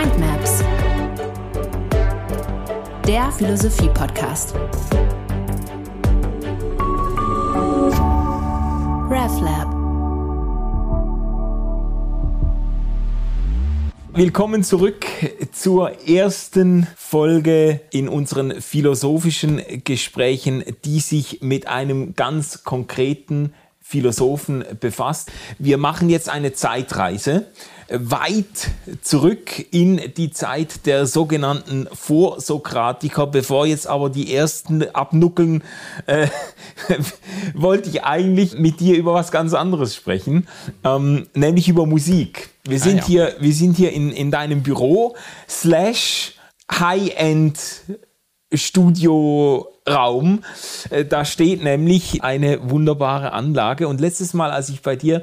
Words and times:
Mindmaps, 0.00 0.64
der 3.06 3.30
Philosophie-Podcast. 3.32 4.54
RefLab. 9.10 9.68
Willkommen 14.14 14.64
zurück 14.64 15.04
zur 15.52 16.08
ersten 16.08 16.86
Folge 16.96 17.82
in 17.92 18.08
unseren 18.08 18.62
philosophischen 18.62 19.60
Gesprächen, 19.84 20.64
die 20.86 21.00
sich 21.00 21.42
mit 21.42 21.68
einem 21.68 22.14
ganz 22.14 22.64
konkreten 22.64 23.52
Philosophen 23.90 24.64
befasst. 24.78 25.32
Wir 25.58 25.76
machen 25.76 26.10
jetzt 26.10 26.28
eine 26.28 26.52
Zeitreise 26.52 27.46
weit 27.90 28.70
zurück 29.02 29.66
in 29.72 30.00
die 30.16 30.30
Zeit 30.30 30.86
der 30.86 31.06
sogenannten 31.06 31.88
Vorsokratiker. 31.92 33.26
Bevor 33.26 33.66
jetzt 33.66 33.88
aber 33.88 34.08
die 34.10 34.32
ersten 34.32 34.88
abnuckeln, 34.94 35.64
äh, 36.06 36.28
wollte 37.54 37.90
ich 37.90 38.04
eigentlich 38.04 38.56
mit 38.56 38.78
dir 38.78 38.96
über 38.96 39.12
was 39.12 39.32
ganz 39.32 39.54
anderes 39.54 39.96
sprechen, 39.96 40.46
ähm, 40.84 41.26
nämlich 41.34 41.68
über 41.68 41.84
Musik. 41.84 42.50
Wir 42.62 42.78
sind 42.78 42.98
ah, 42.98 43.00
ja. 43.00 43.06
hier, 43.06 43.36
wir 43.40 43.52
sind 43.52 43.76
hier 43.76 43.92
in, 43.92 44.12
in 44.12 44.30
deinem 44.30 44.62
Büro 44.62 45.16
slash 45.48 46.34
High-End 46.70 47.58
Studioraum. 48.54 49.66
Äh, 50.90 51.04
da 51.04 51.24
steht 51.24 51.62
nämlich 51.62 52.22
eine 52.22 52.70
wunderbare 52.70 53.32
Anlage. 53.32 53.88
Und 53.88 54.00
letztes 54.00 54.34
Mal, 54.34 54.50
als 54.50 54.68
ich 54.68 54.82
bei 54.82 54.96
dir 54.96 55.22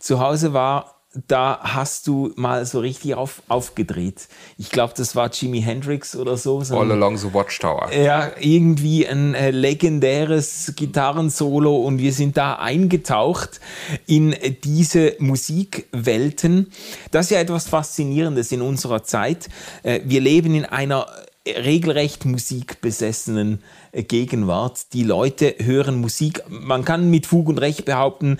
zu 0.00 0.20
Hause 0.20 0.52
war, 0.52 0.98
da 1.26 1.58
hast 1.62 2.06
du 2.06 2.32
mal 2.36 2.66
so 2.66 2.80
richtig 2.80 3.14
auf, 3.14 3.42
aufgedreht. 3.48 4.28
Ich 4.58 4.70
glaube, 4.70 4.92
das 4.96 5.16
war 5.16 5.30
Jimi 5.30 5.62
Hendrix 5.62 6.14
oder 6.14 6.36
so. 6.36 6.62
so 6.62 6.78
All 6.78 6.92
Along 6.92 7.16
the 7.16 7.32
Watchtower. 7.32 7.90
Ja, 7.92 8.30
irgendwie 8.38 9.06
ein 9.06 9.34
äh, 9.34 9.50
legendäres 9.50 10.74
Gitarrensolo 10.76 11.76
und 11.76 11.98
wir 11.98 12.12
sind 12.12 12.36
da 12.36 12.56
eingetaucht 12.56 13.60
in 14.06 14.36
diese 14.64 15.14
Musikwelten. 15.18 16.70
Das 17.10 17.26
ist 17.26 17.30
ja 17.30 17.40
etwas 17.40 17.68
Faszinierendes 17.68 18.52
in 18.52 18.60
unserer 18.60 19.02
Zeit. 19.02 19.48
Äh, 19.82 20.00
wir 20.04 20.20
leben 20.20 20.54
in 20.54 20.66
einer 20.66 21.06
regelrecht 21.46 22.26
musikbesessenen 22.26 23.54
äh, 23.54 23.77
Gegenwart. 23.92 24.92
Die 24.92 25.04
Leute 25.04 25.54
hören 25.58 26.00
Musik, 26.00 26.42
man 26.48 26.84
kann 26.84 27.10
mit 27.10 27.26
Fug 27.26 27.48
und 27.48 27.58
Recht 27.58 27.84
behaupten, 27.84 28.38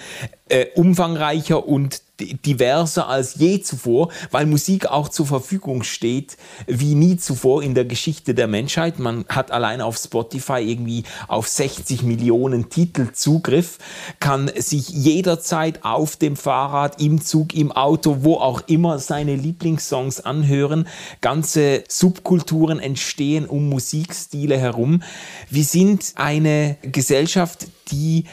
äh, 0.49 0.67
umfangreicher 0.75 1.67
und 1.67 2.03
diverser 2.21 3.09
als 3.09 3.37
je 3.37 3.61
zuvor, 3.61 4.11
weil 4.31 4.47
Musik 4.47 4.87
auch 4.87 5.09
zur 5.09 5.27
Verfügung 5.27 5.83
steht 5.83 6.37
wie 6.67 6.95
nie 6.95 7.17
zuvor 7.17 7.63
in 7.63 7.75
der 7.75 7.85
Geschichte 7.85 8.35
der 8.35 8.49
Menschheit. 8.49 8.99
Man 8.99 9.25
hat 9.29 9.51
allein 9.51 9.81
auf 9.81 9.97
Spotify 9.97 10.61
irgendwie 10.61 11.05
auf 11.29 11.49
60 11.49 12.03
Millionen 12.03 12.71
Titel 12.71 13.13
Zugriff, 13.13 13.79
kann 14.21 14.51
sich 14.57 14.89
jederzeit 14.89 15.85
auf 15.85 16.17
dem 16.17 16.37
Fahrrad, 16.37 17.01
im 17.01 17.21
Zug, 17.21 17.55
im 17.55 17.73
Auto, 17.73 18.19
wo 18.21 18.35
auch 18.35 18.63
immer 18.67 18.99
seine 18.99 19.37
Lieblingssongs 19.37 20.21
anhören. 20.21 20.89
Ganze 21.21 21.85
Subkulturen 21.89 22.79
entstehen 22.81 23.47
um 23.47 23.69
Musikstile 23.69 24.59
herum. 24.59 25.03
Wir 25.51 25.65
sind 25.65 26.13
eine 26.17 26.77
Gesellschaft, 26.83 27.67
die 27.91 28.25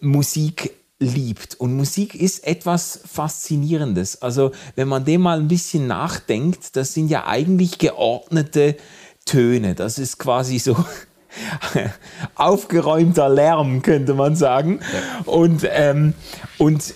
Musik 0.00 0.72
liebt. 1.02 1.56
Und 1.60 1.74
Musik 1.74 2.14
ist 2.14 2.46
etwas 2.46 3.00
Faszinierendes. 3.04 4.22
Also 4.22 4.52
wenn 4.76 4.88
man 4.88 5.04
dem 5.04 5.22
mal 5.22 5.38
ein 5.38 5.48
bisschen 5.48 5.86
nachdenkt, 5.86 6.76
das 6.76 6.94
sind 6.94 7.08
ja 7.08 7.26
eigentlich 7.26 7.78
geordnete 7.78 8.76
Töne. 9.26 9.74
Das 9.74 9.98
ist 9.98 10.18
quasi 10.18 10.58
so 10.58 10.76
aufgeräumter 12.34 13.28
Lärm, 13.28 13.82
könnte 13.82 14.14
man 14.14 14.36
sagen. 14.36 14.80
Ja. 14.80 15.32
Und, 15.32 15.66
ähm, 15.70 16.14
und 16.58 16.94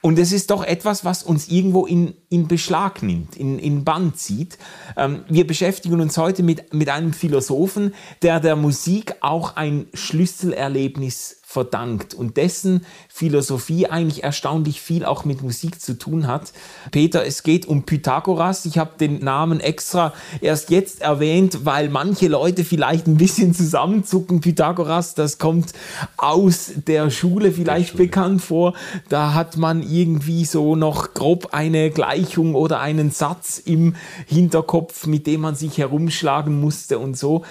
und 0.00 0.16
es 0.18 0.30
ist 0.30 0.50
doch 0.50 0.62
etwas, 0.62 1.04
was 1.04 1.24
uns 1.24 1.48
irgendwo 1.48 1.84
in, 1.84 2.14
in 2.28 2.46
Beschlag 2.46 3.02
nimmt, 3.02 3.36
in, 3.36 3.58
in 3.58 3.84
Band 3.84 4.16
zieht. 4.16 4.56
Ähm, 4.96 5.24
wir 5.28 5.44
beschäftigen 5.44 6.00
uns 6.00 6.16
heute 6.16 6.44
mit, 6.44 6.72
mit 6.72 6.88
einem 6.88 7.12
Philosophen, 7.12 7.92
der 8.22 8.38
der 8.38 8.54
Musik 8.54 9.16
auch 9.20 9.56
ein 9.56 9.86
Schlüsselerlebnis 9.94 11.40
verdankt 11.48 12.12
und 12.12 12.36
dessen 12.36 12.84
Philosophie 13.08 13.86
eigentlich 13.86 14.22
erstaunlich 14.22 14.82
viel 14.82 15.06
auch 15.06 15.24
mit 15.24 15.42
Musik 15.42 15.80
zu 15.80 15.96
tun 15.96 16.26
hat. 16.26 16.52
Peter, 16.90 17.24
es 17.24 17.42
geht 17.42 17.64
um 17.64 17.84
Pythagoras. 17.84 18.66
Ich 18.66 18.76
habe 18.76 18.98
den 19.00 19.24
Namen 19.24 19.58
extra 19.58 20.12
erst 20.42 20.68
jetzt 20.68 21.00
erwähnt, 21.00 21.64
weil 21.64 21.88
manche 21.88 22.28
Leute 22.28 22.64
vielleicht 22.64 23.06
ein 23.06 23.16
bisschen 23.16 23.54
zusammenzucken. 23.54 24.42
Pythagoras, 24.42 25.14
das 25.14 25.38
kommt 25.38 25.72
aus 26.18 26.70
der 26.86 27.10
Schule 27.10 27.50
vielleicht 27.50 27.92
der 27.92 27.96
Schule. 27.96 28.04
bekannt 28.04 28.42
vor. 28.42 28.74
Da 29.08 29.32
hat 29.32 29.56
man 29.56 29.82
irgendwie 29.82 30.44
so 30.44 30.76
noch 30.76 31.14
grob 31.14 31.48
eine 31.52 31.90
Gleichung 31.90 32.56
oder 32.56 32.80
einen 32.80 33.10
Satz 33.10 33.56
im 33.56 33.96
Hinterkopf, 34.26 35.06
mit 35.06 35.26
dem 35.26 35.40
man 35.40 35.54
sich 35.54 35.78
herumschlagen 35.78 36.60
musste 36.60 36.98
und 36.98 37.16
so. 37.16 37.46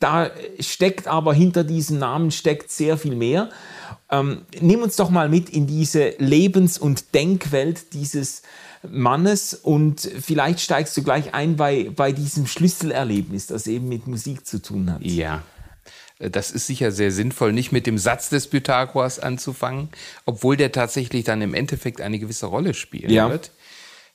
Da 0.00 0.30
steckt 0.60 1.08
aber 1.08 1.34
hinter 1.34 1.62
diesem 1.62 1.98
Namen 1.98 2.30
steckt 2.30 2.70
sehr 2.70 2.96
viel 2.96 3.14
mehr 3.14 3.43
Ähm, 4.10 4.42
nimm 4.60 4.82
uns 4.82 4.96
doch 4.96 5.10
mal 5.10 5.28
mit 5.28 5.50
in 5.50 5.66
diese 5.66 6.14
Lebens- 6.18 6.78
und 6.78 7.14
Denkwelt 7.14 7.92
dieses 7.94 8.42
Mannes 8.88 9.54
und 9.54 10.00
vielleicht 10.00 10.60
steigst 10.60 10.96
du 10.96 11.02
gleich 11.02 11.34
ein 11.34 11.56
bei, 11.56 11.90
bei 11.94 12.12
diesem 12.12 12.46
Schlüsselerlebnis, 12.46 13.46
das 13.46 13.66
eben 13.66 13.88
mit 13.88 14.06
Musik 14.06 14.46
zu 14.46 14.60
tun 14.60 14.92
hat. 14.92 15.02
Ja. 15.02 15.42
Das 16.18 16.50
ist 16.50 16.66
sicher 16.66 16.92
sehr 16.92 17.10
sinnvoll, 17.10 17.52
nicht 17.52 17.72
mit 17.72 17.86
dem 17.86 17.98
Satz 17.98 18.28
des 18.28 18.46
Pythagoras 18.46 19.18
anzufangen, 19.18 19.88
obwohl 20.26 20.56
der 20.56 20.70
tatsächlich 20.70 21.24
dann 21.24 21.42
im 21.42 21.54
Endeffekt 21.54 22.00
eine 22.00 22.18
gewisse 22.18 22.46
Rolle 22.46 22.74
spielen 22.74 23.10
ja. 23.10 23.30
wird. 23.30 23.50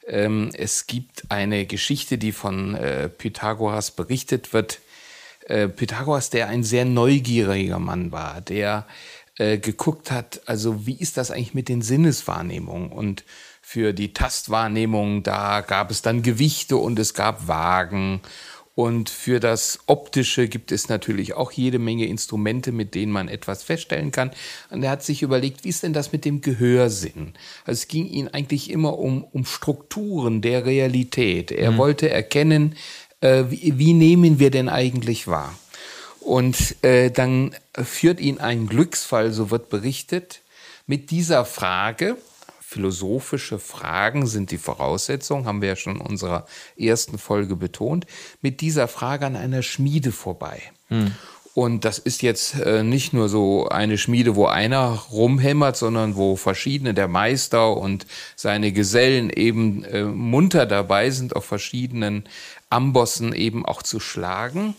Ähm, 0.08 0.50
es 0.54 0.88
gibt 0.88 1.24
eine 1.30 1.66
Geschichte, 1.66 2.18
die 2.18 2.32
von 2.32 2.76
äh, 2.76 3.10
Pythagoras 3.10 3.92
berichtet 3.92 4.54
wird, 4.54 4.80
äh, 5.48 5.68
Pythagoras, 5.68 6.30
der 6.30 6.48
ein 6.48 6.64
sehr 6.64 6.86
neugieriger 6.86 7.80
Mann 7.80 8.12
war, 8.12 8.40
der 8.42 8.88
äh, 9.40 9.58
geguckt 9.58 10.12
hat, 10.12 10.42
also 10.46 10.86
wie 10.86 10.98
ist 10.98 11.18
das 11.18 11.32
eigentlich 11.32 11.54
mit 11.54 11.70
den 11.70 11.82
Sinneswahrnehmungen 11.82 12.92
und 12.92 13.24
für 13.62 13.94
die 13.94 14.14
Tastwahrnehmung, 14.14 15.24
da 15.24 15.62
gab 15.62 15.92
es 15.92 16.02
dann 16.02 16.24
Gewichte 16.24 16.78
und 16.78 16.98
es 17.00 17.14
gab 17.14 17.48
Wagen. 17.48 18.22
Und 18.76 19.10
für 19.10 19.40
das 19.40 19.80
Optische 19.88 20.48
gibt 20.48 20.72
es 20.72 20.90
natürlich 20.90 21.36
auch 21.36 21.52
jede 21.52 21.80
Menge 21.80 22.06
Instrumente, 22.06 22.72
mit 22.72 22.96
denen 22.96 23.12
man 23.12 23.28
etwas 23.28 23.62
feststellen 23.62 24.12
kann. 24.12 24.32
Und 24.70 24.84
er 24.84 24.92
hat 24.92 25.04
sich 25.04 25.22
überlegt, 25.22 25.66
wie 25.66 25.70
ist 25.70 25.84
denn 25.84 25.94
das 25.94 26.12
mit 26.12 26.26
dem 26.26 26.42
Gehörsinn? 26.42 27.34
Also 27.66 27.80
es 27.80 27.88
ging 27.88 28.08
ihm 28.08 28.30
eigentlich 28.32 28.70
immer 28.70 28.98
um, 28.98 29.24
um 29.24 29.46
Strukturen 29.46 30.42
der 30.42 30.66
Realität. 30.66 31.52
Er 31.52 31.72
mhm. 31.72 31.78
wollte 31.78 32.10
erkennen, 32.10 32.76
äh, 33.22 33.44
wie, 33.50 33.78
wie, 33.78 33.94
nehmen 33.94 34.40
wir 34.40 34.50
denn 34.50 34.70
eigentlich 34.70 35.28
wahr? 35.28 35.54
Und 36.30 36.84
äh, 36.84 37.10
dann 37.10 37.56
führt 37.74 38.20
ihn 38.20 38.38
ein 38.38 38.68
Glücksfall, 38.68 39.32
so 39.32 39.50
wird 39.50 39.70
berichtet, 39.70 40.42
mit 40.86 41.10
dieser 41.10 41.44
Frage, 41.44 42.18
philosophische 42.62 43.58
Fragen 43.58 44.28
sind 44.28 44.52
die 44.52 44.60
Voraussetzung, 44.60 45.48
haben 45.48 45.64
wir 45.64 45.70
ja 45.70 45.76
schon 45.76 45.96
in 45.96 46.02
unserer 46.02 46.46
ersten 46.78 47.18
Folge 47.18 47.56
betont, 47.56 48.06
mit 48.44 48.62
dieser 48.62 48.88
Frage 48.88 49.26
an 49.26 49.36
einer 49.36 49.64
Schmiede 49.64 50.12
vorbei. 50.12 50.62
Hm. 50.90 51.16
Und 51.56 51.84
das 51.84 51.98
ist 51.98 52.22
jetzt 52.22 52.60
äh, 52.60 52.84
nicht 52.84 53.12
nur 53.12 53.28
so 53.28 53.68
eine 53.68 53.98
Schmiede, 53.98 54.36
wo 54.36 54.46
einer 54.46 54.86
rumhämmert, 55.10 55.78
sondern 55.78 56.16
wo 56.16 56.36
verschiedene 56.36 56.94
der 56.94 57.08
Meister 57.08 57.76
und 57.76 58.06
seine 58.36 58.72
Gesellen 58.72 59.32
eben 59.32 59.84
äh, 59.84 60.04
munter 60.04 60.68
dabei 60.68 61.10
sind, 61.10 61.36
auf 61.36 61.46
verschiedenen 61.46 62.30
Ambossen 62.70 63.34
eben 63.34 63.66
auch 63.66 63.82
zu 63.82 64.00
schlagen. 64.00 64.76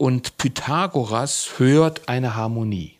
Und 0.00 0.38
Pythagoras 0.38 1.58
hört 1.58 2.08
eine 2.08 2.34
Harmonie. 2.34 2.96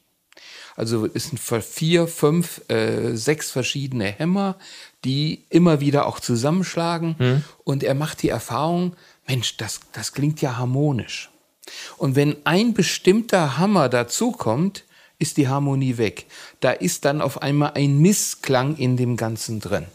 Also 0.76 1.08
es 1.14 1.28
sind 1.30 1.40
vier, 1.40 2.06
fünf, 2.06 2.60
äh, 2.68 3.16
sechs 3.16 3.50
verschiedene 3.50 4.04
Hämmer, 4.04 4.56
die 5.02 5.46
immer 5.48 5.80
wieder 5.80 6.04
auch 6.04 6.20
zusammenschlagen. 6.20 7.14
Hm. 7.18 7.44
Und 7.64 7.84
er 7.84 7.94
macht 7.94 8.22
die 8.22 8.28
Erfahrung, 8.28 8.96
Mensch, 9.26 9.56
das, 9.56 9.80
das 9.94 10.12
klingt 10.12 10.42
ja 10.42 10.58
harmonisch. 10.58 11.30
Und 11.96 12.16
wenn 12.16 12.36
ein 12.44 12.74
bestimmter 12.74 13.56
Hammer 13.56 13.88
dazukommt, 13.88 14.84
ist 15.18 15.38
die 15.38 15.48
Harmonie 15.48 15.96
weg. 15.96 16.26
Da 16.60 16.70
ist 16.70 17.06
dann 17.06 17.22
auf 17.22 17.40
einmal 17.40 17.72
ein 17.76 17.98
Missklang 18.00 18.76
in 18.76 18.98
dem 18.98 19.16
Ganzen 19.16 19.58
drin. 19.58 19.86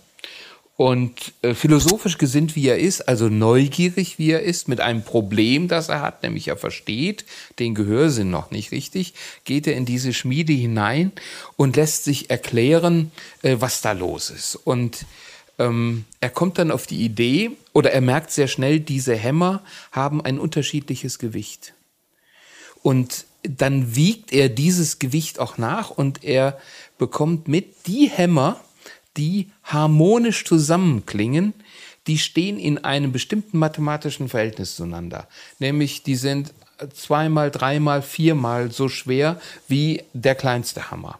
Und 0.78 1.32
äh, 1.42 1.54
philosophisch 1.54 2.18
gesinnt, 2.18 2.58
wie 2.58 2.68
er 2.68 2.78
ist, 2.78 3.08
also 3.08 3.30
neugierig, 3.30 4.20
wie 4.20 4.32
er 4.32 4.42
ist, 4.42 4.68
mit 4.68 4.82
einem 4.82 5.04
Problem, 5.04 5.70
das 5.70 5.88
er 5.88 6.02
hat, 6.02 6.22
nämlich 6.22 6.50
er 6.50 6.58
versteht 6.58 7.26
den 7.60 7.76
Gehörsinn 7.76 8.30
noch 8.30 8.52
nicht 8.52 8.72
richtig, 8.72 9.14
geht 9.46 9.68
er 9.68 9.76
in 9.78 9.86
diese 9.86 10.14
Schmiede 10.14 10.52
hinein 10.52 11.14
und 11.56 11.78
lässt 11.78 12.04
sich 12.04 12.30
erklären, 12.30 13.12
äh, 13.42 13.56
was 13.60 13.80
da 13.80 13.94
los 13.94 14.30
ist. 14.30 14.56
Und 14.56 15.06
ähm, 15.60 16.04
er 16.20 16.30
kommt 16.30 16.58
dann 16.58 16.72
auf 16.72 16.88
die 16.88 17.06
Idee 17.06 17.52
oder 17.72 17.92
er 17.92 18.02
merkt 18.02 18.32
sehr 18.32 18.50
schnell, 18.50 18.82
diese 18.82 19.16
Hämmer 19.16 19.64
haben 19.94 20.20
ein 20.24 20.40
unterschiedliches 20.40 21.20
Gewicht. 21.20 21.74
Und 22.84 23.26
dann 23.44 23.96
wiegt 23.96 24.34
er 24.34 24.50
dieses 24.50 25.00
Gewicht 25.00 25.40
auch 25.40 25.58
nach 25.58 25.90
und 25.90 26.24
er 26.26 26.60
bekommt 26.98 27.48
mit 27.48 27.88
die 27.88 28.10
Hämmer, 28.10 28.60
die 29.18 29.50
harmonisch 29.64 30.46
zusammenklingen, 30.46 31.54
die 32.08 32.18
stehen 32.18 32.60
in 32.60 32.84
einem 32.84 33.12
bestimmten 33.12 33.58
mathematischen 33.58 34.30
Verhältnis 34.30 34.76
zueinander. 34.76 35.28
Nämlich, 35.60 36.04
die 36.04 36.16
sind 36.16 36.54
zweimal, 36.94 37.52
dreimal, 37.52 38.02
viermal 38.02 38.72
so 38.72 38.90
schwer 38.90 39.40
wie 39.68 40.04
der 40.14 40.36
kleinste 40.36 40.92
Hammer. 40.92 41.20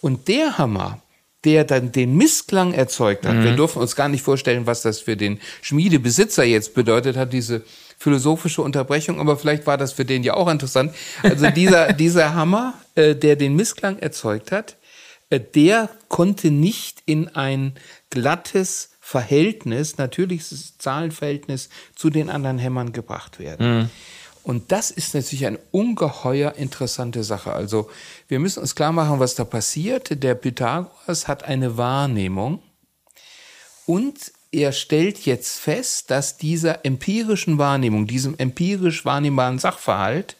Und 0.00 0.28
der 0.28 0.58
Hammer, 0.58 1.00
der 1.44 1.64
dann 1.64 1.92
den 1.92 2.16
Missklang 2.16 2.72
erzeugt 2.72 3.26
hat, 3.26 3.34
mhm. 3.34 3.44
wir 3.44 3.56
dürfen 3.56 3.82
uns 3.82 3.96
gar 3.96 4.08
nicht 4.08 4.22
vorstellen, 4.22 4.66
was 4.66 4.82
das 4.82 5.00
für 5.00 5.16
den 5.16 5.40
Schmiedebesitzer 5.60 6.44
jetzt 6.44 6.74
bedeutet 6.74 7.16
hat, 7.16 7.32
diese 7.32 7.62
philosophische 7.98 8.62
Unterbrechung, 8.62 9.20
aber 9.20 9.36
vielleicht 9.36 9.66
war 9.66 9.76
das 9.76 9.92
für 9.92 10.04
den 10.04 10.22
ja 10.22 10.34
auch 10.34 10.48
interessant. 10.48 10.94
Also 11.22 11.50
dieser, 11.50 11.92
dieser 11.92 12.34
Hammer, 12.34 12.74
äh, 12.94 13.14
der 13.14 13.36
den 13.36 13.54
Missklang 13.54 13.98
erzeugt 13.98 14.52
hat, 14.52 14.76
der 15.38 15.88
konnte 16.08 16.50
nicht 16.50 17.02
in 17.06 17.28
ein 17.28 17.74
glattes 18.10 18.90
Verhältnis, 19.00 19.98
natürliches 19.98 20.78
Zahlenverhältnis 20.78 21.68
zu 21.94 22.10
den 22.10 22.30
anderen 22.30 22.58
Hämmern 22.58 22.92
gebracht 22.92 23.38
werden. 23.38 23.78
Mhm. 23.78 23.90
Und 24.44 24.72
das 24.72 24.90
ist 24.90 25.14
natürlich 25.14 25.46
eine 25.46 25.58
ungeheuer 25.70 26.54
interessante 26.54 27.22
Sache. 27.22 27.52
Also 27.52 27.90
wir 28.26 28.40
müssen 28.40 28.60
uns 28.60 28.74
klar 28.74 28.92
machen, 28.92 29.20
was 29.20 29.34
da 29.34 29.44
passiert. 29.44 30.22
Der 30.22 30.34
Pythagoras 30.34 31.28
hat 31.28 31.44
eine 31.44 31.76
Wahrnehmung 31.76 32.60
und 33.86 34.32
er 34.50 34.72
stellt 34.72 35.24
jetzt 35.24 35.58
fest, 35.58 36.10
dass 36.10 36.36
dieser 36.36 36.84
empirischen 36.84 37.58
Wahrnehmung, 37.58 38.06
diesem 38.06 38.36
empirisch 38.38 39.04
wahrnehmbaren 39.04 39.58
Sachverhalt 39.58 40.36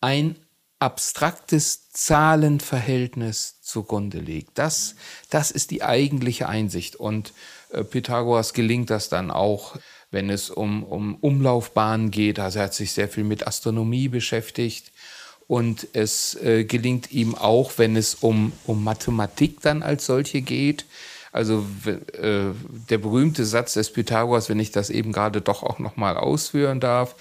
ein 0.00 0.36
abstraktes 0.78 1.87
Zahlenverhältnis 1.98 3.60
zugrunde 3.60 4.20
liegt. 4.20 4.56
Das, 4.56 4.94
das 5.30 5.50
ist 5.50 5.72
die 5.72 5.82
eigentliche 5.82 6.48
Einsicht. 6.48 6.94
Und 6.94 7.32
äh, 7.70 7.82
Pythagoras 7.82 8.52
gelingt 8.52 8.88
das 8.90 9.08
dann 9.08 9.32
auch, 9.32 9.76
wenn 10.12 10.30
es 10.30 10.48
um, 10.48 10.84
um 10.84 11.16
Umlaufbahnen 11.16 12.12
geht. 12.12 12.38
Also 12.38 12.60
er 12.60 12.66
hat 12.66 12.74
sich 12.74 12.92
sehr 12.92 13.08
viel 13.08 13.24
mit 13.24 13.48
Astronomie 13.48 14.06
beschäftigt. 14.06 14.92
Und 15.48 15.88
es 15.92 16.36
äh, 16.36 16.64
gelingt 16.64 17.10
ihm 17.10 17.34
auch, 17.34 17.72
wenn 17.78 17.96
es 17.96 18.14
um, 18.14 18.52
um 18.64 18.84
Mathematik 18.84 19.60
dann 19.60 19.82
als 19.82 20.06
solche 20.06 20.40
geht. 20.40 20.84
Also 21.32 21.66
äh, 21.84 22.52
der 22.88 22.98
berühmte 22.98 23.44
Satz 23.44 23.74
des 23.74 23.92
Pythagoras, 23.92 24.48
wenn 24.48 24.60
ich 24.60 24.70
das 24.70 24.88
eben 24.88 25.10
gerade 25.10 25.40
doch 25.40 25.64
auch 25.64 25.80
nochmal 25.80 26.16
ausführen 26.16 26.78
darf, 26.78 27.16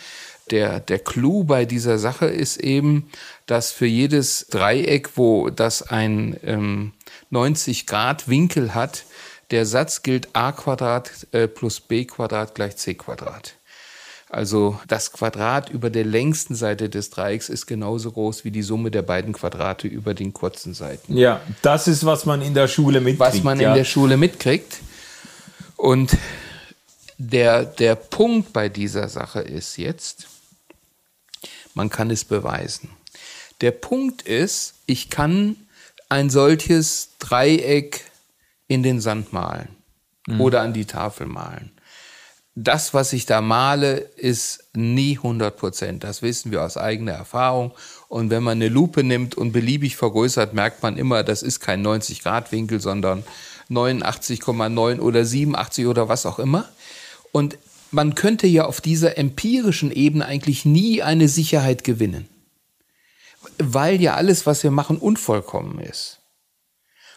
der, 0.52 0.80
der 0.80 1.00
Clou 1.00 1.44
bei 1.44 1.66
dieser 1.66 1.98
Sache 1.98 2.26
ist 2.26 2.58
eben, 2.58 3.10
dass 3.46 3.72
für 3.72 3.86
jedes 3.86 4.48
Dreieck, 4.50 5.18
wo 5.18 5.50
das 5.50 5.82
ein 5.82 6.38
ähm, 6.44 6.94
90 7.30 7.88
Grad 7.88 8.28
Winkel 8.28 8.74
hat, 8.74 9.04
der 9.52 9.66
Satz 9.66 10.04
gilt 10.04 10.30
a 10.34 10.52
Quadrat 10.52 11.28
äh, 11.32 11.48
plus 11.48 11.80
b 11.80 12.06
Quadrat 12.06 12.56
gleich 12.56 12.76
c 12.76 12.96
Quadrat. 12.96 13.54
Also 14.30 14.78
das 14.90 15.14
Quadrat 15.14 15.70
über 15.70 15.90
der 15.90 16.04
längsten 16.04 16.54
Seite 16.54 16.90
des 16.90 17.10
Dreiecks 17.12 17.48
ist 17.48 17.66
genauso 17.66 18.12
groß 18.12 18.44
wie 18.44 18.52
die 18.52 18.62
Summe 18.62 18.92
der 18.92 19.02
beiden 19.02 19.32
Quadrate 19.32 19.88
über 19.88 20.14
den 20.14 20.34
kurzen 20.34 20.74
Seiten. 20.74 21.16
Ja, 21.16 21.40
das 21.62 21.88
ist, 21.88 22.06
was 22.06 22.26
man 22.26 22.42
in 22.42 22.54
der 22.54 22.68
Schule 22.68 23.00
mitkriegt. 23.00 23.36
Was 23.36 23.44
man 23.44 23.60
ja. 23.60 23.70
in 23.70 23.76
der 23.76 23.86
Schule 23.86 24.18
mitkriegt. 24.18 24.80
Und 25.78 26.18
der, 27.18 27.64
der 27.64 27.96
Punkt 27.96 28.52
bei 28.52 28.68
dieser 28.68 29.08
Sache 29.08 29.40
ist 29.40 29.78
jetzt, 29.78 30.28
man 31.78 31.90
kann 31.90 32.10
es 32.12 32.26
beweisen. 32.26 32.90
Der 33.62 33.72
Punkt 33.72 34.24
ist, 34.24 34.74
ich 34.88 35.10
kann 35.10 35.56
ein 36.10 36.30
solches 36.30 37.12
Dreieck 37.20 38.04
in 38.68 38.84
den 38.84 39.00
Sand 39.00 39.32
malen 39.32 39.70
mhm. 40.28 40.42
oder 40.42 40.62
an 40.62 40.74
die 40.74 40.86
Tafel 40.86 41.28
malen. 41.28 41.72
Das, 42.56 42.96
was 42.96 43.14
ich 43.14 43.28
da 43.28 43.42
male, 43.42 43.98
ist 43.98 44.72
nie 44.74 45.18
100 45.18 45.56
Prozent. 45.56 46.04
Das 46.04 46.24
wissen 46.24 46.52
wir 46.52 46.64
aus 46.64 46.76
eigener 46.76 47.12
Erfahrung. 47.12 47.72
Und 48.08 48.32
wenn 48.32 48.42
man 48.42 48.58
eine 48.58 48.70
Lupe 48.70 49.04
nimmt 49.04 49.36
und 49.36 49.52
beliebig 49.52 49.96
vergrößert, 49.96 50.56
merkt 50.56 50.82
man 50.82 50.98
immer, 50.98 51.24
das 51.24 51.44
ist 51.44 51.60
kein 51.60 51.86
90-Grad-Winkel, 51.86 52.80
sondern 52.80 53.24
89,9 53.70 55.00
oder 55.00 55.24
87 55.24 55.86
oder 55.86 56.10
was 56.10 56.26
auch 56.26 56.40
immer. 56.40 56.68
Und 57.32 57.60
man 57.92 58.16
könnte 58.16 58.48
ja 58.48 58.66
auf 58.66 58.82
dieser 58.82 59.18
empirischen 59.18 59.92
Ebene 59.92 60.26
eigentlich 60.26 60.66
nie 60.66 61.02
eine 61.02 61.28
Sicherheit 61.28 61.84
gewinnen. 61.84 62.28
Weil 63.58 64.02
ja 64.02 64.16
alles, 64.16 64.46
was 64.46 64.64
wir 64.64 64.72
machen, 64.72 64.98
unvollkommen 64.98 65.80
ist. 65.80 66.20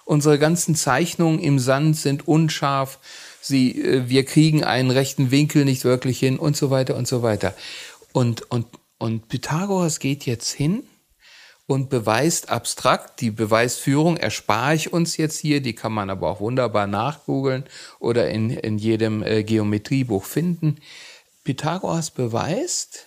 Unsere 0.05 0.39
ganzen 0.39 0.75
Zeichnungen 0.75 1.39
im 1.39 1.59
Sand 1.59 1.97
sind 1.97 2.27
unscharf. 2.27 2.99
Sie, 3.41 3.81
äh, 3.81 4.09
wir 4.09 4.25
kriegen 4.25 4.65
einen 4.65 4.91
rechten 4.91 5.31
Winkel 5.31 5.65
nicht 5.65 5.85
wirklich 5.85 6.19
hin 6.19 6.39
und 6.39 6.57
so 6.57 6.71
weiter 6.71 6.97
und 6.97 7.07
so 7.07 7.23
weiter. 7.23 7.55
Und, 8.13 8.51
und, 8.51 8.67
und 8.99 9.29
Pythagoras 9.29 9.99
geht 9.99 10.27
jetzt 10.27 10.53
hin 10.53 10.83
und 11.71 11.89
beweist 11.89 12.51
abstrakt, 12.51 13.21
die 13.21 13.31
Beweisführung 13.31 14.17
erspare 14.17 14.75
ich 14.75 14.93
uns 14.93 15.17
jetzt 15.17 15.39
hier, 15.39 15.61
die 15.61 15.75
kann 15.75 15.93
man 15.93 16.11
aber 16.11 16.29
auch 16.29 16.41
wunderbar 16.41 16.89
nachgoogeln 16.89 17.65
oder 18.01 18.29
in, 18.29 18.51
in 18.51 18.77
jedem 18.77 19.23
äh, 19.23 19.45
Geometriebuch 19.45 20.25
finden. 20.25 20.79
Pythagoras 21.45 22.11
beweist, 22.11 23.07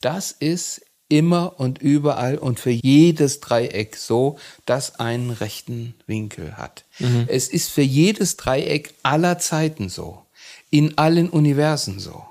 dass 0.00 0.36
es 0.38 0.80
immer 1.08 1.58
und 1.58 1.82
überall 1.82 2.38
und 2.38 2.60
für 2.60 2.70
jedes 2.70 3.40
Dreieck 3.40 3.96
so, 3.96 4.38
dass 4.64 5.00
einen 5.00 5.30
rechten 5.30 5.94
Winkel 6.06 6.56
hat. 6.56 6.84
Mhm. 7.00 7.24
Es 7.26 7.48
ist 7.48 7.70
für 7.70 7.82
jedes 7.82 8.36
Dreieck 8.36 8.94
aller 9.02 9.38
Zeiten 9.40 9.88
so, 9.88 10.22
in 10.70 10.96
allen 10.98 11.28
Universen 11.28 11.98
so. 11.98 12.24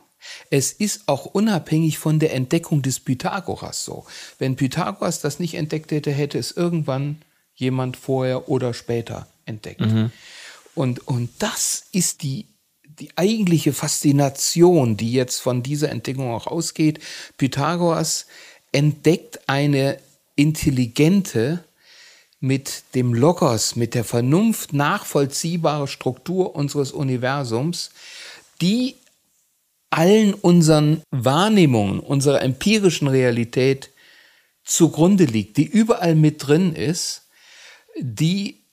Es 0.50 0.72
ist 0.72 1.08
auch 1.08 1.26
unabhängig 1.26 1.98
von 1.98 2.20
der 2.20 2.34
Entdeckung 2.34 2.82
des 2.82 3.00
Pythagoras 3.00 3.86
so. 3.86 4.06
Wenn 4.40 4.56
Pythagoras 4.56 5.22
das 5.22 5.40
nicht 5.40 5.56
entdeckt 5.56 5.92
hätte, 5.92 6.12
hätte 6.12 6.38
es 6.38 6.52
irgendwann 6.52 7.22
jemand 7.56 7.98
vorher 7.98 8.50
oder 8.50 8.74
später 8.74 9.28
entdeckt. 9.46 9.82
Mhm. 9.82 10.12
Und, 10.76 11.08
und 11.08 11.30
das 11.40 11.86
ist 11.92 12.24
die, 12.24 12.48
die 12.84 13.10
eigentliche 13.18 13.74
Faszination, 13.74 14.98
die 14.98 15.12
jetzt 15.12 15.40
von 15.40 15.64
dieser 15.64 15.90
Entdeckung 15.90 16.32
auch 16.32 16.48
ausgeht. 16.48 17.00
Pythagoras 17.38 18.28
entdeckt 18.72 19.42
eine 19.48 19.98
intelligente, 20.36 21.64
mit 22.42 22.84
dem 22.96 23.14
Logos, 23.14 23.76
mit 23.76 23.94
der 23.94 24.04
Vernunft 24.04 24.74
nachvollziehbare 24.74 25.88
Struktur 25.88 26.56
unseres 26.56 26.92
Universums, 26.92 27.92
die 28.62 28.96
allen 29.92 30.34
unseren 30.34 31.04
Wahrnehmungen, 31.12 32.00
unserer 32.00 32.42
empirischen 32.42 33.08
Realität 33.08 33.92
zugrunde 34.64 35.26
liegt, 35.26 35.58
die 35.58 35.66
überall 35.66 36.16
mit 36.16 36.48
drin 36.48 36.74
ist, 36.74 37.28
die 38.00 38.64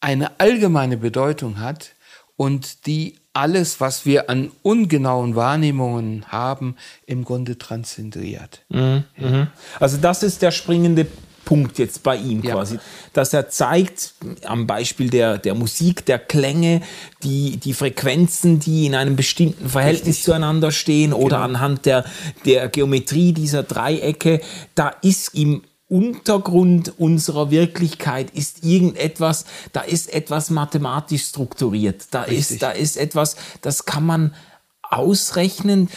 eine 0.00 0.38
allgemeine 0.40 0.96
Bedeutung 0.96 1.58
hat 1.58 1.94
und 2.36 2.86
die 2.86 3.18
alles, 3.32 3.80
was 3.80 4.06
wir 4.06 4.30
an 4.30 4.50
ungenauen 4.62 5.36
Wahrnehmungen 5.36 6.26
haben, 6.28 6.76
im 7.06 7.24
Grunde 7.24 7.58
transzendiert. 7.58 8.64
Mhm, 8.68 9.04
ja. 9.18 9.52
Also 9.78 9.98
das 9.98 10.22
ist 10.22 10.42
der 10.42 10.50
springende 10.50 11.06
Punkt 11.46 11.78
jetzt 11.78 12.02
bei 12.02 12.16
ihm 12.16 12.42
ja. 12.42 12.54
quasi, 12.54 12.78
dass 13.14 13.32
er 13.32 13.48
zeigt 13.48 14.12
am 14.44 14.66
Beispiel 14.66 15.08
der, 15.08 15.38
der 15.38 15.54
Musik, 15.54 16.04
der 16.04 16.18
Klänge, 16.18 16.82
die, 17.22 17.56
die 17.56 17.72
Frequenzen, 17.72 18.60
die 18.60 18.84
in 18.84 18.94
einem 18.94 19.16
bestimmten 19.16 19.70
Verhältnis 19.70 20.16
Richtig. 20.16 20.24
zueinander 20.24 20.72
stehen 20.72 21.14
oder 21.14 21.36
genau. 21.36 21.48
anhand 21.48 21.86
der, 21.86 22.04
der 22.44 22.68
Geometrie 22.68 23.32
dieser 23.32 23.62
Dreiecke, 23.62 24.40
da 24.74 24.88
ist 24.88 25.34
ihm 25.34 25.62
Untergrund 25.88 26.94
unserer 26.98 27.52
Wirklichkeit 27.52 28.30
ist 28.32 28.64
irgendetwas, 28.64 29.44
da 29.72 29.82
ist 29.82 30.12
etwas 30.12 30.50
mathematisch 30.50 31.26
strukturiert. 31.26 32.06
Da 32.10 32.24
ist, 32.24 32.60
da 32.60 32.72
ist 32.72 32.96
etwas, 32.96 33.36
das 33.62 33.84
kann 33.84 34.04
man 34.04 34.34
ausrechnen. 34.82 35.88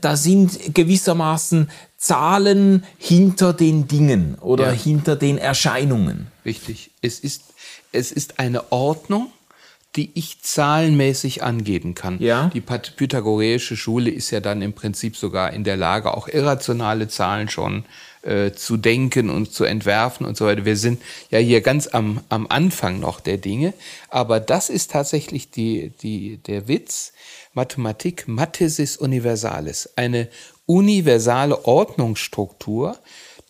Da 0.00 0.16
sind 0.16 0.74
gewissermaßen 0.74 1.70
Zahlen 1.98 2.84
hinter 2.96 3.52
den 3.52 3.88
Dingen 3.88 4.36
oder 4.40 4.68
ja. 4.68 4.72
hinter 4.72 5.16
den 5.16 5.36
Erscheinungen. 5.36 6.28
Richtig. 6.44 6.92
Es 7.02 7.18
ist, 7.18 7.42
es 7.90 8.12
ist 8.12 8.38
eine 8.38 8.70
Ordnung, 8.70 9.32
die 9.96 10.12
ich 10.14 10.40
zahlenmäßig 10.42 11.42
angeben 11.42 11.94
kann. 11.94 12.20
Ja. 12.20 12.50
Die 12.54 12.60
pythagoreische 12.60 13.76
Schule 13.76 14.10
ist 14.10 14.30
ja 14.30 14.38
dann 14.38 14.62
im 14.62 14.74
Prinzip 14.74 15.16
sogar 15.16 15.52
in 15.52 15.64
der 15.64 15.76
Lage, 15.76 16.14
auch 16.14 16.28
irrationale 16.28 17.08
Zahlen 17.08 17.48
schon 17.48 17.84
äh, 18.22 18.52
zu 18.52 18.76
denken 18.76 19.28
und 19.28 19.52
zu 19.52 19.64
entwerfen 19.64 20.24
und 20.24 20.36
so 20.36 20.46
weiter. 20.46 20.64
Wir 20.64 20.76
sind 20.76 21.02
ja 21.30 21.40
hier 21.40 21.62
ganz 21.62 21.88
am, 21.88 22.20
am 22.28 22.46
Anfang 22.48 23.00
noch 23.00 23.18
der 23.18 23.38
Dinge, 23.38 23.74
aber 24.08 24.38
das 24.38 24.70
ist 24.70 24.92
tatsächlich 24.92 25.50
die, 25.50 25.92
die, 26.00 26.36
der 26.46 26.68
Witz. 26.68 27.12
Mathematik, 27.54 28.28
Mathesis 28.28 28.96
Universalis, 28.96 29.90
eine 29.96 30.28
universale 30.68 31.64
Ordnungsstruktur, 31.64 32.98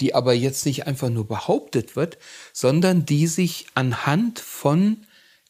die 0.00 0.14
aber 0.14 0.32
jetzt 0.32 0.64
nicht 0.64 0.86
einfach 0.86 1.10
nur 1.10 1.26
behauptet 1.26 1.96
wird, 1.96 2.16
sondern 2.52 3.04
die 3.04 3.26
sich 3.26 3.66
anhand 3.74 4.38
von 4.38 4.98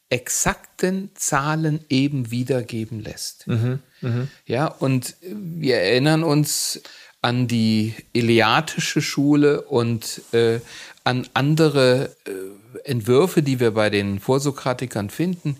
exakten 0.09 1.11
Zahlen 1.13 1.85
eben 1.87 2.31
wiedergeben 2.31 2.99
lässt. 3.01 3.47
Mhm, 3.47 3.79
mh. 4.01 4.27
Ja, 4.47 4.65
und 4.65 5.15
wir 5.21 5.75
erinnern 5.77 6.23
uns 6.23 6.81
an 7.21 7.47
die 7.47 7.93
Eleatische 8.13 9.01
Schule 9.01 9.61
und 9.61 10.21
äh, 10.31 10.59
an 11.03 11.27
andere 11.35 12.15
äh, 12.25 12.89
Entwürfe, 12.89 13.43
die 13.43 13.59
wir 13.59 13.71
bei 13.71 13.91
den 13.91 14.19
Vorsokratikern 14.19 15.11
finden. 15.11 15.57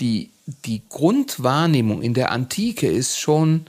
Die, 0.00 0.30
die 0.64 0.82
Grundwahrnehmung 0.88 2.02
in 2.02 2.14
der 2.14 2.32
Antike 2.32 2.88
ist 2.88 3.20
schon 3.20 3.66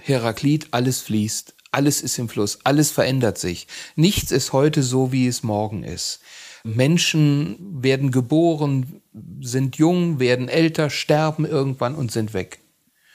Heraklit, 0.00 0.68
alles 0.70 1.00
fließt, 1.00 1.54
alles 1.70 2.02
ist 2.02 2.18
im 2.18 2.28
Fluss, 2.28 2.58
alles 2.64 2.90
verändert 2.90 3.38
sich. 3.38 3.66
Nichts 3.96 4.30
ist 4.30 4.52
heute 4.52 4.82
so, 4.82 5.12
wie 5.12 5.26
es 5.26 5.42
morgen 5.42 5.82
ist. 5.82 6.20
Menschen 6.64 7.82
werden 7.82 8.10
geboren, 8.10 9.02
sind 9.40 9.76
jung, 9.76 10.18
werden 10.18 10.48
älter, 10.48 10.88
sterben 10.88 11.44
irgendwann 11.44 11.94
und 11.94 12.10
sind 12.10 12.32
weg. 12.32 12.60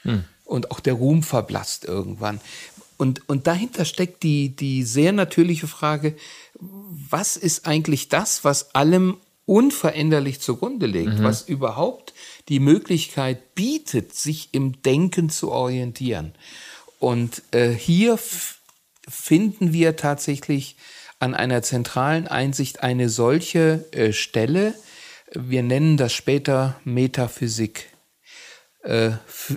Hm. 0.02 0.24
Und 0.44 0.70
auch 0.70 0.80
der 0.80 0.94
Ruhm 0.94 1.22
verblasst 1.22 1.84
irgendwann. 1.84 2.40
Und, 2.96 3.28
und 3.28 3.46
dahinter 3.46 3.84
steckt 3.84 4.22
die, 4.22 4.54
die 4.54 4.82
sehr 4.82 5.12
natürliche 5.12 5.66
Frage, 5.66 6.16
was 6.58 7.36
ist 7.36 7.66
eigentlich 7.66 8.08
das, 8.08 8.44
was 8.44 8.74
allem 8.74 9.16
unveränderlich 9.46 10.40
zugrunde 10.40 10.86
liegt, 10.86 11.18
mhm. 11.18 11.24
was 11.24 11.42
überhaupt 11.42 12.14
die 12.48 12.60
Möglichkeit 12.60 13.54
bietet, 13.54 14.14
sich 14.14 14.50
im 14.52 14.82
Denken 14.82 15.30
zu 15.30 15.50
orientieren. 15.50 16.34
Und 17.00 17.42
äh, 17.52 17.70
hier 17.70 18.18
finden 19.08 19.72
wir 19.72 19.96
tatsächlich 19.96 20.76
an 21.18 21.34
einer 21.34 21.62
zentralen 21.62 22.28
Einsicht 22.28 22.82
eine 22.82 23.08
solche 23.08 23.86
äh, 23.92 24.12
Stelle. 24.12 24.74
Wir 25.32 25.62
nennen 25.62 25.96
das 25.96 26.12
später 26.12 26.78
Metaphysik. 26.84 27.88
Äh, 28.82 29.12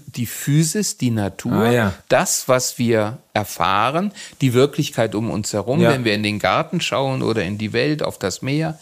die 0.08 0.26
Physis, 0.26 0.98
die 0.98 1.12
Natur, 1.12 1.54
ah, 1.54 1.72
ja. 1.72 1.94
das, 2.08 2.48
was 2.48 2.78
wir 2.78 3.20
erfahren, 3.34 4.14
die 4.42 4.54
Wirklichkeit 4.54 5.14
um 5.14 5.30
uns 5.30 5.54
herum, 5.54 5.82
ja. 5.82 5.92
wenn 5.92 6.06
wir 6.06 6.14
in 6.14 6.24
den 6.24 6.40
Garten 6.40 6.82
schauen 6.82 7.22
oder 7.22 7.44
in 7.44 7.58
die 7.58 7.74
Welt, 7.74 8.04
auf 8.04 8.18
das 8.18 8.42
Meer. 8.42 8.80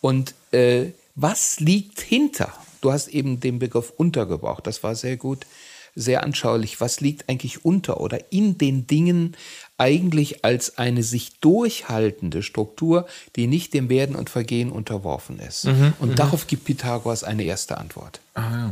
Und 0.00 0.34
äh, 0.52 0.92
was 1.14 1.58
liegt 1.60 2.00
hinter? 2.00 2.52
Du 2.82 2.92
hast 2.92 3.08
eben 3.08 3.40
den 3.40 3.58
Begriff 3.58 3.92
untergebraucht, 3.96 4.66
das 4.66 4.82
war 4.82 4.94
sehr 4.94 5.16
gut 5.16 5.46
sehr 5.94 6.22
anschaulich, 6.22 6.80
was 6.80 7.00
liegt 7.00 7.28
eigentlich 7.28 7.64
unter 7.64 8.00
oder 8.00 8.32
in 8.32 8.58
den 8.58 8.86
Dingen 8.86 9.36
eigentlich 9.78 10.44
als 10.44 10.78
eine 10.78 11.02
sich 11.02 11.38
durchhaltende 11.40 12.42
Struktur, 12.42 13.06
die 13.36 13.46
nicht 13.46 13.74
dem 13.74 13.88
Werden 13.88 14.16
und 14.16 14.30
Vergehen 14.30 14.70
unterworfen 14.70 15.38
ist. 15.38 15.64
Mhm, 15.64 15.94
und 15.98 16.10
mhm. 16.10 16.14
darauf 16.16 16.46
gibt 16.46 16.64
Pythagoras 16.64 17.24
eine 17.24 17.44
erste 17.44 17.78
Antwort. 17.78 18.20
Ah. 18.34 18.70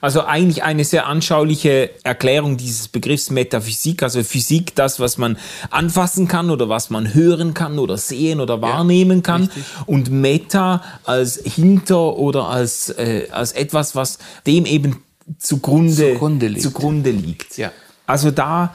Also 0.00 0.24
eigentlich 0.24 0.62
eine 0.64 0.84
sehr 0.84 1.06
anschauliche 1.06 1.90
Erklärung 2.02 2.56
dieses 2.56 2.88
Begriffs 2.88 3.30
Metaphysik, 3.30 4.02
also 4.02 4.22
Physik, 4.22 4.74
das, 4.74 5.00
was 5.00 5.18
man 5.18 5.38
anfassen 5.70 6.28
kann 6.28 6.50
oder 6.50 6.68
was 6.68 6.90
man 6.90 7.14
hören 7.14 7.54
kann 7.54 7.78
oder 7.78 7.96
sehen 7.96 8.40
oder 8.40 8.60
wahrnehmen 8.60 9.22
kann. 9.22 9.44
Richtig. 9.44 9.64
Und 9.86 10.10
Meta 10.10 10.82
als 11.04 11.40
hinter 11.42 12.18
oder 12.18 12.48
als, 12.48 12.90
äh, 12.90 13.28
als 13.30 13.52
etwas, 13.52 13.94
was 13.94 14.18
dem 14.46 14.66
eben 14.66 15.03
zugrunde, 15.38 16.12
zugrunde 16.12 16.46
liegt. 16.48 16.62
Zugrunde 16.62 17.10
liegt. 17.10 17.56
Ja. 17.56 17.72
Also 18.06 18.30
da, 18.30 18.74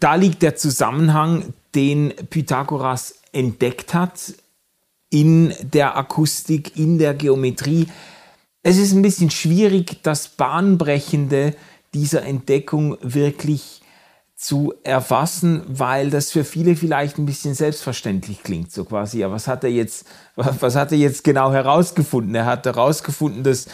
da 0.00 0.14
liegt 0.14 0.42
der 0.42 0.56
Zusammenhang, 0.56 1.54
den 1.74 2.12
Pythagoras 2.30 3.14
entdeckt 3.32 3.94
hat 3.94 4.34
in 5.10 5.54
der 5.62 5.96
Akustik, 5.96 6.76
in 6.76 6.98
der 6.98 7.14
Geometrie. 7.14 7.86
Es 8.62 8.78
ist 8.78 8.92
ein 8.92 9.02
bisschen 9.02 9.30
schwierig, 9.30 10.02
das 10.02 10.28
Bahnbrechende 10.28 11.54
dieser 11.94 12.24
Entdeckung 12.24 12.98
wirklich 13.00 13.82
zu 14.36 14.74
erfassen, 14.84 15.62
weil 15.66 16.10
das 16.10 16.30
für 16.30 16.44
viele 16.44 16.76
vielleicht 16.76 17.16
ein 17.16 17.24
bisschen 17.24 17.54
selbstverständlich 17.54 18.42
klingt, 18.42 18.70
so 18.70 18.84
quasi. 18.84 19.20
Ja, 19.20 19.30
was 19.30 19.48
hat 19.48 19.64
er 19.64 19.70
jetzt, 19.70 20.06
was 20.36 20.76
hat 20.76 20.92
er 20.92 20.98
jetzt 20.98 21.24
genau 21.24 21.52
herausgefunden? 21.52 22.34
Er 22.34 22.44
hat 22.44 22.66
herausgefunden, 22.66 23.44
dass 23.44 23.66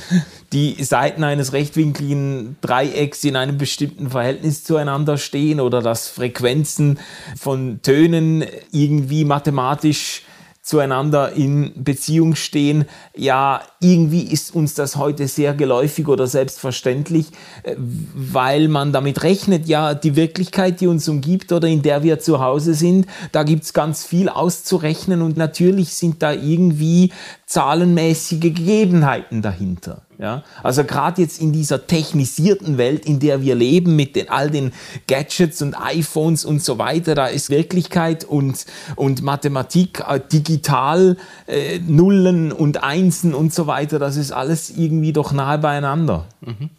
die 0.53 0.83
Seiten 0.85 1.25
eines 1.25 1.53
rechtwinkligen 1.53 2.57
Dreiecks 2.61 3.25
in 3.25 3.35
einem 3.35 3.59
bestimmten 3.59 4.11
Verhältnis 4.11 4.63
zueinander 4.63 5.19
stehen 5.19 5.59
oder 5.59 5.83
dass 5.83 6.07
Frequenzen 6.07 7.01
von 7.37 7.83
Tönen 7.83 8.45
irgendwie 8.71 9.25
mathematisch 9.25 10.23
zueinander 10.63 11.33
in 11.33 11.73
Beziehung 11.75 12.37
stehen. 12.37 12.85
Ja, 13.17 13.63
irgendwie 13.81 14.23
ist 14.23 14.55
uns 14.55 14.75
das 14.75 14.95
heute 14.95 15.27
sehr 15.27 15.55
geläufig 15.55 16.07
oder 16.07 16.29
selbstverständlich, 16.29 17.27
äh, 17.65 17.75
weil 17.79 18.69
man 18.69 18.93
damit 18.93 19.25
rechnet, 19.25 19.67
ja, 19.67 19.95
die 19.95 20.15
Wirklichkeit, 20.15 20.81
die 20.81 20.87
uns 20.87 21.09
umgibt 21.09 21.51
oder 21.51 21.67
in 21.67 21.83
der 21.83 22.05
wir 22.05 22.21
zu 22.21 22.41
Hause 22.41 22.75
sind, 22.75 23.07
da 23.33 23.43
gibt's 23.43 23.73
ganz 23.73 24.05
viel 24.07 24.29
auszurechnen 24.29 25.21
und 25.21 25.37
natürlich 25.37 25.95
sind 25.95 26.23
da 26.23 26.33
irgendwie 26.33 27.13
zahlenmäßige 27.53 28.41
Gegebenheiten 28.41 29.43
dahinter. 29.43 30.03
Ja, 30.19 30.43
also 30.63 30.85
gerade 30.85 31.21
jetzt 31.21 31.41
in 31.41 31.53
dieser 31.53 31.87
technisierten 31.87 32.79
Welt, 32.79 33.05
in 33.05 33.19
der 33.19 33.43
wir 33.43 33.55
leben, 33.55 33.95
mit 33.95 34.17
den, 34.17 34.31
all 34.31 34.51
den 34.51 34.73
Gadgets 35.07 35.61
und 35.61 35.75
iPhones 35.75 36.47
und 36.47 36.63
so 36.63 36.79
weiter, 36.79 37.15
da 37.15 37.27
ist 37.27 37.51
Wirklichkeit 37.51 38.25
und, 38.25 38.65
und 38.97 39.23
Mathematik 39.23 40.01
äh, 40.09 40.21
digital, 40.21 41.19
äh, 41.47 41.79
Nullen 41.81 42.53
und 42.53 42.83
Einsen 42.83 43.35
und 43.35 43.53
so 43.53 43.67
weiter, 43.67 43.99
das 43.99 44.17
ist 44.17 44.33
alles 44.33 44.71
irgendwie 44.71 45.13
doch 45.13 45.33
nahe 45.33 45.59
beieinander. 45.59 46.27
Mhm. 46.41 46.71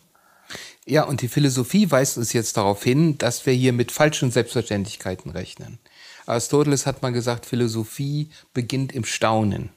Ja, 0.85 1.03
und 1.03 1.21
die 1.21 1.27
Philosophie 1.27 1.91
weist 1.91 2.17
uns 2.17 2.33
jetzt 2.33 2.57
darauf 2.57 2.83
hin, 2.83 3.17
dass 3.19 3.45
wir 3.45 3.53
hier 3.53 3.73
mit 3.73 3.91
falschen 3.91 4.31
Selbstverständlichkeiten 4.31 5.31
rechnen. 5.31 5.77
Aristoteles 6.25 6.85
hat 6.87 7.01
mal 7.03 7.11
gesagt, 7.11 7.45
Philosophie 7.45 8.29
beginnt 8.53 8.91
im 8.93 9.03
Staunen 9.03 9.69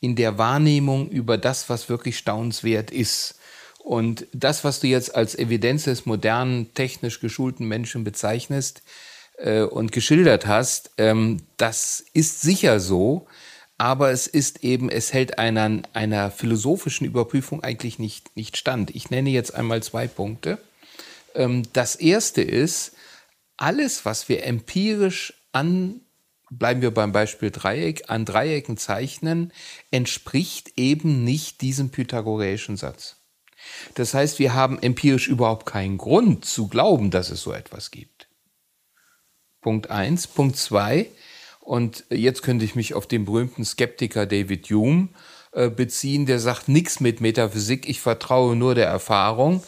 in 0.00 0.16
der 0.16 0.38
Wahrnehmung 0.38 1.08
über 1.08 1.38
das, 1.38 1.68
was 1.68 1.88
wirklich 1.88 2.18
staunenswert 2.18 2.90
ist. 2.90 3.34
Und 3.78 4.26
das, 4.32 4.64
was 4.64 4.80
du 4.80 4.86
jetzt 4.86 5.14
als 5.14 5.34
Evidenz 5.34 5.84
des 5.84 6.06
modernen, 6.06 6.74
technisch 6.74 7.20
geschulten 7.20 7.66
Menschen 7.66 8.04
bezeichnest 8.04 8.82
äh, 9.38 9.62
und 9.62 9.92
geschildert 9.92 10.46
hast, 10.46 10.90
ähm, 10.98 11.38
das 11.56 12.04
ist 12.12 12.42
sicher 12.42 12.80
so, 12.80 13.26
aber 13.78 14.10
es 14.10 14.26
ist 14.26 14.64
eben, 14.64 14.90
es 14.90 15.12
hält 15.12 15.38
einer, 15.38 15.82
einer 15.94 16.30
philosophischen 16.30 17.06
Überprüfung 17.06 17.62
eigentlich 17.62 17.98
nicht, 17.98 18.36
nicht 18.36 18.56
stand. 18.56 18.94
Ich 18.94 19.10
nenne 19.10 19.30
jetzt 19.30 19.54
einmal 19.54 19.82
zwei 19.82 20.06
Punkte. 20.08 20.58
Ähm, 21.34 21.62
das 21.72 21.94
erste 21.94 22.42
ist, 22.42 22.92
alles, 23.56 24.04
was 24.04 24.28
wir 24.28 24.44
empirisch 24.44 25.32
an 25.52 26.00
bleiben 26.50 26.82
wir 26.82 26.92
beim 26.92 27.12
Beispiel 27.12 27.50
Dreieck, 27.50 28.04
an 28.08 28.24
Dreiecken 28.24 28.76
zeichnen, 28.76 29.52
entspricht 29.90 30.72
eben 30.76 31.24
nicht 31.24 31.60
diesem 31.60 31.90
pythagoreischen 31.90 32.76
Satz. 32.76 33.16
Das 33.94 34.14
heißt, 34.14 34.38
wir 34.38 34.54
haben 34.54 34.80
empirisch 34.80 35.28
überhaupt 35.28 35.66
keinen 35.66 35.98
Grund 35.98 36.44
zu 36.44 36.68
glauben, 36.68 37.10
dass 37.10 37.30
es 37.30 37.42
so 37.42 37.52
etwas 37.52 37.90
gibt. 37.90 38.28
Punkt 39.60 39.90
eins. 39.90 40.26
Punkt 40.26 40.56
zwei. 40.56 41.10
Und 41.60 42.04
jetzt 42.10 42.42
könnte 42.42 42.64
ich 42.64 42.74
mich 42.74 42.94
auf 42.94 43.06
den 43.06 43.24
berühmten 43.24 43.64
Skeptiker 43.64 44.24
David 44.24 44.70
Hume 44.70 45.08
äh, 45.52 45.68
beziehen, 45.68 46.24
der 46.24 46.38
sagt 46.38 46.68
nichts 46.68 47.00
mit 47.00 47.20
Metaphysik, 47.20 47.88
ich 47.88 48.00
vertraue 48.00 48.56
nur 48.56 48.74
der 48.74 48.86
Erfahrung 48.86 49.62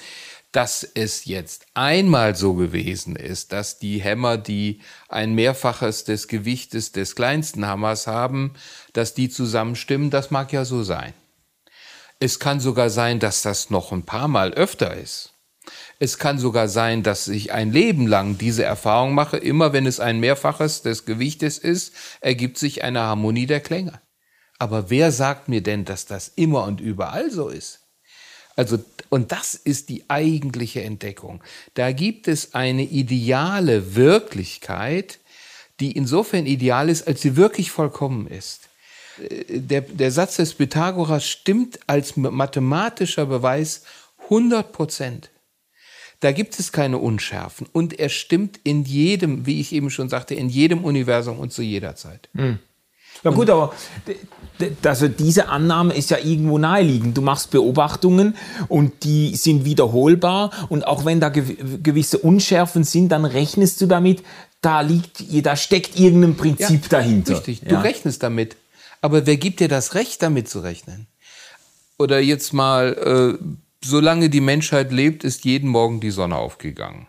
dass 0.52 0.83
es 0.83 1.25
jetzt 1.26 1.66
einmal 1.75 2.35
so 2.35 2.54
gewesen 2.54 3.16
ist, 3.16 3.52
dass 3.52 3.78
die 3.78 4.00
Hämmer, 4.00 4.37
die 4.37 4.80
ein 5.09 5.35
Mehrfaches 5.35 6.04
des 6.04 6.26
Gewichtes 6.26 6.92
des 6.92 7.14
kleinsten 7.14 7.66
Hammers 7.66 8.07
haben, 8.07 8.54
dass 8.92 9.14
die 9.14 9.28
zusammenstimmen, 9.28 10.11
das 10.11 10.30
mag 10.30 10.52
ja 10.52 10.64
so 10.64 10.83
sein. 10.83 11.14
Es 12.19 12.38
kann 12.38 12.61
sogar 12.61 12.90
sein, 12.90 13.21
dass 13.21 13.42
das 13.42 13.71
noch 13.71 13.92
ein 13.92 14.04
paar 14.04 14.28
Mal 14.28 14.52
öfter 14.52 14.95
ist. 14.97 15.33
Es 15.99 16.19
kann 16.19 16.38
sogar 16.38 16.69
sein, 16.69 17.02
dass 17.02 17.28
ich 17.28 17.52
ein 17.52 17.73
Leben 17.73 18.07
lang 18.07 18.38
diese 18.38 18.64
Erfahrung 18.64 19.14
mache. 19.14 19.37
Immer 19.37 19.73
wenn 19.73 19.87
es 19.87 20.00
ein 20.00 20.19
Mehrfaches 20.19 20.83
des 20.83 21.04
Gewichtes 21.04 21.59
ist, 21.59 21.95
ergibt 22.21 22.59
sich 22.59 22.83
eine 22.83 23.00
Harmonie 23.00 23.47
der 23.47 23.61
Klänge. 23.61 24.00
Aber 24.59 24.90
wer 24.90 25.12
sagt 25.12 25.49
mir 25.49 25.62
denn, 25.62 25.85
dass 25.85 26.07
das 26.07 26.28
immer 26.28 26.64
und 26.64 26.80
überall 26.80 27.30
so 27.30 27.49
ist? 27.49 27.87
Also, 28.57 28.78
und 29.11 29.33
das 29.33 29.55
ist 29.55 29.90
die 29.90 30.05
eigentliche 30.09 30.83
Entdeckung. 30.83 31.43
Da 31.75 31.93
gibt 31.93 32.29
es 32.29 32.55
eine 32.55 32.85
ideale 32.85 33.95
Wirklichkeit, 33.95 35.19
die 35.81 35.93
insofern 35.93 36.47
ideal 36.47 36.88
ist, 36.88 37.07
als 37.07 37.21
sie 37.21 37.37
wirklich 37.37 37.71
vollkommen 37.71 38.26
ist. 38.26 38.69
Äh, 39.19 39.61
der, 39.61 39.83
der 39.83 40.11
Satz 40.11 40.37
des 40.37 40.55
Pythagoras 40.55 41.26
stimmt 41.26 41.81
als 41.87 42.17
mathematischer 42.17 43.26
Beweis 43.26 43.85
100 44.25 44.73
Prozent. 44.73 45.31
Da 46.21 46.33
gibt 46.33 46.59
es 46.59 46.71
keine 46.71 46.99
Unschärfen. 46.99 47.67
Und 47.73 47.99
er 47.99 48.11
stimmt 48.11 48.61
in 48.62 48.85
jedem, 48.85 49.47
wie 49.47 49.61
ich 49.61 49.73
eben 49.73 49.90
schon 49.90 50.09
sagte, 50.09 50.35
in 50.35 50.49
jedem 50.49 50.85
Universum 50.85 51.38
und 51.38 51.52
zu 51.52 51.62
jeder 51.62 51.97
Zeit. 51.97 52.29
Hm. 52.35 52.59
Ja 53.22 53.30
gut, 53.30 53.50
aber 53.50 53.72
also 54.84 55.08
diese 55.08 55.48
Annahme 55.48 55.94
ist 55.94 56.10
ja 56.10 56.18
irgendwo 56.18 56.58
naheliegend. 56.58 57.16
Du 57.16 57.22
machst 57.22 57.50
Beobachtungen 57.50 58.36
und 58.68 59.04
die 59.04 59.34
sind 59.36 59.64
wiederholbar 59.64 60.50
und 60.68 60.86
auch 60.86 61.04
wenn 61.04 61.20
da 61.20 61.28
gewisse 61.28 62.18
Unschärfen 62.18 62.84
sind, 62.84 63.10
dann 63.10 63.24
rechnest 63.24 63.80
du 63.80 63.86
damit, 63.86 64.22
da 64.60 64.82
liegt, 64.82 65.24
da 65.46 65.56
steckt 65.56 65.98
irgendein 65.98 66.36
Prinzip 66.36 66.82
ja, 66.84 66.88
dahinter. 66.88 67.36
Richtig, 67.36 67.60
du 67.60 67.74
ja. 67.74 67.80
rechnest 67.80 68.22
damit. 68.22 68.56
Aber 69.00 69.26
wer 69.26 69.36
gibt 69.36 69.60
dir 69.60 69.68
das 69.68 69.94
Recht, 69.94 70.22
damit 70.22 70.48
zu 70.48 70.60
rechnen? 70.60 71.06
Oder 71.98 72.20
jetzt 72.20 72.52
mal, 72.52 73.38
äh, 73.40 73.44
solange 73.82 74.28
die 74.28 74.40
Menschheit 74.40 74.92
lebt, 74.92 75.24
ist 75.24 75.44
jeden 75.44 75.70
Morgen 75.70 76.00
die 76.00 76.10
Sonne 76.10 76.36
aufgegangen. 76.36 77.06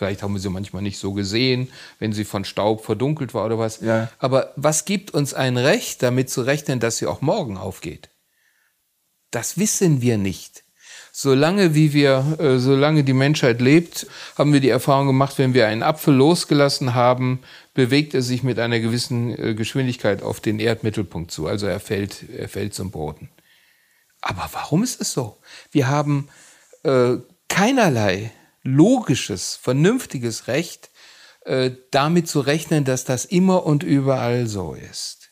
Vielleicht 0.00 0.22
haben 0.22 0.32
wir 0.32 0.40
sie 0.40 0.48
manchmal 0.48 0.80
nicht 0.80 0.98
so 0.98 1.12
gesehen, 1.12 1.70
wenn 1.98 2.14
sie 2.14 2.24
von 2.24 2.46
Staub 2.46 2.86
verdunkelt 2.86 3.34
war 3.34 3.44
oder 3.44 3.58
was. 3.58 3.82
Ja. 3.82 4.08
Aber 4.18 4.54
was 4.56 4.86
gibt 4.86 5.10
uns 5.10 5.34
ein 5.34 5.58
Recht, 5.58 6.02
damit 6.02 6.30
zu 6.30 6.40
rechnen, 6.40 6.80
dass 6.80 6.96
sie 6.96 7.06
auch 7.06 7.20
morgen 7.20 7.58
aufgeht? 7.58 8.08
Das 9.30 9.58
wissen 9.58 10.00
wir 10.00 10.16
nicht. 10.16 10.64
Solange 11.12 11.74
wie 11.74 11.92
wir, 11.92 12.38
äh, 12.38 12.58
solange 12.58 13.04
die 13.04 13.12
Menschheit 13.12 13.60
lebt, 13.60 14.06
haben 14.38 14.54
wir 14.54 14.60
die 14.60 14.70
Erfahrung 14.70 15.06
gemacht, 15.06 15.36
wenn 15.36 15.52
wir 15.52 15.66
einen 15.66 15.82
Apfel 15.82 16.14
losgelassen 16.14 16.94
haben, 16.94 17.40
bewegt 17.74 18.14
er 18.14 18.22
sich 18.22 18.42
mit 18.42 18.58
einer 18.58 18.80
gewissen 18.80 19.38
äh, 19.38 19.54
Geschwindigkeit 19.54 20.22
auf 20.22 20.40
den 20.40 20.60
Erdmittelpunkt 20.60 21.30
zu. 21.30 21.46
Also 21.46 21.66
er 21.66 21.78
fällt, 21.78 22.24
er 22.34 22.48
fällt 22.48 22.72
zum 22.72 22.90
Boden. 22.90 23.28
Aber 24.22 24.48
warum 24.54 24.82
ist 24.82 24.98
es 24.98 25.12
so? 25.12 25.36
Wir 25.70 25.88
haben 25.88 26.30
äh, 26.84 27.16
keinerlei 27.50 28.32
logisches, 28.62 29.56
vernünftiges 29.56 30.46
Recht, 30.46 30.90
äh, 31.44 31.72
damit 31.90 32.28
zu 32.28 32.40
rechnen, 32.40 32.84
dass 32.84 33.04
das 33.04 33.24
immer 33.24 33.64
und 33.64 33.82
überall 33.82 34.46
so 34.46 34.74
ist. 34.74 35.30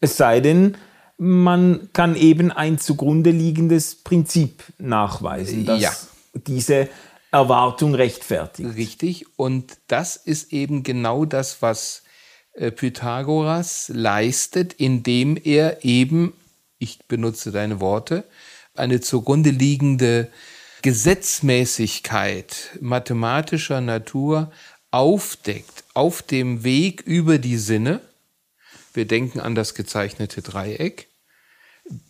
Es 0.00 0.16
sei 0.16 0.40
denn, 0.40 0.76
man 1.16 1.90
kann 1.92 2.16
eben 2.16 2.50
ein 2.50 2.78
zugrunde 2.78 3.30
liegendes 3.30 4.02
Prinzip 4.02 4.64
nachweisen, 4.78 5.66
das 5.66 5.80
ja. 5.80 5.92
diese 6.34 6.88
Erwartung 7.30 7.94
rechtfertigt. 7.94 8.76
Richtig, 8.76 9.26
und 9.38 9.78
das 9.86 10.16
ist 10.16 10.52
eben 10.52 10.82
genau 10.82 11.24
das, 11.24 11.62
was 11.62 12.02
äh, 12.52 12.70
Pythagoras 12.70 13.90
leistet, 13.94 14.72
indem 14.72 15.36
er 15.36 15.84
eben, 15.84 16.32
ich 16.78 17.06
benutze 17.06 17.52
deine 17.52 17.80
Worte, 17.80 18.24
eine 18.74 19.00
zugrunde 19.00 19.50
liegende 19.50 20.30
Gesetzmäßigkeit 20.82 22.78
mathematischer 22.80 23.80
Natur 23.80 24.50
aufdeckt 24.90 25.84
auf 25.94 26.22
dem 26.22 26.64
Weg 26.64 27.02
über 27.02 27.38
die 27.38 27.56
Sinne. 27.56 28.00
Wir 28.92 29.06
denken 29.06 29.40
an 29.40 29.54
das 29.54 29.74
gezeichnete 29.74 30.42
Dreieck. 30.42 31.08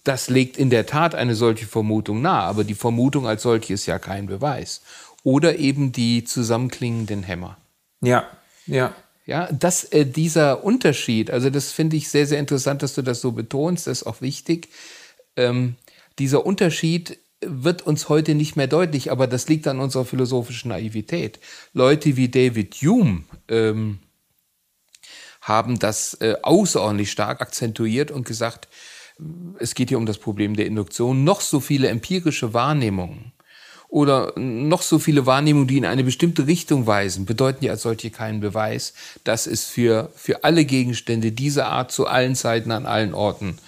Das 0.05 0.29
legt 0.29 0.57
in 0.57 0.71
der 0.71 0.87
Tat 0.87 1.15
eine 1.15 1.35
solche 1.35 1.67
Vermutung 1.67 2.23
nahe, 2.23 2.43
aber 2.43 2.65
die 2.65 2.75
Vermutung 2.75 3.27
als 3.27 3.43
solche 3.43 3.75
ist 3.75 3.87
ja 3.87 3.99
kein 3.99 4.27
Beweis. 4.27 4.83
Oder 5.23 5.59
eben 5.59 5.93
die 5.93 6.25
zusammenklingenden 6.25 7.23
Hämmer. 7.23 7.59
Ja, 8.01 8.29
ja. 8.67 8.95
Ja, 9.27 9.47
dass 9.53 9.85
äh, 9.85 10.07
dieser 10.07 10.65
Unterschied, 10.65 11.31
also 11.31 11.51
das 11.51 11.71
finde 11.71 11.97
ich 11.97 12.09
sehr, 12.09 12.27
sehr 12.27 12.41
interessant, 12.41 12.83
dass 12.83 12.95
du 12.95 13.03
das 13.03 13.21
so 13.21 13.31
betonst, 13.31 13.87
das 13.87 14.01
ist 14.01 14.07
auch 14.07 14.23
wichtig. 14.23 14.71
Ähm, 15.37 15.77
dieser 16.19 16.45
Unterschied 16.45 17.19
wird 17.41 17.83
uns 17.83 18.09
heute 18.09 18.35
nicht 18.35 18.57
mehr 18.57 18.67
deutlich, 18.67 19.11
aber 19.11 19.27
das 19.27 19.49
liegt 19.49 19.67
an 19.67 19.81
unserer 19.81 20.05
philosophischen 20.05 20.69
Naivität. 20.69 21.41
Leute 21.73 22.17
wie 22.17 22.29
David 22.29 22.75
Hume 22.75 23.25
ähm, 23.49 24.01
haben 25.41 25.79
das 25.79 26.15
äh, 26.15 26.37
außerordentlich 26.43 27.11
stark 27.11 27.41
akzentuiert 27.41 28.11
und 28.11 28.27
gesagt, 28.27 28.69
es 29.59 29.75
geht 29.75 29.89
hier 29.89 29.99
um 29.99 30.07
das 30.07 30.19
Problem 30.19 30.55
der 30.55 30.67
Induktion, 30.67 31.25
noch 31.25 31.41
so 31.41 31.61
viele 31.61 31.89
empirische 31.89 32.55
Wahrnehmungen 32.55 33.33
oder 33.89 34.33
noch 34.37 34.83
so 34.83 34.99
viele 34.99 35.27
Wahrnehmungen, 35.27 35.67
die 35.67 35.79
in 35.79 35.85
eine 35.85 36.05
bestimmte 36.05 36.47
Richtung 36.47 36.87
weisen, 36.87 37.27
bedeuten 37.27 37.65
ja 37.65 37.73
als 37.73 37.83
solche 37.83 38.11
keinen 38.11 38.41
Beweis, 38.41 38.95
dass 39.25 39.47
es 39.47 39.65
für, 39.65 40.11
für 40.15 40.45
alle 40.45 40.65
Gegenstände 40.65 41.33
dieser 41.33 41.67
Art 41.67 41.91
zu 41.91 42.07
allen 42.07 42.37
Zeiten 42.37 42.71
an 42.71 42.87
allen 42.87 43.15
Orten 43.15 43.59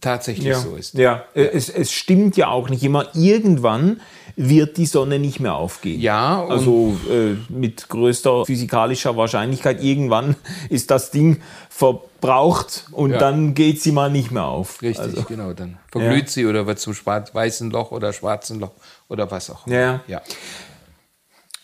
tatsächlich 0.00 0.46
ja. 0.46 0.58
so 0.58 0.76
ist. 0.76 0.94
Ja, 0.94 1.24
ja. 1.34 1.42
Es, 1.42 1.68
es 1.68 1.92
stimmt 1.92 2.36
ja 2.36 2.48
auch 2.48 2.68
nicht 2.68 2.82
immer. 2.82 3.14
Irgendwann 3.14 4.00
wird 4.36 4.76
die 4.76 4.86
Sonne 4.86 5.18
nicht 5.18 5.40
mehr 5.40 5.54
aufgehen. 5.54 6.00
Ja. 6.00 6.44
Also 6.46 6.96
äh, 7.10 7.34
mit 7.48 7.88
größter 7.88 8.46
physikalischer 8.46 9.16
Wahrscheinlichkeit 9.16 9.82
irgendwann 9.82 10.36
ist 10.70 10.90
das 10.90 11.10
Ding 11.10 11.42
verbraucht 11.68 12.86
und 12.92 13.12
ja. 13.12 13.18
dann 13.18 13.54
geht 13.54 13.82
sie 13.82 13.92
mal 13.92 14.10
nicht 14.10 14.30
mehr 14.30 14.44
auf. 14.44 14.80
Richtig, 14.82 15.00
also, 15.00 15.22
genau. 15.24 15.52
Dann 15.52 15.78
verglüht 15.90 16.26
ja. 16.26 16.30
sie 16.30 16.46
oder 16.46 16.66
wird 16.66 16.78
zum 16.78 16.94
weißen 16.94 17.70
Loch 17.70 17.90
oder 17.90 18.12
schwarzen 18.12 18.60
Loch 18.60 18.72
oder 19.08 19.30
was 19.30 19.50
auch. 19.50 19.66
Ja. 19.66 20.00
ja. 20.06 20.22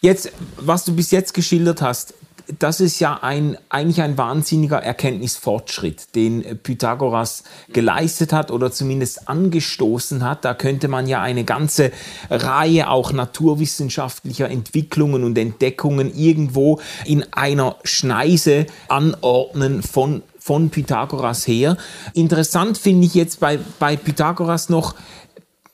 Jetzt, 0.00 0.32
was 0.58 0.84
du 0.84 0.94
bis 0.94 1.10
jetzt 1.10 1.32
geschildert 1.32 1.80
hast, 1.80 2.14
das 2.58 2.80
ist 2.80 3.00
ja 3.00 3.22
ein, 3.22 3.56
eigentlich 3.68 4.02
ein 4.02 4.16
wahnsinniger 4.16 4.78
Erkenntnisfortschritt, 4.82 6.14
den 6.14 6.58
Pythagoras 6.62 7.44
geleistet 7.72 8.32
hat 8.32 8.50
oder 8.50 8.70
zumindest 8.70 9.28
angestoßen 9.28 10.24
hat. 10.24 10.44
Da 10.44 10.54
könnte 10.54 10.88
man 10.88 11.06
ja 11.06 11.20
eine 11.20 11.44
ganze 11.44 11.90
Reihe 12.30 12.88
auch 12.88 13.12
naturwissenschaftlicher 13.12 14.48
Entwicklungen 14.48 15.24
und 15.24 15.36
Entdeckungen 15.36 16.14
irgendwo 16.14 16.80
in 17.04 17.24
einer 17.32 17.76
Schneise 17.84 18.66
anordnen 18.88 19.82
von 19.82 20.22
von 20.38 20.70
Pythagoras 20.70 21.48
her. 21.48 21.76
Interessant 22.14 22.78
finde 22.78 23.08
ich 23.08 23.14
jetzt 23.14 23.40
bei, 23.40 23.58
bei 23.80 23.96
Pythagoras 23.96 24.68
noch, 24.68 24.94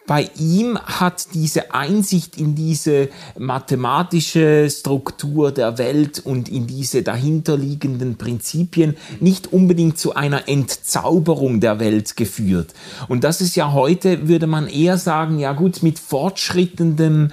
bei 0.07 0.31
ihm 0.37 0.79
hat 0.79 1.29
diese 1.33 1.73
Einsicht 1.75 2.37
in 2.37 2.55
diese 2.55 3.09
mathematische 3.39 4.69
Struktur 4.69 5.53
der 5.53 5.79
Welt 5.79 6.21
und 6.25 6.49
in 6.49 6.67
diese 6.67 7.03
dahinterliegenden 7.03 8.17
Prinzipien 8.17 8.97
nicht 9.21 9.53
unbedingt 9.53 9.99
zu 9.99 10.15
einer 10.15 10.49
Entzauberung 10.49 11.61
der 11.61 11.79
Welt 11.79 12.17
geführt. 12.17 12.75
Und 13.09 13.23
das 13.23 13.41
ist 13.41 13.55
ja 13.55 13.73
heute, 13.73 14.27
würde 14.27 14.49
man 14.49 14.67
eher 14.67 14.99
sagen, 14.99 15.39
ja 15.39 15.53
gut, 15.53 15.83
mit 15.85 16.01
fortschrittendem 16.01 17.31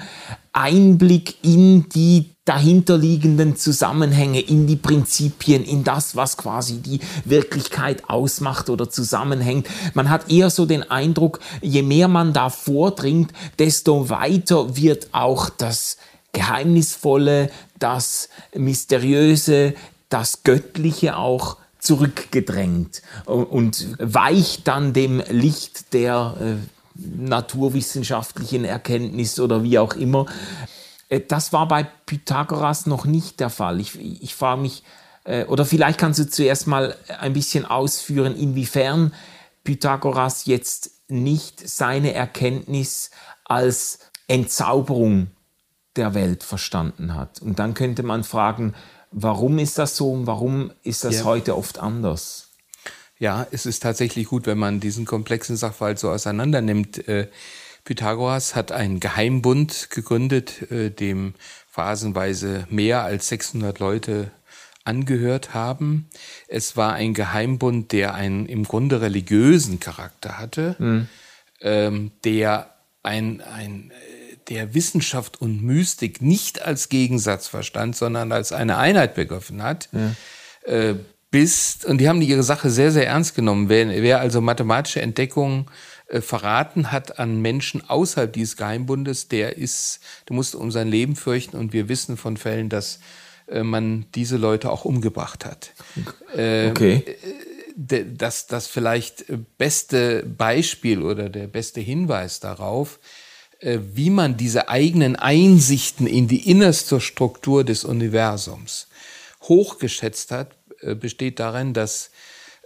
Einblick 0.53 1.35
in 1.43 1.89
die 1.89 2.31
dahinterliegenden 2.45 3.55
Zusammenhänge, 3.57 4.39
in 4.41 4.65
die 4.65 4.75
Prinzipien, 4.75 5.63
in 5.63 5.83
das, 5.83 6.15
was 6.15 6.35
quasi 6.35 6.79
die 6.79 6.99
Wirklichkeit 7.23 8.09
ausmacht 8.09 8.71
oder 8.71 8.89
zusammenhängt. 8.89 9.67
Man 9.93 10.09
hat 10.09 10.31
eher 10.31 10.49
so 10.49 10.65
den 10.65 10.81
Eindruck, 10.89 11.39
je 11.61 11.83
mehr 11.83 12.07
man 12.07 12.33
da 12.33 12.49
vordringt, 12.49 13.33
desto 13.59 14.09
weiter 14.09 14.75
wird 14.75 15.09
auch 15.11 15.49
das 15.51 15.97
Geheimnisvolle, 16.31 17.51
das 17.77 18.29
Mysteriöse, 18.55 19.75
das 20.09 20.41
Göttliche 20.43 21.17
auch 21.17 21.57
zurückgedrängt 21.77 23.03
und 23.25 23.95
weicht 23.99 24.67
dann 24.67 24.93
dem 24.93 25.21
Licht 25.29 25.93
der 25.93 26.35
äh, 26.41 26.78
naturwissenschaftlichen 27.17 28.65
Erkenntnis 28.65 29.39
oder 29.39 29.63
wie 29.63 29.79
auch 29.79 29.93
immer. 29.93 30.25
Äh, 31.09 31.21
das 31.27 31.53
war 31.53 31.67
bei 31.67 31.83
Pythagoras 32.05 32.85
noch 32.85 33.05
nicht 33.05 33.39
der 33.39 33.49
Fall. 33.49 33.79
Ich, 33.79 33.99
ich 33.99 34.35
frage 34.35 34.61
mich, 34.61 34.83
äh, 35.25 35.45
oder 35.45 35.65
vielleicht 35.65 35.99
kannst 35.99 36.19
du 36.19 36.29
zuerst 36.29 36.67
mal 36.67 36.95
ein 37.19 37.33
bisschen 37.33 37.65
ausführen, 37.65 38.35
inwiefern 38.35 39.13
Pythagoras 39.63 40.45
jetzt 40.45 40.91
nicht 41.07 41.67
seine 41.67 42.13
Erkenntnis 42.13 43.11
als 43.45 43.99
Entzauberung 44.27 45.31
der 45.95 46.13
Welt 46.13 46.43
verstanden 46.43 47.15
hat. 47.15 47.41
Und 47.41 47.59
dann 47.59 47.73
könnte 47.73 48.03
man 48.03 48.23
fragen, 48.23 48.73
warum 49.11 49.57
ist 49.59 49.77
das 49.77 49.97
so 49.97 50.11
und 50.11 50.27
warum 50.27 50.71
ist 50.83 51.03
das 51.03 51.19
ja. 51.19 51.23
heute 51.23 51.57
oft 51.57 51.79
anders? 51.79 52.48
Ja, 53.19 53.45
es 53.51 53.65
ist 53.65 53.83
tatsächlich 53.83 54.27
gut, 54.27 54.47
wenn 54.47 54.57
man 54.57 54.79
diesen 54.79 55.05
komplexen 55.05 55.57
Sachverhalt 55.57 55.99
so 55.99 56.09
auseinander 56.09 56.61
nimmt. 56.61 57.07
Äh, 57.07 57.27
Pythagoras 57.83 58.55
hat 58.55 58.71
einen 58.71 58.99
Geheimbund 58.99 59.89
gegründet, 59.89 60.71
äh, 60.71 60.89
dem 60.89 61.33
phasenweise 61.69 62.65
mehr 62.69 63.03
als 63.03 63.27
600 63.27 63.79
Leute 63.79 64.31
angehört 64.85 65.53
haben. 65.53 66.09
Es 66.47 66.77
war 66.77 66.93
ein 66.93 67.13
Geheimbund, 67.13 67.91
der 67.91 68.15
einen 68.15 68.45
im 68.45 68.63
Grunde 68.63 69.01
religiösen 69.01 69.79
Charakter 69.79 70.37
hatte, 70.37 70.75
mhm. 70.79 71.07
ähm, 71.61 72.11
der 72.23 72.73
ein, 73.03 73.41
ein 73.41 73.91
der 74.49 74.73
Wissenschaft 74.73 75.41
und 75.41 75.61
Mystik 75.61 76.21
nicht 76.21 76.61
als 76.61 76.89
Gegensatz 76.89 77.47
verstand, 77.47 77.95
sondern 77.95 78.31
als 78.31 78.51
eine 78.51 78.77
Einheit 78.77 79.13
begriffen 79.13 79.61
hat, 79.61 79.89
ja. 79.91 80.71
äh, 80.71 80.95
bis, 81.31 81.85
und 81.85 81.99
die 81.99 82.09
haben 82.09 82.21
ihre 82.21 82.43
Sache 82.43 82.69
sehr, 82.69 82.91
sehr 82.91 83.07
ernst 83.07 83.35
genommen. 83.35 83.69
Wer, 83.69 83.89
wer 83.89 84.19
also 84.19 84.41
mathematische 84.41 85.01
Entdeckungen 85.01 85.67
äh, 86.07 86.21
verraten 86.21 86.91
hat 86.91 87.19
an 87.19 87.41
Menschen 87.41 87.87
außerhalb 87.87 88.33
dieses 88.33 88.57
Geheimbundes, 88.57 89.27
der 89.27 89.57
ist, 89.57 89.99
der 90.27 90.35
musste 90.35 90.57
um 90.57 90.71
sein 90.71 90.87
Leben 90.87 91.15
fürchten 91.15 91.55
und 91.57 91.71
wir 91.73 91.87
wissen 91.87 92.17
von 92.17 92.37
Fällen, 92.37 92.69
dass 92.69 92.99
äh, 93.47 93.63
man 93.63 94.05
diese 94.15 94.37
Leute 94.37 94.71
auch 94.71 94.85
umgebracht 94.85 95.45
hat. 95.45 95.71
Ähm, 96.35 96.71
okay. 96.71 97.03
Äh, 97.05 97.13
das, 97.81 98.47
das 98.47 98.67
vielleicht 98.67 99.25
beste 99.57 100.23
Beispiel 100.23 101.01
oder 101.01 101.29
der 101.29 101.47
beste 101.47 101.79
Hinweis 101.79 102.39
darauf, 102.39 102.99
äh, 103.59 103.79
wie 103.93 104.09
man 104.09 104.35
diese 104.35 104.67
eigenen 104.67 105.15
Einsichten 105.15 106.07
in 106.07 106.27
die 106.27 106.49
innerste 106.49 106.99
Struktur 106.99 107.63
des 107.63 107.83
Universums 107.85 108.87
hochgeschätzt 109.43 110.31
hat, 110.31 110.51
äh, 110.53 110.58
besteht 110.95 111.39
darin, 111.39 111.73
dass 111.73 112.11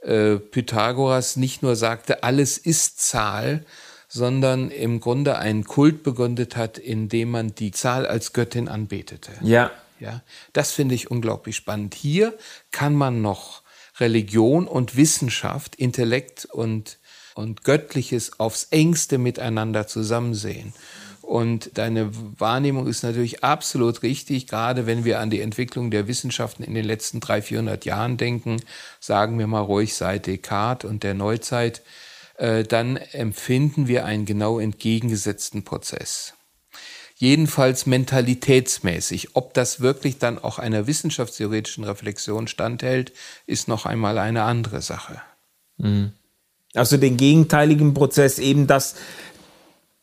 äh, 0.02 0.36
Pythagoras 0.36 1.36
nicht 1.36 1.62
nur 1.64 1.76
sagte, 1.76 2.24
alles 2.24 2.58
ist 2.58 3.00
Zahl, 3.02 3.66
sondern 4.08 4.70
im 4.70 5.00
Grunde 5.00 5.38
einen 5.38 5.64
Kult 5.64 6.04
begründet 6.04 6.56
hat, 6.56 6.78
in 6.78 7.10
dem 7.10 7.32
man 7.32 7.56
die 7.56 7.72
Zahl 7.72 8.06
als 8.06 8.34
Göttin 8.34 8.68
anbetete. 8.68 9.32
Ja. 9.42 9.72
Ja, 10.00 10.22
das 10.52 10.72
finde 10.72 10.96
ich 10.96 11.10
unglaublich 11.10 11.56
spannend. 11.56 11.96
Hier 11.96 12.38
kann 12.72 12.94
man 12.94 13.22
noch 13.22 13.62
Religion 14.00 14.68
und 14.68 14.98
Wissenschaft, 14.98 15.76
Intellekt 15.76 16.44
und 16.44 16.98
und 17.36 17.64
Göttliches 17.64 18.40
aufs 18.40 18.68
engste 18.72 19.18
miteinander 19.18 19.88
zusammensehen. 19.88 20.74
Und 21.24 21.78
deine 21.78 22.12
Wahrnehmung 22.38 22.86
ist 22.86 23.02
natürlich 23.02 23.46
absolut 23.46 24.04
richtig, 24.04 24.46
gerade 24.46 24.86
wenn 24.86 25.06
wir 25.06 25.22
an 25.22 25.30
die 25.30 25.40
Entwicklung 25.40 25.90
der 25.90 26.08
Wissenschaften 26.08 26.64
in 26.64 26.74
den 26.74 26.84
letzten 26.84 27.22
300, 27.22 27.46
400 27.48 27.86
Jahren 27.86 28.18
denken, 28.18 28.58
sagen 29.00 29.40
wir 29.40 29.48
mal 29.48 29.62
ruhig 29.62 29.96
seit 29.96 30.28
Descartes 30.28 30.90
und 30.90 31.04
der 31.04 31.14
Neuzeit, 31.14 31.82
äh, 32.36 32.64
dann 32.66 32.98
empfinden 32.98 33.88
wir 33.88 34.04
einen 34.04 34.26
genau 34.26 34.60
entgegengesetzten 34.60 35.64
Prozess. 35.64 36.34
Jedenfalls 37.16 37.86
mentalitätsmäßig. 37.86 39.36
Ob 39.36 39.54
das 39.54 39.80
wirklich 39.80 40.18
dann 40.18 40.38
auch 40.38 40.60
einer 40.60 40.88
wissenschaftstheoretischen 40.88 41.86
Reflexion 41.86 42.48
standhält, 42.50 43.14
ist 43.48 43.70
noch 43.70 43.86
einmal 43.86 44.18
eine 44.18 44.44
andere 44.44 44.82
Sache. 44.82 45.22
Mhm. 45.78 46.12
Also 46.74 46.98
den 46.98 47.18
gegenteiligen 47.18 47.94
Prozess 47.94 48.40
eben, 48.40 48.68
dass, 48.68 48.96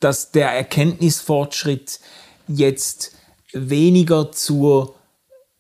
dass 0.01 0.33
der 0.33 0.51
Erkenntnisfortschritt 0.51 2.01
jetzt 2.49 3.13
weniger 3.53 4.33
zur 4.33 4.95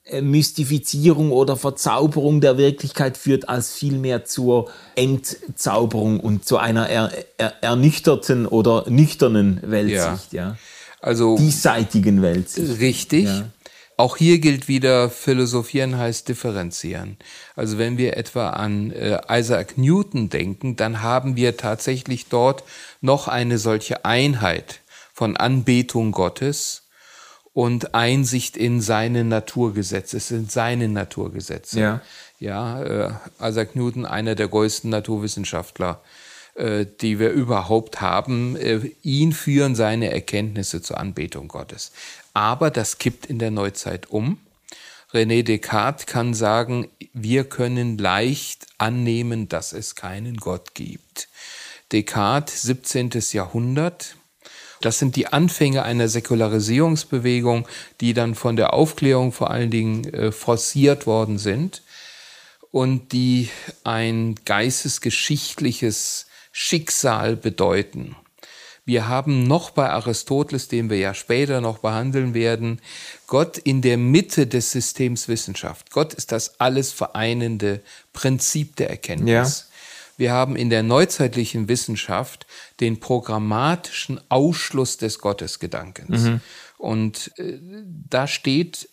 äh, 0.05 0.23
Mystifizierung 0.23 1.31
oder 1.31 1.57
Verzauberung 1.57 2.41
der 2.41 2.59
Wirklichkeit 2.59 3.17
führt, 3.17 3.49
als 3.49 3.73
vielmehr 3.73 4.25
zur 4.25 4.71
Entzauberung 4.97 6.21
und 6.21 6.45
zu 6.45 6.57
einer 6.57 6.89
er, 6.89 7.13
er, 7.39 7.63
ernüchterten 7.63 8.47
oder 8.47 8.85
nüchternen 8.89 9.61
Weltsicht, 9.63 10.33
ja. 10.33 10.43
ja. 10.43 10.57
Also 11.01 11.37
diesseitigen 11.37 12.23
Weltsicht. 12.23 12.81
Richtig. 12.81 13.25
Ja. 13.25 13.45
Auch 14.01 14.17
hier 14.17 14.39
gilt 14.39 14.67
wieder, 14.67 15.11
philosophieren 15.11 15.99
heißt 15.99 16.27
differenzieren. 16.27 17.19
Also 17.55 17.77
wenn 17.77 17.99
wir 17.99 18.17
etwa 18.17 18.49
an 18.49 18.93
äh, 18.93 19.21
Isaac 19.29 19.77
Newton 19.77 20.31
denken, 20.31 20.75
dann 20.75 21.03
haben 21.03 21.37
wir 21.37 21.59
tatsächlich 21.59 22.31
dort 22.31 22.65
noch 23.03 23.29
eine 23.29 23.59
solche 23.59 24.07
Einheit 24.07 24.81
von 25.13 25.37
Anbetung 25.37 26.13
Gottes 26.13 26.89
und 27.53 27.95
Einsicht 27.95 28.57
in 28.57 28.81
seine 28.81 29.23
Naturgesetze. 29.23 30.17
Es 30.17 30.29
sind 30.29 30.51
seine 30.51 30.89
Naturgesetze. 30.89 31.79
Ja, 31.79 32.01
ja 32.39 32.83
äh, 32.83 33.13
Isaac 33.43 33.77
Newton, 33.77 34.07
einer 34.07 34.35
der 34.35 34.49
größten 34.49 34.89
Naturwissenschaftler 34.89 36.01
äh, 36.55 36.85
die 37.01 37.19
wir 37.19 37.31
überhaupt 37.31 38.01
haben. 38.01 38.57
Ihn 39.03 39.33
führen 39.33 39.75
seine 39.75 40.11
Erkenntnisse 40.11 40.83
zur 40.83 40.99
Anbetung 40.99 41.49
Gottes. 41.49 41.93
Aber 42.35 42.71
das 42.71 42.99
kippt 42.99 43.27
in 43.27 43.39
der 43.39 43.51
Neuzeit 43.51 44.11
um. 44.11 44.39
René 45.13 45.43
Descartes 45.43 46.07
kann 46.07 46.35
sagen, 46.35 46.89
wir 47.13 47.45
können 47.45 47.99
leicht 47.99 48.67
annehmen, 48.79 49.49
dass 49.49 49.73
es 49.73 49.97
keinen 49.97 50.37
Gott 50.37 50.75
gibt. 50.75 51.29
Descartes, 51.91 52.63
17. 52.63 53.11
Jahrhundert, 53.33 54.15
das 54.81 54.99
sind 54.99 55.17
die 55.17 55.27
Anfänge 55.27 55.83
einer 55.83 56.09
Säkularisierungsbewegung, 56.09 57.67
die 58.01 58.15
dann 58.15 58.35
von 58.35 58.57
der 58.57 58.73
Aufklärung 58.73 59.33
vor 59.33 59.51
allen 59.51 59.71
Dingen 59.71 60.05
äh, 60.15 60.33
forciert 60.33 61.07
worden 61.07 61.39
sind 61.39 61.83
und 62.71 63.13
die 63.13 63.51
ein 63.85 64.37
geistesgeschichtliches 64.45 66.27
Schicksal 66.53 67.37
bedeuten. 67.37 68.17
Wir 68.85 69.09
haben 69.09 69.45
noch 69.45 69.71
bei 69.71 69.91
Aristoteles, 69.91 70.69
den 70.69 70.91
wir 70.91 70.99
ja 70.99 71.15
später 71.15 71.61
noch 71.61 71.79
behandeln 71.79 72.35
werden, 72.35 72.81
Gott 73.27 73.59
in 73.59 73.83
der 73.83 73.97
Mitte 73.97 74.47
des 74.47 74.73
Systems 74.73 75.29
Wissenschaft. 75.29 75.91
Gott 75.91 76.15
ist 76.15 76.33
das 76.33 76.61
alles 76.61 76.93
vereinende 76.93 77.83
Prinzip 78.13 78.77
der 78.77 78.91
Erkenntnis. 78.91 79.61
Ja. 79.61 79.67
Wir 80.17 80.33
haben 80.33 80.55
in 80.55 80.69
der 80.69 80.83
neuzeitlichen 80.83 81.69
Wissenschaft 81.69 82.47
den 82.81 83.01
programmatischen 83.01 84.21
Ausschluss 84.29 84.99
des 84.99 85.19
Gottesgedankens. 85.19 86.23
Mhm. 86.25 86.41
Und 86.77 87.33
äh, 87.39 87.59
da 88.09 88.27
steht 88.27 88.89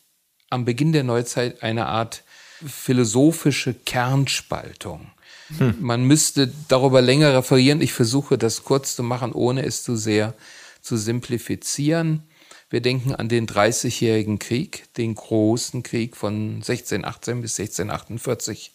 am 0.50 0.63
Beginn 0.63 0.93
der 0.93 1.04
Neuzeit 1.04 1.63
eine 1.63 1.88
Art 1.88 2.23
philosophische 2.65 3.73
Kernspaltung. 3.73 5.12
Hm. 5.58 5.76
Man 5.80 6.04
müsste 6.04 6.52
darüber 6.68 7.02
länger 7.02 7.34
referieren. 7.34 7.82
Ich 7.82 7.94
versuche 7.94 8.38
das 8.38 8.64
kurz 8.64 8.96
zu 8.96 9.04
machen, 9.04 9.32
ohne 9.32 9.66
es 9.66 9.84
zu 9.84 9.96
sehr 9.96 10.34
zu 10.82 10.98
simplifizieren. 10.98 12.24
Wir 12.70 12.82
denken 12.82 13.16
an 13.16 13.30
den 13.30 13.48
Dreißigjährigen 13.48 14.40
Krieg, 14.40 14.94
den 14.96 15.16
großen 15.16 15.84
Krieg 15.84 16.18
von 16.18 16.56
1618 16.56 17.42
bis 17.42 17.60
1648. 17.60 18.74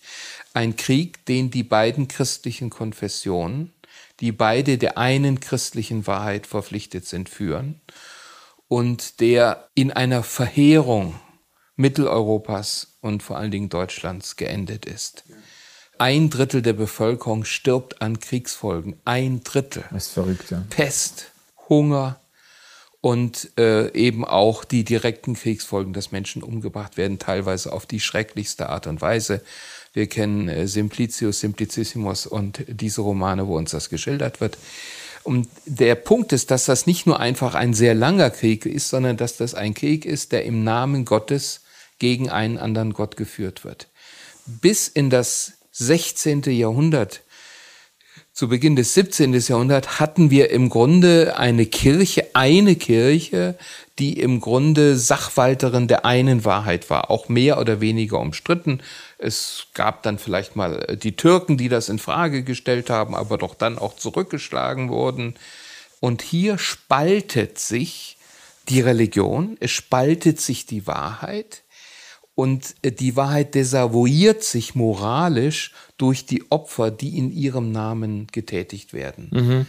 Ein 0.55 0.77
Krieg, 0.77 1.27
den 1.27 1.51
die 1.51 1.63
beiden 1.63 2.09
christlichen 2.09 2.71
Konfessionen, 2.71 3.73
die 4.21 4.33
beide 4.33 4.79
der 4.79 4.97
einen 4.97 5.41
christlichen 5.41 6.07
Wahrheit 6.07 6.47
verpflichtet 6.47 7.07
sind, 7.07 7.29
führen 7.29 7.81
und 8.69 9.21
der 9.21 9.69
in 9.75 9.93
einer 9.93 10.23
Verheerung 10.23 11.21
Mitteleuropas 11.77 12.97
und 13.03 13.23
vor 13.23 13.37
allen 13.37 13.51
Dingen 13.51 13.69
Deutschlands 13.69 14.37
geendet 14.37 14.87
ist. 14.87 15.25
Ein 16.03 16.31
Drittel 16.31 16.63
der 16.63 16.73
Bevölkerung 16.73 17.45
stirbt 17.45 18.03
an 18.03 18.19
Kriegsfolgen. 18.19 18.97
Ein 19.05 19.45
Drittel. 19.45 19.85
Das 19.93 20.07
ist 20.07 20.13
verrückt, 20.15 20.51
ja. 20.51 20.65
Pest, 20.69 21.31
Hunger 21.69 22.19
und 23.01 23.57
äh, 23.57 23.89
eben 23.93 24.25
auch 24.25 24.65
die 24.65 24.83
direkten 24.83 25.35
Kriegsfolgen, 25.35 25.93
dass 25.93 26.11
Menschen 26.11 26.43
umgebracht 26.43 26.97
werden, 26.97 27.21
teilweise 27.21 27.73
auf 27.73 27.87
die 27.87 28.01
schrecklichste 28.01 28.69
Art 28.69 28.89
und 28.89 29.01
Weise. 29.01 29.43
Wir 29.93 30.09
kennen 30.09 30.49
äh, 30.49 30.67
Simplicius, 30.67 31.39
Simplicissimus 31.39 32.27
und 32.27 32.65
diese 32.67 33.03
Romane, 33.03 33.47
wo 33.47 33.57
uns 33.57 33.71
das 33.71 33.89
geschildert 33.89 34.41
wird. 34.41 34.59
Und 35.23 35.47
der 35.67 35.95
Punkt 35.95 36.33
ist, 36.33 36.51
dass 36.51 36.65
das 36.65 36.85
nicht 36.85 37.07
nur 37.07 37.21
einfach 37.21 37.55
ein 37.55 37.75
sehr 37.75 37.95
langer 37.95 38.31
Krieg 38.31 38.67
ist, 38.67 38.89
sondern 38.89 39.17
dass 39.17 39.37
das 39.37 39.55
ein 39.55 39.73
Krieg 39.73 40.05
ist, 40.05 40.33
der 40.33 40.47
im 40.47 40.65
Namen 40.65 41.05
Gottes 41.05 41.61
gegen 42.01 42.29
einen 42.29 42.59
anderen 42.59 42.93
Gott 42.93 43.17
geführt 43.17 43.65
wird. 43.65 43.87
Bis 44.47 44.89
in 44.89 45.09
das 45.09 45.53
16. 45.73 46.43
Jahrhundert, 46.43 47.23
zu 48.35 48.49
Beginn 48.49 48.77
des 48.77 48.95
17. 48.95 49.33
Jahrhunderts 49.35 50.01
hatten 50.01 50.31
wir 50.31 50.51
im 50.51 50.69
Grunde 50.69 51.39
eine 51.39 51.67
Kirche, 51.67 52.27
eine 52.35 52.77
Kirche, 52.77 53.57
die 53.99 54.19
im 54.21 54.41
Grunde 54.41 54.97
Sachwalterin 54.97 55.89
der 55.89 56.05
einen 56.05 56.45
Wahrheit 56.45 56.89
war, 56.89 57.11
auch 57.11 57.29
mehr 57.29 57.59
oder 57.59 57.81
weniger 57.81 58.21
umstritten. 58.21 58.83
Es 59.19 59.67
gab 59.75 60.03
dann 60.03 60.19
vielleicht 60.19 60.57
mal 60.57 60.99
die 61.03 61.17
Türken, 61.17 61.57
die 61.57 61.69
das 61.69 61.89
in 61.89 61.99
Frage 61.99 62.43
gestellt 62.43 62.91
haben, 62.91 63.15
aber 63.15 63.39
doch 63.39 63.55
dann 63.55 63.79
auch 63.79 63.97
zurückgeschlagen 63.97 64.91
wurden. 64.91 65.35
Und 66.01 66.21
hier 66.21 66.59
spaltet 66.59 67.59
sich 67.59 68.17
die 68.69 68.81
Religion, 68.81 69.57
es 69.61 69.71
spaltet 69.71 70.41
sich 70.41 70.67
die 70.67 70.87
Wahrheit 70.87 71.62
und 72.35 72.75
äh, 72.83 72.93
die 72.93 73.17
Wahrheit 73.17 73.55
desavouiert 73.55 74.43
sich 74.43 74.75
moralisch 74.75 75.73
durch 75.99 76.27
die 76.27 76.51
Opfer, 76.51 76.91
die 76.91 77.19
in 77.19 77.31
ihrem 77.31 77.73
Namen 77.73 78.27
getätigt 78.33 78.93
werden. 78.93 79.29
Mhm. 79.33 79.67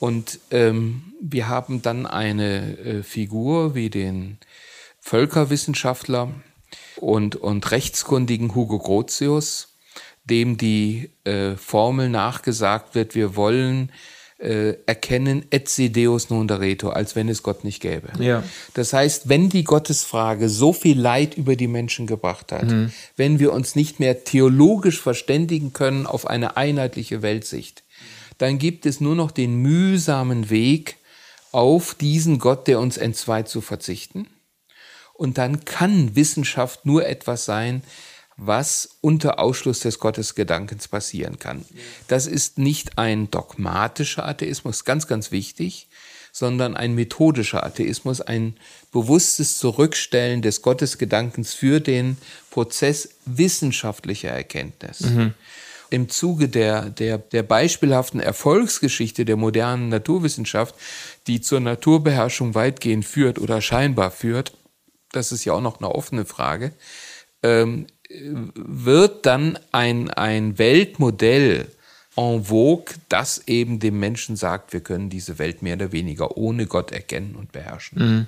Und 0.00 0.38
ähm, 0.50 1.12
wir 1.20 1.48
haben 1.48 1.82
dann 1.82 2.06
eine 2.06 2.78
äh, 2.78 3.02
Figur 3.02 3.74
wie 3.74 3.90
den 3.90 4.38
Völkerwissenschaftler 5.00 6.32
und, 6.96 7.36
und 7.36 7.70
rechtskundigen 7.70 8.54
Hugo 8.54 8.78
Grotius, 8.78 9.74
dem 10.24 10.56
die 10.56 11.10
äh, 11.24 11.56
Formel 11.56 12.08
nachgesagt 12.10 12.94
wird, 12.94 13.14
wir 13.14 13.34
wollen 13.34 13.90
äh, 14.38 14.74
erkennen 14.86 15.44
et 15.50 15.68
si 15.68 15.90
Deus 15.90 16.30
non 16.30 16.46
dareto, 16.46 16.90
als 16.90 17.16
wenn 17.16 17.28
es 17.28 17.42
Gott 17.42 17.64
nicht 17.64 17.80
gäbe. 17.80 18.08
Ja. 18.22 18.44
Das 18.74 18.92
heißt, 18.92 19.28
wenn 19.28 19.48
die 19.48 19.64
Gottesfrage 19.64 20.48
so 20.48 20.72
viel 20.72 20.98
Leid 20.98 21.36
über 21.36 21.56
die 21.56 21.66
Menschen 21.66 22.06
gebracht 22.06 22.52
hat, 22.52 22.66
mhm. 22.66 22.92
wenn 23.16 23.38
wir 23.40 23.52
uns 23.52 23.74
nicht 23.74 23.98
mehr 23.98 24.24
theologisch 24.24 25.00
verständigen 25.00 25.72
können 25.72 26.06
auf 26.06 26.26
eine 26.26 26.56
einheitliche 26.56 27.22
Weltsicht, 27.22 27.82
dann 28.38 28.58
gibt 28.58 28.86
es 28.86 29.00
nur 29.00 29.16
noch 29.16 29.32
den 29.32 29.56
mühsamen 29.56 30.50
Weg, 30.50 30.96
auf 31.50 31.94
diesen 31.94 32.38
Gott, 32.38 32.68
der 32.68 32.78
uns 32.78 32.96
entzweit, 32.96 33.48
zu 33.48 33.60
verzichten. 33.60 34.28
Und 35.14 35.38
dann 35.38 35.64
kann 35.64 36.14
Wissenschaft 36.14 36.86
nur 36.86 37.06
etwas 37.06 37.44
sein, 37.44 37.82
was 38.38 38.88
unter 39.00 39.40
Ausschluss 39.40 39.80
des 39.80 39.98
Gottesgedankens 39.98 40.88
passieren 40.88 41.38
kann. 41.40 41.64
Das 42.06 42.26
ist 42.26 42.56
nicht 42.56 42.96
ein 42.96 43.30
dogmatischer 43.30 44.26
Atheismus, 44.26 44.84
ganz, 44.84 45.08
ganz 45.08 45.32
wichtig, 45.32 45.88
sondern 46.32 46.76
ein 46.76 46.94
methodischer 46.94 47.64
Atheismus, 47.64 48.20
ein 48.20 48.56
bewusstes 48.92 49.58
Zurückstellen 49.58 50.40
des 50.40 50.62
Gottesgedankens 50.62 51.52
für 51.52 51.80
den 51.80 52.16
Prozess 52.50 53.10
wissenschaftlicher 53.26 54.30
Erkenntnis. 54.30 55.00
Mhm. 55.00 55.34
Im 55.90 56.08
Zuge 56.08 56.48
der, 56.48 56.90
der, 56.90 57.18
der 57.18 57.42
beispielhaften 57.42 58.20
Erfolgsgeschichte 58.20 59.24
der 59.24 59.36
modernen 59.36 59.88
Naturwissenschaft, 59.88 60.76
die 61.26 61.40
zur 61.40 61.58
Naturbeherrschung 61.58 62.54
weitgehend 62.54 63.04
führt 63.04 63.38
oder 63.40 63.60
scheinbar 63.60 64.12
führt, 64.12 64.52
das 65.10 65.32
ist 65.32 65.44
ja 65.44 65.54
auch 65.54 65.60
noch 65.62 65.78
eine 65.78 65.90
offene 65.90 66.24
Frage, 66.24 66.72
ähm, 67.42 67.86
wird 68.08 69.26
dann 69.26 69.58
ein, 69.72 70.10
ein 70.10 70.58
Weltmodell 70.58 71.68
en 72.16 72.44
vogue, 72.44 72.94
das 73.08 73.46
eben 73.46 73.78
dem 73.78 74.00
Menschen 74.00 74.36
sagt, 74.36 74.72
wir 74.72 74.80
können 74.80 75.10
diese 75.10 75.38
Welt 75.38 75.62
mehr 75.62 75.76
oder 75.76 75.92
weniger 75.92 76.36
ohne 76.36 76.66
Gott 76.66 76.90
erkennen 76.90 77.36
und 77.36 77.52
beherrschen. 77.52 77.98
Mhm. 77.98 78.26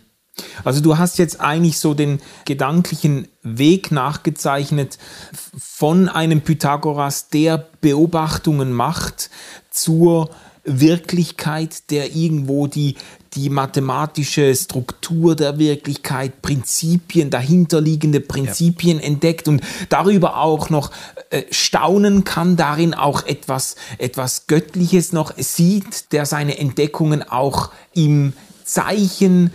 Also 0.64 0.80
du 0.80 0.96
hast 0.96 1.18
jetzt 1.18 1.40
eigentlich 1.40 1.78
so 1.78 1.92
den 1.92 2.20
gedanklichen 2.44 3.28
Weg 3.42 3.90
nachgezeichnet 3.90 4.98
von 5.58 6.08
einem 6.08 6.42
Pythagoras, 6.42 7.28
der 7.28 7.66
Beobachtungen 7.80 8.72
macht 8.72 9.28
zur 9.70 10.30
Wirklichkeit, 10.64 11.90
der 11.90 12.14
irgendwo 12.14 12.66
die, 12.66 12.96
die 13.34 13.48
mathematische 13.48 14.54
Struktur 14.54 15.34
der 15.34 15.58
Wirklichkeit, 15.58 16.42
Prinzipien, 16.42 17.30
dahinterliegende 17.30 18.20
Prinzipien 18.20 18.98
ja. 18.98 19.04
entdeckt 19.04 19.48
und 19.48 19.62
darüber 19.88 20.38
auch 20.38 20.68
noch 20.68 20.90
äh, 21.30 21.44
staunen 21.50 22.24
kann, 22.24 22.56
darin 22.56 22.94
auch 22.94 23.24
etwas, 23.24 23.76
etwas 23.98 24.46
Göttliches 24.46 25.12
noch 25.12 25.32
sieht, 25.36 26.12
der 26.12 26.26
seine 26.26 26.58
Entdeckungen 26.58 27.22
auch 27.22 27.70
im 27.94 28.32
Zeichen 28.64 29.52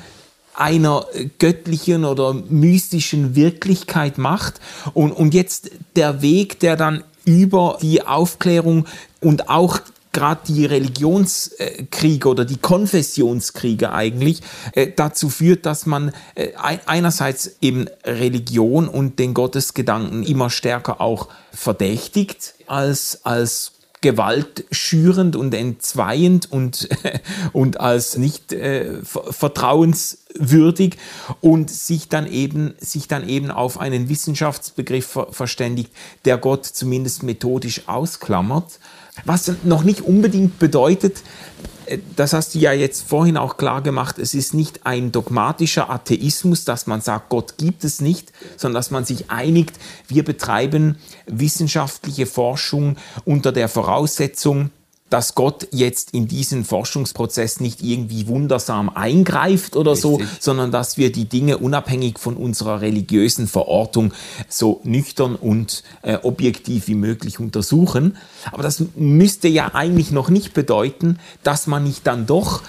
einer 0.56 1.06
göttlichen 1.38 2.06
oder 2.06 2.34
mystischen 2.34 3.36
Wirklichkeit 3.36 4.18
macht. 4.18 4.60
Und, 4.94 5.12
und 5.12 5.34
jetzt 5.34 5.72
der 5.96 6.22
Weg, 6.22 6.60
der 6.60 6.78
dann 6.78 7.04
über 7.26 7.78
die 7.82 8.06
Aufklärung 8.06 8.86
und 9.20 9.50
auch 9.50 9.80
gerade 10.16 10.42
die 10.48 10.66
Religionskriege 10.66 12.28
oder 12.28 12.46
die 12.46 12.58
Konfessionskriege 12.58 13.92
eigentlich 13.92 14.42
äh, 14.72 14.88
dazu 14.96 15.30
führt, 15.30 15.66
dass 15.66 15.86
man 15.86 16.14
äh, 16.34 16.52
einerseits 16.56 17.58
eben 17.62 17.88
Religion 18.04 18.88
und 18.88 19.20
den 19.20 19.34
Gottesgedanken 19.34 20.24
immer 20.24 20.50
stärker 20.50 21.02
auch 21.02 21.28
verdächtigt 21.52 22.56
als, 22.66 23.26
als 23.26 23.74
gewaltschürend 24.00 25.36
und 25.36 25.54
entzweiend 25.54 26.50
und, 26.52 26.88
und 27.54 27.80
als 27.82 28.18
nicht 28.18 28.54
äh, 28.54 29.02
vertrauenswürdig 29.04 30.98
und 31.42 31.70
sich 31.70 32.08
dann 32.08 32.26
eben, 32.32 32.76
sich 32.80 33.10
dann 33.10 33.28
eben 33.28 33.52
auf 33.52 33.80
einen 33.80 34.08
Wissenschaftsbegriff 34.08 35.08
ver 35.08 35.28
verständigt, 35.32 35.92
der 36.24 36.38
Gott 36.38 36.66
zumindest 36.66 37.24
methodisch 37.24 37.88
ausklammert 37.88 38.80
was 39.24 39.52
noch 39.64 39.84
nicht 39.84 40.02
unbedingt 40.02 40.60
bedeutet, 40.60 41.24
äh, 41.86 42.00
das 42.16 42.34
hast 42.34 42.56
du 42.56 42.60
ja 42.60 42.74
jetzt 42.74 43.08
vorhin 43.08 43.38
auch 43.38 43.58
klar 43.58 43.82
gemacht, 43.82 44.20
es 44.20 44.34
ist 44.34 44.54
nicht 44.54 44.86
ein 44.86 45.12
dogmatischer 45.12 45.90
Atheismus, 45.90 46.66
dass 46.66 46.88
man 46.88 47.02
sagt, 47.02 47.30
Gott 47.30 47.58
gibt 47.58 47.84
es 47.84 48.02
nicht, 48.02 48.32
sondern 48.58 48.76
dass 48.76 48.92
man 48.92 49.06
sich 49.06 49.30
einigt, 49.32 49.76
wir 50.08 50.24
betreiben 50.24 50.98
wissenschaftliche 51.28 52.26
Forschung 52.26 52.98
unter 53.24 53.52
der 53.52 53.70
Voraussetzung, 53.70 54.72
dass 55.16 55.34
Gott 55.34 55.70
jetzt 55.72 56.12
in 56.12 56.28
diesen 56.28 56.66
Forschungsprozess 56.66 57.62
nicht 57.62 57.82
irgendwie 57.82 58.28
wundersam 58.28 58.90
eingreift 58.90 59.78
oder 59.78 59.94
Richtig. 59.94 60.02
so, 60.02 60.20
sondern 60.42 60.72
dass 60.72 60.98
wir 60.98 61.10
die 61.10 61.24
Dinge 61.24 61.58
unabhängig 61.58 62.20
von 62.20 62.36
unserer 62.36 62.82
religiösen 62.82 63.48
Verortung 63.48 64.12
so 64.50 64.82
nüchtern 64.84 65.36
und 65.36 65.84
äh, 66.02 66.18
objektiv 66.22 66.90
wie 66.90 66.96
möglich 66.96 67.40
untersuchen. 67.40 68.18
Aber 68.52 68.62
das 68.62 68.84
müsste 68.98 69.48
ja 69.48 69.74
eigentlich 69.74 70.12
noch 70.12 70.30
nicht 70.30 70.54
bedeuten, 70.54 71.18
dass 71.44 71.66
man 71.66 71.86
nicht 71.86 72.06
dann 72.06 72.26
doch 72.26 72.62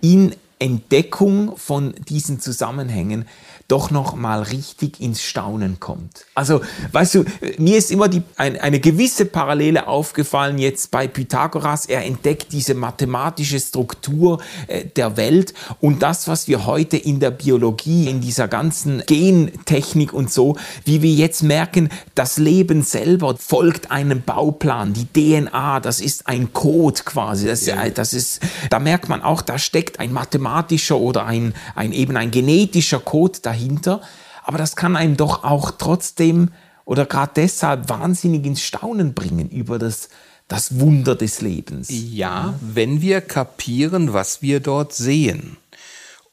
in 0.00 0.34
Entdeckung 0.58 1.56
von 1.56 1.94
diesen 2.08 2.40
Zusammenhängen 2.40 3.26
doch 3.68 3.90
noch 3.90 4.14
mal 4.14 4.42
richtig 4.42 5.00
ins 5.00 5.22
Staunen 5.22 5.80
kommt. 5.80 6.26
Also, 6.34 6.60
weißt 6.92 7.14
du, 7.14 7.24
mir 7.58 7.78
ist 7.78 7.90
immer 7.90 8.08
die, 8.08 8.22
ein, 8.36 8.60
eine 8.60 8.80
gewisse 8.80 9.24
Parallele 9.24 9.88
aufgefallen 9.88 10.58
jetzt 10.58 10.90
bei 10.90 11.08
Pythagoras. 11.08 11.86
Er 11.86 12.04
entdeckt 12.04 12.52
diese 12.52 12.74
mathematische 12.74 13.58
Struktur 13.58 14.40
äh, 14.66 14.84
der 14.84 15.16
Welt 15.16 15.54
und 15.80 16.02
das, 16.02 16.28
was 16.28 16.48
wir 16.48 16.66
heute 16.66 16.96
in 16.96 17.20
der 17.20 17.30
Biologie, 17.30 18.08
in 18.08 18.20
dieser 18.20 18.48
ganzen 18.48 19.02
Gentechnik 19.06 20.12
und 20.12 20.30
so, 20.30 20.56
wie 20.84 21.02
wir 21.02 21.12
jetzt 21.12 21.42
merken, 21.42 21.88
das 22.14 22.36
Leben 22.38 22.82
selber 22.82 23.36
folgt 23.38 23.90
einem 23.90 24.22
Bauplan. 24.22 24.92
Die 24.92 25.06
DNA, 25.06 25.80
das 25.80 26.00
ist 26.00 26.26
ein 26.26 26.52
Code 26.52 27.00
quasi. 27.04 27.46
Das, 27.46 27.66
ja. 27.66 27.88
das 27.88 28.12
ist, 28.12 28.40
da 28.70 28.78
merkt 28.78 29.08
man 29.08 29.22
auch, 29.22 29.42
da 29.42 29.58
steckt 29.58 29.98
ein 29.98 30.12
mathematischer 30.12 30.98
oder 30.98 31.24
ein, 31.24 31.54
ein 31.74 31.92
eben 31.92 32.16
ein 32.16 32.30
genetischer 32.30 33.00
Code 33.00 33.38
dahinter 33.42 33.61
dahinter. 33.62 34.00
Aber 34.44 34.58
das 34.58 34.76
kann 34.76 34.96
einem 34.96 35.16
doch 35.16 35.44
auch 35.44 35.70
trotzdem 35.72 36.50
oder 36.84 37.06
gerade 37.06 37.32
deshalb 37.36 37.88
wahnsinnig 37.88 38.44
ins 38.44 38.62
Staunen 38.62 39.14
bringen 39.14 39.48
über 39.48 39.78
das, 39.78 40.08
das 40.48 40.80
Wunder 40.80 41.14
des 41.14 41.40
Lebens. 41.40 41.88
Ja, 41.90 42.54
wenn 42.60 43.00
wir 43.00 43.20
kapieren, 43.20 44.12
was 44.12 44.42
wir 44.42 44.60
dort 44.60 44.92
sehen. 44.92 45.56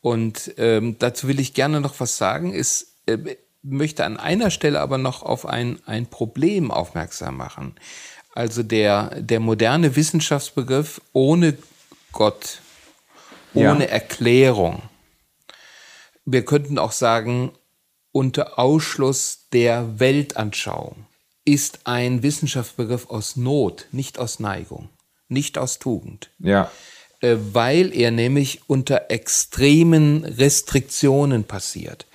Und 0.01 0.53
ähm, 0.57 0.95
dazu 0.97 1.27
will 1.27 1.39
ich 1.39 1.53
gerne 1.53 1.81
noch 1.81 1.99
was 1.99 2.17
sagen. 2.17 2.53
Ich 2.53 2.87
äh, 3.05 3.17
möchte 3.61 4.05
an 4.05 4.17
einer 4.17 4.49
Stelle 4.49 4.79
aber 4.79 4.97
noch 4.97 5.23
auf 5.23 5.45
ein, 5.45 5.79
ein 5.85 6.07
Problem 6.07 6.71
aufmerksam 6.71 7.37
machen. 7.37 7.75
Also 8.33 8.63
der, 8.63 9.21
der 9.21 9.39
moderne 9.39 9.95
Wissenschaftsbegriff 9.95 11.01
ohne 11.13 11.57
Gott, 12.11 12.61
ohne 13.53 13.85
ja. 13.85 13.91
Erklärung, 13.91 14.81
wir 16.31 16.45
könnten 16.45 16.77
auch 16.77 16.91
sagen, 16.91 17.51
unter 18.11 18.59
Ausschluss 18.59 19.47
der 19.53 19.99
Weltanschauung 19.99 21.05
ist 21.45 21.81
ein 21.85 22.21
Wissenschaftsbegriff 22.23 23.09
aus 23.09 23.35
Not, 23.35 23.87
nicht 23.91 24.19
aus 24.19 24.39
Neigung, 24.39 24.89
nicht 25.27 25.57
aus 25.57 25.79
Tugend. 25.79 26.29
Ja. 26.39 26.71
Äh, 27.21 27.37
weil 27.53 27.93
er 27.93 28.11
nämlich 28.11 28.61
unter 28.67 29.09
extremen 29.09 30.23
Restriktionen 30.23 31.43
passiert. 31.43 32.05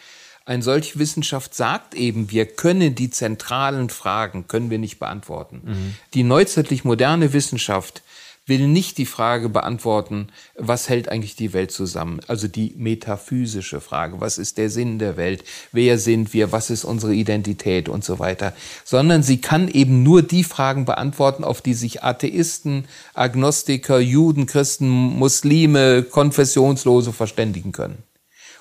Ein 0.46 0.62
solche 0.62 0.98
Wissenschaft 0.98 1.54
sagt 1.54 1.94
eben, 1.94 2.30
wir 2.30 2.46
können 2.46 2.94
die 2.94 3.10
zentralen 3.10 3.88
Fragen, 3.88 4.46
können 4.46 4.70
wir 4.70 4.78
nicht 4.78 4.98
beantworten. 4.98 5.62
Mhm. 5.64 5.94
Die 6.12 6.22
neuzeitlich 6.22 6.84
moderne 6.84 7.32
Wissenschaft 7.32 8.02
will 8.46 8.68
nicht 8.68 8.98
die 8.98 9.06
Frage 9.06 9.48
beantworten, 9.48 10.28
was 10.54 10.88
hält 10.88 11.08
eigentlich 11.08 11.34
die 11.34 11.52
Welt 11.52 11.70
zusammen? 11.70 12.20
Also 12.26 12.46
die 12.46 12.74
metaphysische 12.76 13.80
Frage, 13.80 14.20
was 14.20 14.36
ist 14.36 14.58
der 14.58 14.68
Sinn 14.68 14.98
der 14.98 15.16
Welt? 15.16 15.44
Wer 15.72 15.98
sind 15.98 16.34
wir? 16.34 16.52
Was 16.52 16.68
ist 16.68 16.84
unsere 16.84 17.14
Identität 17.14 17.88
und 17.88 18.04
so 18.04 18.18
weiter? 18.18 18.52
Sondern 18.84 19.22
sie 19.22 19.40
kann 19.40 19.68
eben 19.68 20.02
nur 20.02 20.22
die 20.22 20.44
Fragen 20.44 20.84
beantworten, 20.84 21.42
auf 21.42 21.62
die 21.62 21.74
sich 21.74 22.04
Atheisten, 22.04 22.84
Agnostiker, 23.14 23.98
Juden, 23.98 24.46
Christen, 24.46 24.88
Muslime, 24.88 26.02
Konfessionslose 26.02 27.12
verständigen 27.12 27.72
können. 27.72 28.02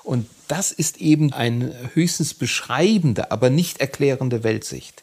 Und 0.02 0.26
das 0.48 0.72
ist 0.72 0.98
eben 0.98 1.32
eine 1.32 1.74
höchstens 1.94 2.34
beschreibende, 2.34 3.30
aber 3.30 3.50
nicht 3.50 3.80
erklärende 3.80 4.44
Weltsicht. 4.44 5.02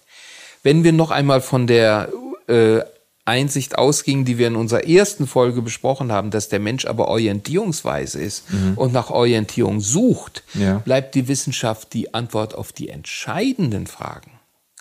Wenn 0.64 0.84
wir 0.84 0.92
noch 0.92 1.12
einmal 1.12 1.42
von 1.42 1.66
der 1.66 2.12
äh, 2.48 2.82
Einsicht 3.26 3.78
ausging, 3.78 4.26
die 4.26 4.38
wir 4.38 4.48
in 4.48 4.56
unserer 4.56 4.88
ersten 4.88 5.28
Folge 5.28 5.62
besprochen 5.62 6.12
haben, 6.12 6.32
dass 6.32 6.50
der 6.50 6.60
Mensch 6.60 6.86
aber 6.86 7.08
orientierungsweise 7.08 8.20
ist 8.22 8.52
mhm. 8.52 8.74
und 8.76 8.94
nach 8.94 9.10
Orientierung 9.10 9.80
sucht, 9.80 10.44
ja. 10.56 10.80
bleibt 10.80 11.16
die 11.16 11.28
Wissenschaft 11.28 11.94
die 11.94 12.14
Antwort 12.14 12.56
auf 12.56 12.72
die 12.72 12.90
entscheidenden 12.90 13.86
Fragen 13.88 14.32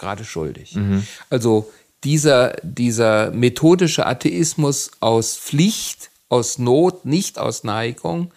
gerade 0.01 0.25
schuldig. 0.25 0.75
Mhm. 0.75 1.07
Also 1.29 1.71
dieser, 2.03 2.57
dieser 2.63 3.31
methodische 3.31 4.07
Atheismus 4.07 4.91
aus 5.01 5.37
Pflicht 5.37 6.11
aus 6.29 6.59
Not, 6.59 7.05
nicht 7.05 7.39
aus 7.39 7.63
Neigung, 7.63 8.33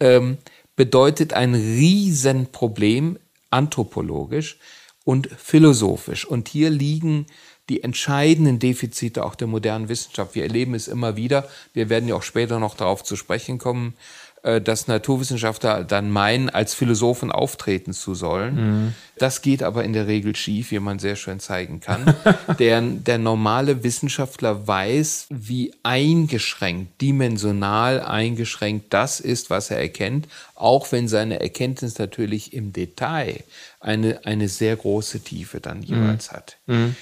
ähm, 0.00 0.38
bedeutet 0.74 1.34
ein 1.34 1.54
Riesenproblem 1.54 3.18
anthropologisch 3.50 4.58
und 5.04 5.28
philosophisch. 5.36 6.24
Und 6.24 6.48
hier 6.48 6.70
liegen 6.70 7.26
die 7.72 7.82
entscheidenden 7.82 8.58
Defizite 8.58 9.24
auch 9.24 9.34
der 9.34 9.46
modernen 9.46 9.88
Wissenschaft. 9.88 10.34
Wir 10.34 10.42
erleben 10.42 10.74
es 10.74 10.88
immer 10.88 11.16
wieder. 11.16 11.48
Wir 11.72 11.88
werden 11.88 12.06
ja 12.06 12.16
auch 12.16 12.22
später 12.22 12.58
noch 12.58 12.76
darauf 12.76 13.02
zu 13.02 13.16
sprechen 13.16 13.56
kommen, 13.56 13.94
äh, 14.42 14.60
dass 14.60 14.88
Naturwissenschaftler 14.88 15.84
dann 15.84 16.10
meinen, 16.10 16.50
als 16.50 16.74
Philosophen 16.74 17.32
auftreten 17.32 17.94
zu 17.94 18.14
sollen. 18.14 18.56
Mhm. 18.56 18.94
Das 19.16 19.40
geht 19.40 19.62
aber 19.62 19.84
in 19.84 19.94
der 19.94 20.06
Regel 20.06 20.36
schief, 20.36 20.70
wie 20.70 20.80
man 20.80 20.98
sehr 20.98 21.16
schön 21.16 21.40
zeigen 21.40 21.80
kann. 21.80 22.14
der, 22.58 22.82
der 22.82 23.16
normale 23.16 23.84
Wissenschaftler 23.84 24.66
weiß, 24.66 25.28
wie 25.30 25.72
eingeschränkt, 25.82 27.00
dimensional 27.00 28.02
eingeschränkt 28.02 28.92
das 28.92 29.18
ist, 29.18 29.48
was 29.48 29.70
er 29.70 29.78
erkennt, 29.78 30.28
auch 30.56 30.92
wenn 30.92 31.08
seine 31.08 31.40
Erkenntnis 31.40 31.98
natürlich 31.98 32.52
im 32.52 32.74
Detail 32.74 33.44
eine, 33.80 34.26
eine 34.26 34.48
sehr 34.50 34.76
große 34.76 35.20
Tiefe 35.20 35.60
dann 35.60 35.78
mhm. 35.78 35.84
jeweils 35.84 36.30
mhm. 36.30 36.36
hat. 36.36 36.56
Mhm. 36.66 36.96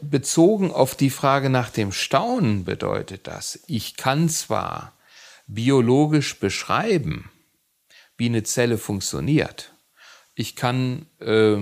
Bezogen 0.00 0.70
auf 0.70 0.94
die 0.94 1.10
Frage 1.10 1.50
nach 1.50 1.70
dem 1.70 1.90
Staunen 1.90 2.64
bedeutet 2.64 3.26
das, 3.26 3.58
ich 3.66 3.96
kann 3.96 4.28
zwar 4.28 4.92
biologisch 5.48 6.38
beschreiben, 6.38 7.30
wie 8.16 8.26
eine 8.26 8.44
Zelle 8.44 8.78
funktioniert. 8.78 9.72
Ich 10.34 10.54
kann 10.54 11.06
äh, 11.20 11.56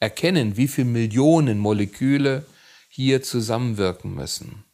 erkennen, 0.00 0.56
wie 0.56 0.66
viele 0.66 0.88
Millionen 0.88 1.58
Moleküle 1.58 2.44
hier 2.88 3.22
zusammenwirken 3.22 4.12
müssen. 4.14 4.64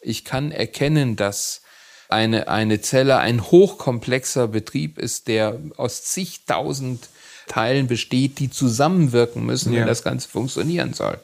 Ich 0.00 0.24
kann 0.24 0.50
erkennen, 0.50 1.16
dass 1.16 1.62
eine, 2.08 2.48
eine 2.48 2.80
Zelle 2.80 3.18
ein 3.18 3.42
hochkomplexer 3.42 4.48
Betrieb 4.48 4.98
ist, 4.98 5.28
der 5.28 5.60
aus 5.76 6.04
zigtausend 6.04 7.10
Teilen 7.46 7.86
besteht, 7.86 8.38
die 8.38 8.50
zusammenwirken 8.50 9.44
müssen, 9.44 9.72
ja. 9.72 9.80
wenn 9.80 9.86
das 9.86 10.02
Ganze 10.02 10.28
funktionieren 10.28 10.94
soll. 10.94 11.20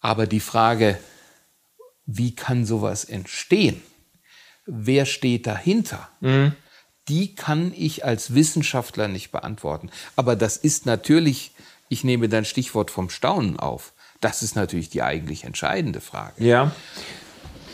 Aber 0.00 0.26
die 0.26 0.40
Frage, 0.40 0.98
wie 2.06 2.34
kann 2.34 2.66
sowas 2.66 3.04
entstehen? 3.04 3.82
wer 4.70 5.06
steht 5.06 5.46
dahinter? 5.46 6.08
Mhm. 6.20 6.52
Die 7.08 7.34
kann 7.34 7.72
ich 7.76 8.04
als 8.04 8.34
Wissenschaftler 8.34 9.08
nicht 9.08 9.32
beantworten. 9.32 9.90
Aber 10.16 10.36
das 10.36 10.56
ist 10.56 10.86
natürlich, 10.86 11.52
ich 11.88 12.04
nehme 12.04 12.28
dein 12.28 12.44
Stichwort 12.44 12.90
vom 12.90 13.10
Staunen 13.10 13.58
auf. 13.58 13.92
Das 14.20 14.42
ist 14.42 14.54
natürlich 14.54 14.90
die 14.90 15.02
eigentlich 15.02 15.44
entscheidende 15.44 16.00
Frage. 16.00 16.44
Ja. 16.44 16.72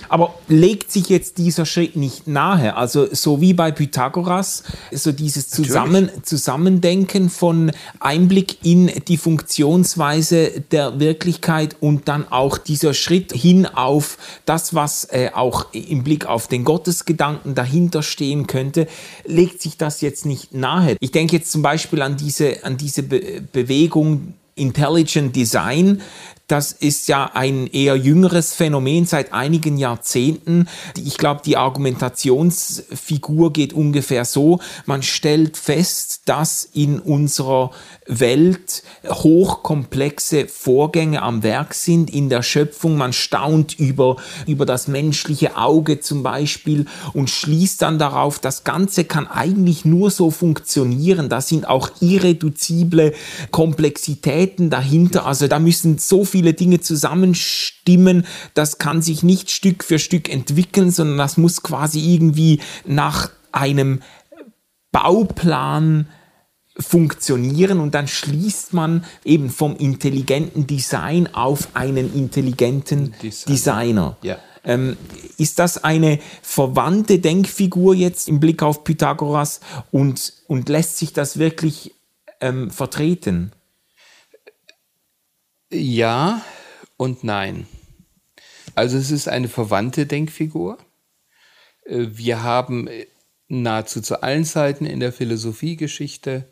Aber 0.09 0.35
legt 0.49 0.91
sich 0.91 1.09
jetzt 1.09 1.39
dieser 1.39 1.67
Schritt 1.67 1.97
nicht 1.97 2.27
nahe? 2.27 2.77
Also 2.77 3.07
so 3.13 3.41
wie 3.41 3.55
bei 3.55 3.71
Pythagoras, 3.73 4.63
so 4.93 5.13
dieses 5.13 5.49
Zusammen 5.49 6.11
Zusammendenken 6.23 7.31
von 7.31 7.73
Einblick 8.01 8.65
in 8.65 8.91
die 9.09 9.17
Funktionsweise 9.17 10.63
der 10.71 11.01
Wirklichkeit 11.01 11.77
und 11.81 12.09
dann 12.09 12.27
auch 12.31 12.59
dieser 12.59 12.95
Schritt 12.95 13.33
hin 13.33 13.67
auf 13.67 14.19
das, 14.45 14.75
was 14.75 15.05
äh, 15.05 15.31
auch 15.35 15.73
im 15.73 16.05
Blick 16.05 16.27
auf 16.27 16.49
den 16.49 16.65
Gottesgedanken 16.65 17.55
dahinter 17.55 18.03
stehen 18.03 18.47
könnte, 18.47 18.87
legt 19.25 19.61
sich 19.63 19.77
das 19.77 20.01
jetzt 20.01 20.27
nicht 20.27 20.55
nahe? 20.55 20.97
Ich 21.01 21.13
denke 21.13 21.37
jetzt 21.37 21.51
zum 21.53 21.63
Beispiel 21.63 22.03
an 22.03 22.17
diese, 22.17 22.65
an 22.65 22.77
diese 22.77 23.03
Be 23.03 23.43
Bewegung, 23.53 24.35
Intelligent 24.57 25.37
Design, 25.37 26.01
das 26.49 26.71
ist 26.71 27.09
ja 27.09 27.33
ein 27.35 27.67
eher 27.67 27.97
jüngeres 27.97 28.53
Phänomen 28.55 29.05
seit 29.05 29.33
einigen 29.33 29.79
Jahrzehnten. 29.79 30.69
Ich 30.97 31.19
glaube, 31.19 31.41
die 31.45 31.57
Argumentationsfigur 31.57 33.53
geht 33.53 33.73
ungefähr 33.73 34.25
so. 34.25 34.61
Man 34.85 35.03
stellt 35.03 35.57
fest, 35.57 36.23
dass 36.27 36.69
in 36.73 37.01
unserer 37.01 37.73
Welt 38.07 38.85
hochkomplexe 39.09 40.47
Vorgänge 40.47 41.23
am 41.23 41.43
Werk 41.43 41.75
sind 41.75 42.11
in 42.11 42.29
der 42.29 42.43
Schöpfung. 42.43 42.97
Man 42.97 43.13
staunt 43.13 43.77
über, 43.81 44.17
über 44.47 44.67
das 44.67 44.87
menschliche 44.87 45.57
Auge 45.57 45.99
zum 45.99 46.23
Beispiel 46.23 46.87
und 47.13 47.29
schließt 47.29 47.83
dann 47.83 47.99
darauf, 47.99 48.39
das 48.39 48.63
Ganze 48.63 49.03
kann 49.03 49.27
eigentlich 49.27 49.85
nur 49.85 50.13
so 50.13 50.31
funktionieren. 50.31 51.29
Da 51.29 51.41
sind 51.41 51.69
auch 51.69 51.91
irreduzible 52.01 53.15
Komplexitäten 53.51 54.71
dahinter. 54.71 55.27
Also 55.27 55.49
da 55.49 55.59
müssen 55.59 55.99
so 55.99 56.25
viele 56.25 56.36
Dinge 56.43 56.81
zusammenstimmen. 56.81 58.27
Das 58.55 58.79
kann 58.79 59.03
sich 59.03 59.23
nicht 59.23 59.51
Stück 59.51 59.85
für 59.85 59.99
Stück 59.99 60.29
entwickeln, 60.29 60.91
sondern 60.91 61.19
das 61.19 61.37
muss 61.37 61.63
quasi 61.63 62.15
irgendwie 62.15 62.61
nach 62.85 63.31
einem 63.53 64.03
Bauplan 64.93 66.09
funktionieren 66.79 67.81
und 67.81 67.95
dann 67.95 68.07
schließt 68.07 68.73
man 68.73 69.05
eben 69.25 69.51
vom 69.51 69.77
intelligenten 69.77 70.67
Design 70.67 71.29
auf 71.35 71.69
einen 71.75 72.15
intelligenten 72.15 73.15
Designer. 73.23 73.47
Designer. 73.47 74.17
Ja. 74.23 74.39
Ähm, 74.65 74.97
ist 75.39 75.59
das 75.59 75.85
eine 75.85 76.19
verwandte 76.43 77.19
Denkfigur 77.19 77.95
jetzt 77.95 78.29
im 78.29 78.41
Blick 78.41 78.63
auf 78.63 78.85
Pythagoras 78.85 79.61
und, 79.91 80.33
und 80.49 80.69
lässt 80.69 80.99
sich 80.99 81.13
das 81.13 81.39
wirklich 81.39 81.95
ähm, 82.41 82.71
vertreten? 82.71 83.53
Ja 85.71 86.43
und 86.97 87.25
nein. 87.25 87.67
Also 88.75 88.97
es 88.97 89.11
ist 89.11 89.29
eine 89.29 89.49
verwandte 89.49 90.07
Denkfigur. 90.07 90.79
Äh, 91.85 92.07
wir 92.11 92.43
haben 92.43 92.89
nahezu 93.49 94.01
zu 94.01 94.23
allen 94.23 94.45
Zeiten 94.45 94.87
in 94.87 95.01
der 95.01 95.13
Philosophiegeschichte 95.13 96.49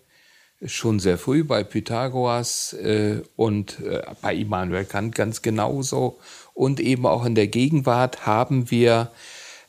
schon 0.65 1.01
sehr 1.01 1.19
früh 1.19 1.45
bei 1.45 1.65
Pythagoras 1.65 2.73
äh, 2.75 3.23
und 3.37 3.81
äh, 3.81 4.03
bei 4.23 4.35
Immanuel 4.35 4.85
Kant 4.85 5.15
ganz 5.15 5.43
genauso. 5.43 6.19
Und 6.55 6.81
eben 6.81 7.07
auch 7.07 7.25
in 7.25 7.35
der 7.35 7.49
Gegenwart 7.49 8.27
haben 8.27 8.71
wir 8.71 9.11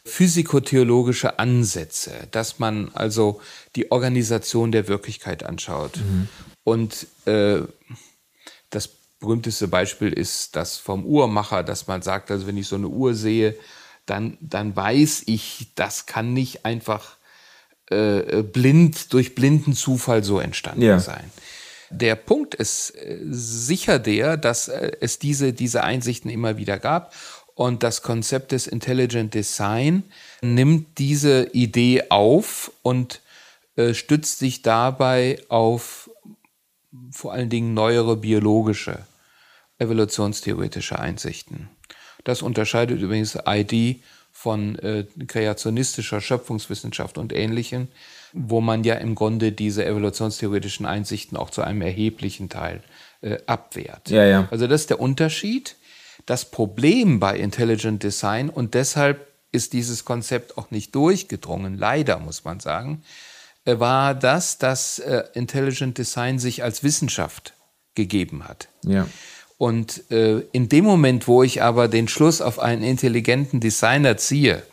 physikotheologische 0.06 1.40
Ansätze, 1.40 2.12
dass 2.32 2.60
man 2.60 2.92
also 2.94 3.42
die 3.76 3.92
Organisation 3.92 4.72
der 4.72 4.88
Wirklichkeit 4.88 5.44
anschaut. 5.44 5.98
Mhm. 5.98 6.28
Und 6.64 7.08
äh, 7.26 7.62
berühmteste 9.20 9.68
Beispiel 9.68 10.12
ist 10.12 10.56
das 10.56 10.78
vom 10.78 11.06
Uhrmacher, 11.06 11.64
dass 11.64 11.88
man 11.88 12.02
sagt, 12.02 12.32
also 12.32 12.48
wenn 12.48 12.58
ich 12.58 12.68
so 12.68 12.76
eine 12.76 12.88
Uhr 12.88 13.14
sehe, 13.14 13.56
dann, 14.06 14.38
dann 14.42 14.76
weiß 14.76 15.24
ich, 15.26 15.68
das 15.76 16.06
kann 16.06 16.34
nicht 16.34 16.66
einfach 16.66 17.18
äh, 17.90 18.44
blind 18.44 19.14
durch 19.14 19.36
blinden 19.36 19.74
Zufall 19.74 20.24
so 20.24 20.40
entstanden 20.40 20.82
ja. 20.82 21.00
sein. 21.00 21.32
Der 21.90 22.16
Punkt 22.16 22.56
ist 22.56 22.92
äh, 22.92 23.20
sicher 23.30 24.00
der, 24.00 24.38
dass 24.38 24.68
äh, 24.68 24.92
es 25.02 25.20
diese, 25.20 25.54
diese 25.54 25.84
Einsichten 25.84 26.30
immer 26.30 26.58
wieder 26.58 26.80
gab. 26.80 27.14
Und 27.54 27.84
das 27.84 28.02
Konzept 28.02 28.52
des 28.52 28.68
Intelligent 28.68 29.34
Design 29.34 30.04
nimmt 30.42 30.98
diese 30.98 31.50
Idee 31.54 32.04
auf 32.10 32.72
und 32.82 33.22
äh, 33.78 33.94
stützt 33.94 34.40
sich 34.40 34.62
dabei 34.62 35.40
auf 35.48 36.10
vor 37.12 37.34
allen 37.34 37.50
Dingen 37.50 37.74
neuere 37.74 38.18
biologische, 38.18 39.00
evolutionstheoretische 39.80 41.00
Einsichten. 41.00 41.70
Das 42.24 42.42
unterscheidet 42.42 43.02
übrigens 43.02 43.38
ID 43.46 44.02
von 44.32 44.78
äh, 44.80 45.06
kreationistischer 45.28 46.20
Schöpfungswissenschaft 46.20 47.18
und 47.18 47.32
Ähnlichem, 47.32 47.88
wo 48.34 48.60
man 48.60 48.84
ja 48.84 48.96
im 48.96 49.16
Grunde 49.16 49.52
diese 49.52 49.86
evolutionstheoretischen 49.86 50.86
Einsichten 50.86 51.38
auch 51.38 51.50
zu 51.50 51.62
einem 51.62 51.82
erheblichen 51.82 52.50
Teil 52.50 52.84
äh, 53.22 53.38
abwehrt. 53.46 54.10
Ja, 54.10 54.26
ja. 54.26 54.48
Also 54.52 54.68
das 54.68 54.82
ist 54.82 54.90
der 54.90 55.00
Unterschied. 55.00 55.78
Das 56.26 56.52
Problem 56.52 57.20
bei 57.20 57.38
Intelligent 57.38 58.04
Design 58.04 58.50
und 58.50 58.74
deshalb 58.74 59.28
ist 59.52 59.74
dieses 59.74 60.04
Konzept 60.04 60.58
auch 60.58 60.70
nicht 60.70 60.94
durchgedrungen, 60.96 61.78
leider 61.78 62.20
muss 62.20 62.44
man 62.44 62.60
sagen, 62.60 63.04
war 63.66 64.14
das, 64.14 64.58
dass 64.58 65.00
äh, 65.00 65.24
Intelligent 65.34 65.98
Design 65.98 66.40
sich 66.40 66.64
als 66.64 66.84
Wissenschaft 66.84 67.54
gegeben 67.96 68.48
hat. 68.48 68.70
Ja. 68.84 69.08
Und 69.58 70.12
äh, 70.12 70.42
in 70.52 70.70
dem 70.70 70.86
Moment, 70.86 71.28
wo 71.28 71.42
ich 71.44 71.62
aber 71.64 71.88
den 71.88 72.08
Schluss 72.08 72.42
auf 72.42 72.60
einen 72.60 72.84
intelligenten 72.84 73.60
Designer 73.60 74.18
ziehe, 74.18 74.64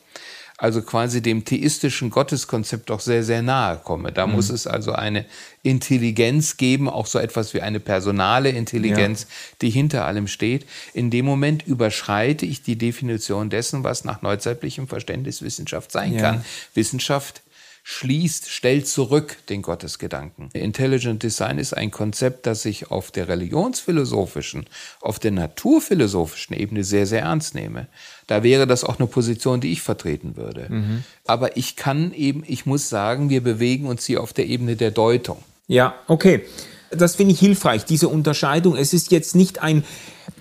also 0.59 0.83
quasi 0.83 1.21
dem 1.23 1.45
theistischen 1.45 2.11
Gotteskonzept 2.11 2.93
auch 2.93 3.01
sehr, 3.01 3.25
sehr 3.25 3.43
nahe 3.43 3.79
komme. 3.79 4.13
Da 4.13 4.29
mhm. 4.29 4.35
muss 4.35 4.49
es 4.49 4.69
also 4.69 4.93
eine 4.93 5.25
Intelligenz 5.65 6.57
geben, 6.57 6.89
auch 6.89 7.07
so 7.07 7.19
etwas 7.19 7.53
wie 7.53 7.63
eine 7.63 7.81
personale 7.81 8.51
Intelligenz, 8.51 9.23
ja. 9.23 9.57
die 9.61 9.71
hinter 9.71 10.05
allem 10.05 10.29
steht. 10.29 10.67
In 10.95 11.11
dem 11.11 11.25
Moment 11.25 11.67
überschreite 11.67 12.47
ich 12.47 12.63
die 12.63 12.77
Definition 12.77 13.51
dessen, 13.51 13.83
was 13.83 14.05
nach 14.05 14.23
neuzeitlichem 14.23 14.87
Verständnis 14.87 15.43
Wissenschaft 15.43 15.91
sein 15.91 16.15
ja. 16.15 16.21
kann. 16.21 16.45
Wissenschaft 16.75 17.43
schließt, 17.85 18.49
stellt 18.49 18.87
zurück 18.87 19.39
den 19.49 19.63
Gottesgedanken. 19.63 20.51
Intelligent 20.53 21.23
Design 21.23 21.59
ist 21.59 21.77
ein 21.77 21.91
Konzept, 21.91 22.47
das 22.47 22.65
ich 22.65 22.91
auf 22.91 23.11
der 23.11 23.29
religionsphilosophischen, 23.29 24.67
auf 25.01 25.19
der 25.19 25.33
naturphilosophischen 25.33 26.57
Ebene 26.57 26.85
sehr, 26.85 27.07
sehr 27.07 27.23
ernst 27.23 27.55
nehme. 27.55 27.89
Da 28.29 28.43
wäre 28.43 28.67
das 28.67 28.85
auch 28.85 28.99
eine 28.99 29.09
Position, 29.09 29.61
die 29.61 29.73
ich 29.73 29.83
vertreten 29.83 30.37
würde. 30.37 30.67
Mhm. 30.69 31.05
Aber 31.27 31.57
ich 31.57 31.75
kann 31.75 32.13
eben, 32.15 32.45
ich 32.47 32.67
muss 32.67 32.89
sagen, 32.89 33.31
wir 33.31 33.43
bewegen 33.43 33.87
uns 33.87 34.05
hier 34.05 34.23
auf 34.23 34.33
der 34.33 34.47
Ebene 34.47 34.77
der 34.77 34.93
Deutung. 34.93 35.39
Ja, 35.67 35.95
okay. 36.07 36.43
Das 36.91 37.17
finde 37.17 37.33
ich 37.33 37.41
hilfreich, 37.41 37.85
diese 37.85 38.09
Unterscheidung. 38.09 38.77
Es 38.77 38.93
ist 38.93 39.11
jetzt 39.11 39.35
nicht 39.35 39.63
ein 39.63 39.83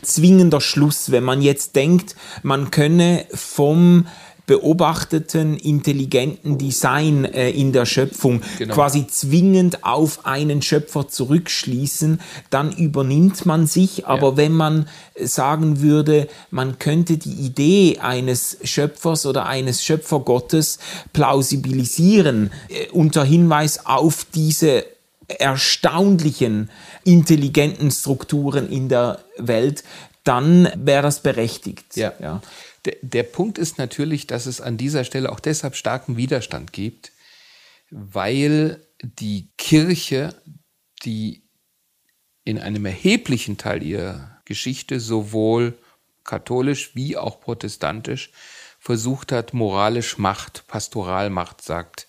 zwingender 0.02 0.62
Schluss, 0.62 1.12
wenn 1.12 1.24
man 1.24 1.42
jetzt 1.42 1.76
denkt, 1.76 2.16
man 2.44 2.72
könne 2.72 3.26
vom 3.34 4.08
beobachteten 4.46 5.58
intelligenten 5.58 6.58
Design 6.58 7.26
äh, 7.26 7.50
in 7.52 7.72
der 7.72 7.86
Schöpfung 7.86 8.42
genau. 8.58 8.74
quasi 8.74 9.08
zwingend 9.08 9.84
auf 9.84 10.26
einen 10.26 10.62
Schöpfer 10.62 11.08
zurückschließen, 11.08 12.20
dann 12.50 12.72
übernimmt 12.72 13.46
man 13.46 13.68
sich. 13.68 14.08
Aber 14.08 14.32
ja. 14.32 14.38
wenn 14.38 14.54
man 14.54 14.88
sagen 15.20 15.82
würde, 15.82 16.28
man 16.50 16.80
könnte 16.80 17.18
die 17.18 17.34
Idee 17.34 18.00
eines 18.00 18.58
Schöpfers 18.64 19.26
oder 19.26 19.46
eines 19.46 19.84
Schöpfergottes 19.84 20.80
plausibilisieren 21.14 22.52
äh, 22.70 22.90
unter 22.92 23.24
Hinweis 23.24 23.86
auf 23.86 24.26
diese 24.34 24.86
erstaunlichen 25.40 26.70
intelligenten 27.04 27.92
Strukturen 27.92 28.70
in 28.70 28.90
der 28.90 29.20
Welt, 29.38 29.84
dann 30.24 30.70
wäre 30.76 31.04
das 31.04 31.22
berechtigt. 31.22 31.96
Ja. 31.96 32.14
ja. 32.20 32.42
Der, 32.86 32.96
der 33.02 33.24
Punkt 33.24 33.58
ist 33.58 33.78
natürlich, 33.78 34.28
dass 34.28 34.46
es 34.46 34.62
an 34.62 34.78
dieser 34.78 35.04
Stelle 35.04 35.32
auch 35.32 35.40
deshalb 35.40 35.76
starken 35.76 36.18
Widerstand 36.18 36.74
gibt, 36.74 37.12
weil 37.90 38.86
die 39.04 39.50
Kirche, 39.58 40.36
die 41.04 41.44
in 42.44 42.58
einem 42.60 42.86
erheblichen 42.86 43.58
Teil 43.58 43.84
ihrer 43.84 44.42
Geschichte 44.46 45.00
sowohl 45.00 45.78
katholisch 46.24 46.96
wie 46.96 47.18
auch 47.18 47.40
protestantisch 47.40 48.32
versucht 48.80 49.32
hat, 49.32 49.54
moralisch 49.54 50.18
Macht, 50.18 50.66
Pastoralmacht, 50.68 51.62
sagt 51.62 52.08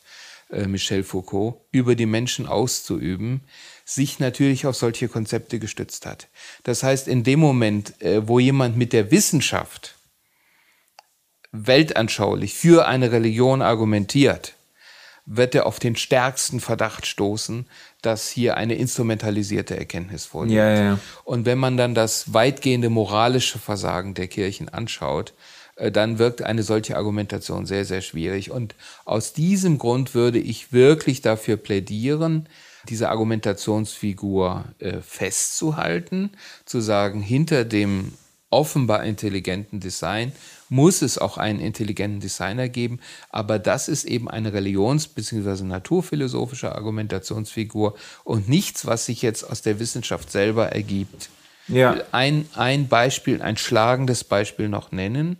äh, 0.50 0.66
Michel 0.66 1.02
Foucault, 1.02 1.56
über 1.70 1.94
die 1.94 2.06
Menschen 2.06 2.46
auszuüben, 2.46 3.42
sich 3.84 4.18
natürlich 4.20 4.66
auf 4.66 4.76
solche 4.76 5.08
Konzepte 5.08 5.58
gestützt 5.58 6.06
hat. 6.06 6.28
Das 6.62 6.82
heißt, 6.82 7.08
in 7.08 7.24
dem 7.24 7.40
Moment, 7.40 8.00
äh, 8.00 8.26
wo 8.26 8.38
jemand 8.38 8.76
mit 8.76 8.92
der 8.92 9.10
Wissenschaft 9.10 9.96
weltanschaulich 11.52 12.54
für 12.54 12.86
eine 12.86 13.12
Religion 13.12 13.62
argumentiert, 13.62 14.54
wird 15.24 15.54
er 15.54 15.66
auf 15.66 15.78
den 15.78 15.94
stärksten 15.94 16.58
Verdacht 16.58 17.06
stoßen, 17.06 17.66
dass 18.00 18.28
hier 18.28 18.56
eine 18.56 18.74
instrumentalisierte 18.74 19.76
Erkenntnis 19.76 20.24
vorliegt. 20.24 20.56
Ja, 20.56 20.74
ja. 20.74 20.98
Und 21.24 21.46
wenn 21.46 21.58
man 21.58 21.76
dann 21.76 21.94
das 21.94 22.34
weitgehende 22.34 22.90
moralische 22.90 23.58
Versagen 23.58 24.14
der 24.14 24.26
Kirchen 24.26 24.68
anschaut, 24.68 25.32
äh, 25.76 25.92
dann 25.92 26.18
wirkt 26.18 26.42
eine 26.42 26.62
solche 26.64 26.96
Argumentation 26.96 27.66
sehr, 27.66 27.84
sehr 27.84 28.00
schwierig. 28.00 28.50
Und 28.50 28.74
aus 29.04 29.32
diesem 29.32 29.78
Grund 29.78 30.14
würde 30.14 30.38
ich 30.38 30.72
wirklich 30.72 31.20
dafür 31.20 31.56
plädieren, 31.56 32.48
diese 32.88 33.10
Argumentationsfigur 33.10 34.64
äh, 34.80 35.00
festzuhalten, 35.00 36.30
zu 36.64 36.80
sagen, 36.80 37.20
hinter 37.20 37.64
dem 37.64 38.12
offenbar 38.52 39.04
intelligenten 39.04 39.80
Design 39.80 40.32
muss 40.68 41.02
es 41.02 41.18
auch 41.18 41.36
einen 41.36 41.60
intelligenten 41.60 42.20
Designer 42.20 42.68
geben, 42.68 43.00
aber 43.28 43.58
das 43.58 43.88
ist 43.88 44.04
eben 44.04 44.30
eine 44.30 44.52
religions- 44.52 45.06
bzw. 45.06 45.64
naturphilosophische 45.64 46.74
Argumentationsfigur 46.74 47.94
und 48.24 48.48
nichts, 48.48 48.86
was 48.86 49.04
sich 49.04 49.20
jetzt 49.20 49.44
aus 49.44 49.60
der 49.60 49.78
Wissenschaft 49.78 50.32
selber 50.32 50.68
ergibt. 50.68 51.28
Ja. 51.68 51.96
Ein, 52.12 52.48
ein 52.54 52.88
Beispiel, 52.88 53.42
ein 53.42 53.56
schlagendes 53.56 54.24
Beispiel 54.24 54.68
noch 54.68 54.92
nennen. 54.92 55.36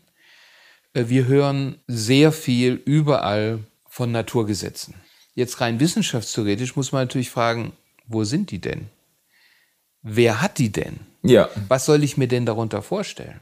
Äh, 0.95 1.05
wir 1.09 1.27
hören 1.27 1.77
sehr 1.87 2.31
viel 2.33 2.75
überall 2.85 3.61
von 3.89 4.13
Naturgesetzen. 4.13 4.95
Jetzt 5.35 5.61
rein 5.61 5.81
wissenschaftstheoretisch 5.81 6.77
muss 6.77 6.93
man 6.93 7.03
natürlich 7.03 7.31
fragen, 7.31 7.73
wo 8.07 8.25
sind 8.25 8.51
die 8.51 8.61
denn? 8.61 8.89
Wer 10.03 10.43
hat 10.43 10.59
die 10.59 10.71
denn? 10.71 11.01
Ja. 11.23 11.49
Was 11.69 11.87
soll 11.87 12.03
ich 12.05 12.17
mir 12.17 12.29
denn 12.29 12.47
darunter 12.47 12.83
vorstellen? 12.83 13.41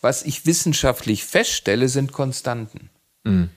Was 0.00 0.22
ich 0.22 0.46
wissenschaftlich 0.46 1.24
feststelle, 1.24 1.88
sind 1.88 2.12
Konstanten. 2.12 2.90
Mhm. 3.24 3.50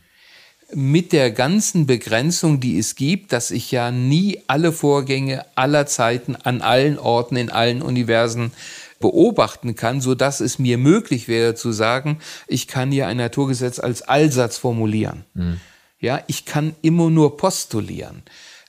Mit 0.73 1.11
der 1.11 1.31
ganzen 1.31 1.85
Begrenzung, 1.85 2.61
die 2.61 2.79
es 2.79 2.95
gibt, 2.95 3.33
dass 3.33 3.51
ich 3.51 3.71
ja 3.71 3.91
nie 3.91 4.39
alle 4.47 4.71
Vorgänge 4.71 5.45
aller 5.55 5.85
Zeiten 5.85 6.35
an 6.35 6.61
allen 6.61 6.97
Orten 6.97 7.35
in 7.35 7.49
allen 7.49 7.81
Universen 7.81 8.51
beobachten 8.99 9.75
kann, 9.75 9.99
so 9.99 10.15
dass 10.15 10.39
es 10.39 10.59
mir 10.59 10.77
möglich 10.77 11.27
wäre 11.27 11.55
zu 11.55 11.73
sagen, 11.73 12.19
ich 12.47 12.67
kann 12.67 12.91
hier 12.91 13.07
ein 13.07 13.17
Naturgesetz 13.17 13.79
als 13.79 14.01
Allsatz 14.03 14.57
formulieren. 14.57 15.25
Mhm. 15.33 15.59
Ja, 15.99 16.23
ich 16.27 16.45
kann 16.45 16.75
immer 16.81 17.09
nur 17.09 17.37
postulieren. 17.37 18.23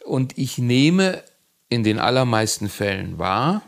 Und 0.05 0.37
ich 0.37 0.59
nehme 0.59 1.23
in 1.69 1.85
den 1.85 1.99
allermeisten 1.99 2.69
Fällen 2.69 3.19
wahr, 3.19 3.63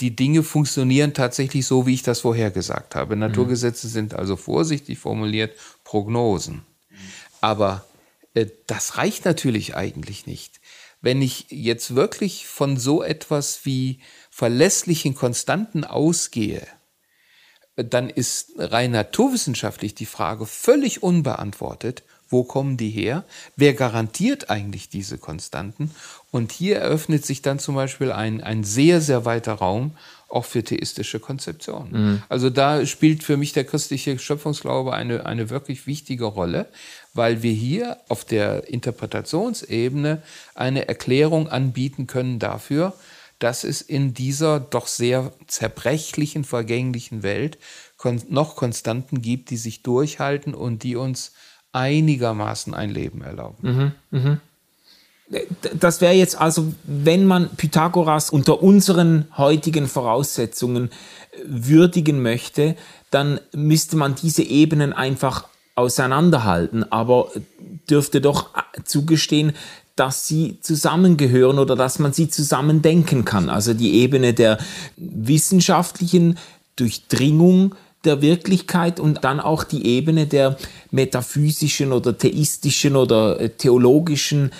die 0.00 0.16
Dinge 0.16 0.42
funktionieren 0.42 1.14
tatsächlich 1.14 1.66
so, 1.66 1.86
wie 1.86 1.94
ich 1.94 2.02
das 2.02 2.20
vorhergesagt 2.20 2.94
habe. 2.94 3.14
Mhm. 3.14 3.20
Naturgesetze 3.20 3.88
sind 3.88 4.14
also 4.14 4.36
vorsichtig 4.36 4.98
formuliert 4.98 5.56
Prognosen. 5.84 6.62
Aber 7.40 7.84
äh, 8.34 8.46
das 8.66 8.96
reicht 8.96 9.24
natürlich 9.24 9.76
eigentlich 9.76 10.26
nicht. 10.26 10.60
Wenn 11.00 11.22
ich 11.22 11.46
jetzt 11.50 11.94
wirklich 11.94 12.46
von 12.46 12.76
so 12.76 13.02
etwas 13.02 13.64
wie 13.64 14.00
verlässlichen 14.30 15.14
Konstanten 15.14 15.84
ausgehe, 15.84 16.66
dann 17.76 18.10
ist 18.10 18.52
rein 18.56 18.90
naturwissenschaftlich 18.90 19.94
die 19.94 20.06
Frage 20.06 20.46
völlig 20.46 21.02
unbeantwortet, 21.02 22.02
wo 22.28 22.44
kommen 22.44 22.76
die 22.76 22.90
her? 22.90 23.24
Wer 23.56 23.74
garantiert 23.74 24.50
eigentlich 24.50 24.88
diese 24.88 25.18
Konstanten? 25.18 25.90
Und 26.30 26.52
hier 26.52 26.78
eröffnet 26.78 27.24
sich 27.24 27.42
dann 27.42 27.58
zum 27.58 27.74
Beispiel 27.74 28.12
ein, 28.12 28.42
ein 28.42 28.64
sehr, 28.64 29.00
sehr 29.00 29.24
weiter 29.24 29.54
Raum 29.54 29.92
auch 30.28 30.44
für 30.44 30.62
theistische 30.62 31.20
Konzeptionen. 31.20 31.90
Mhm. 31.92 32.22
Also 32.28 32.50
da 32.50 32.84
spielt 32.84 33.22
für 33.22 33.38
mich 33.38 33.54
der 33.54 33.64
christliche 33.64 34.18
Schöpfungsglaube 34.18 34.92
eine, 34.92 35.24
eine 35.24 35.48
wirklich 35.48 35.86
wichtige 35.86 36.26
Rolle, 36.26 36.66
weil 37.14 37.42
wir 37.42 37.52
hier 37.52 37.96
auf 38.08 38.24
der 38.24 38.68
Interpretationsebene 38.68 40.22
eine 40.54 40.86
Erklärung 40.86 41.48
anbieten 41.48 42.06
können 42.06 42.38
dafür, 42.38 42.92
dass 43.38 43.64
es 43.64 43.80
in 43.80 44.12
dieser 44.12 44.60
doch 44.60 44.86
sehr 44.86 45.32
zerbrechlichen, 45.46 46.44
vergänglichen 46.44 47.22
Welt 47.22 47.58
noch 48.28 48.56
Konstanten 48.56 49.22
gibt, 49.22 49.50
die 49.50 49.56
sich 49.56 49.82
durchhalten 49.82 50.54
und 50.54 50.82
die 50.82 50.96
uns 50.96 51.32
einigermaßen 51.72 52.74
ein 52.74 52.90
Leben 52.90 53.22
erlauben. 53.22 53.92
Mhm, 54.10 54.18
mh. 54.18 54.38
Das 55.78 56.00
wäre 56.00 56.14
jetzt 56.14 56.40
also, 56.40 56.72
wenn 56.84 57.26
man 57.26 57.50
Pythagoras 57.56 58.30
unter 58.30 58.62
unseren 58.62 59.26
heutigen 59.36 59.86
Voraussetzungen 59.86 60.88
äh, 60.88 61.38
würdigen 61.44 62.22
möchte, 62.22 62.76
dann 63.10 63.38
müsste 63.52 63.96
man 63.96 64.14
diese 64.14 64.42
Ebenen 64.42 64.92
einfach 64.94 65.46
auseinanderhalten, 65.74 66.90
aber 66.90 67.30
dürfte 67.90 68.20
doch 68.20 68.54
äh, 68.54 68.82
zugestehen, 68.84 69.52
dass 69.96 70.26
sie 70.26 70.58
zusammengehören 70.60 71.58
oder 71.58 71.76
dass 71.76 71.98
man 71.98 72.12
sie 72.12 72.28
zusammen 72.28 72.82
denken 72.82 73.24
kann. 73.24 73.50
Also 73.50 73.74
die 73.74 73.94
Ebene 73.94 74.32
der 74.32 74.58
wissenschaftlichen 74.96 76.38
Durchdringung 76.76 77.74
der 78.04 78.22
Wirklichkeit 78.22 79.00
und 79.00 79.24
dann 79.24 79.40
auch 79.40 79.64
die 79.64 79.86
Ebene 79.86 80.26
der 80.26 80.56
metaphysischen 80.90 81.92
oder 81.92 82.16
theistischen 82.16 82.96
oder 82.96 83.40
äh, 83.40 83.50
theologischen 83.50 84.52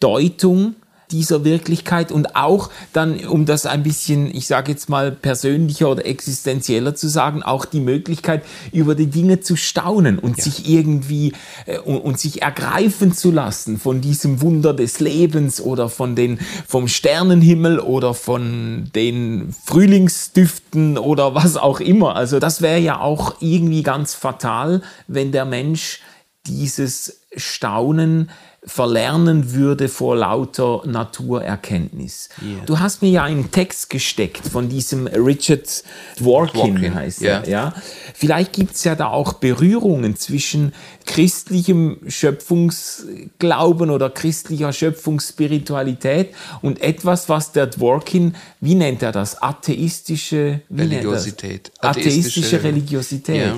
Deutung 0.00 0.74
dieser 1.14 1.44
Wirklichkeit 1.44 2.10
und 2.10 2.34
auch 2.34 2.70
dann, 2.92 3.24
um 3.26 3.46
das 3.46 3.66
ein 3.66 3.84
bisschen, 3.84 4.34
ich 4.34 4.48
sage 4.48 4.72
jetzt 4.72 4.88
mal 4.88 5.12
persönlicher 5.12 5.88
oder 5.88 6.04
existenzieller 6.04 6.96
zu 6.96 7.08
sagen, 7.08 7.44
auch 7.44 7.64
die 7.64 7.78
Möglichkeit, 7.78 8.44
über 8.72 8.96
die 8.96 9.06
Dinge 9.06 9.38
zu 9.38 9.54
staunen 9.54 10.18
und 10.18 10.38
ja. 10.38 10.44
sich 10.44 10.68
irgendwie 10.68 11.32
äh, 11.66 11.78
und, 11.78 11.98
und, 11.98 12.18
sich 12.18 12.42
ergreifen 12.42 13.12
zu 13.12 13.30
lassen 13.30 13.78
von 13.78 14.00
diesem 14.00 14.40
Wunder 14.40 14.74
des 14.74 14.98
Lebens 14.98 15.60
oder 15.60 15.88
von 15.88 16.16
den 16.16 16.40
vom 16.66 16.88
Sternenhimmel 16.88 17.78
oder 17.78 18.12
von 18.12 18.90
den 18.94 19.54
Frühlingsdüften 19.64 20.98
oder 20.98 21.36
was 21.36 21.56
auch 21.56 21.78
immer. 21.78 22.16
Also 22.16 22.40
das 22.40 22.60
wäre 22.60 22.80
ja 22.80 22.98
auch 23.00 23.36
irgendwie 23.40 23.84
ganz 23.84 24.14
fatal, 24.14 24.82
wenn 25.06 25.30
der 25.30 25.44
Mensch 25.44 26.00
dieses 26.46 27.20
Staunen 27.36 28.30
verlernen 28.66 29.52
würde 29.52 29.88
vor 29.88 30.16
lauter 30.16 30.82
Naturerkenntnis. 30.86 32.30
Yeah. 32.42 32.64
Du 32.64 32.78
hast 32.80 33.02
mir 33.02 33.10
ja 33.10 33.22
einen 33.22 33.50
Text 33.50 33.90
gesteckt 33.90 34.48
von 34.48 34.68
diesem 34.68 35.06
Richard 35.06 35.84
Dworkin, 36.18 36.76
Dworkin. 36.76 36.94
heißt 36.94 37.22
er. 37.22 37.46
Yeah. 37.46 37.48
Ja? 37.48 37.74
Vielleicht 38.14 38.54
gibt 38.54 38.74
es 38.74 38.84
ja 38.84 38.94
da 38.94 39.08
auch 39.08 39.34
Berührungen 39.34 40.16
zwischen 40.16 40.72
christlichem 41.04 41.98
Schöpfungsglauben 42.08 43.90
oder 43.90 44.08
christlicher 44.08 44.72
Schöpfungsspiritualität 44.72 46.34
und 46.62 46.80
etwas, 46.80 47.28
was 47.28 47.52
der 47.52 47.66
Dworkin, 47.66 48.34
wie 48.60 48.74
nennt 48.74 49.02
er 49.02 49.12
das? 49.12 49.42
Atheistische 49.42 50.62
Religiosität. 50.74 51.70
Atheistische, 51.80 52.20
Atheistische 52.20 52.62
Religiosität. 52.62 53.46
Ja 53.46 53.56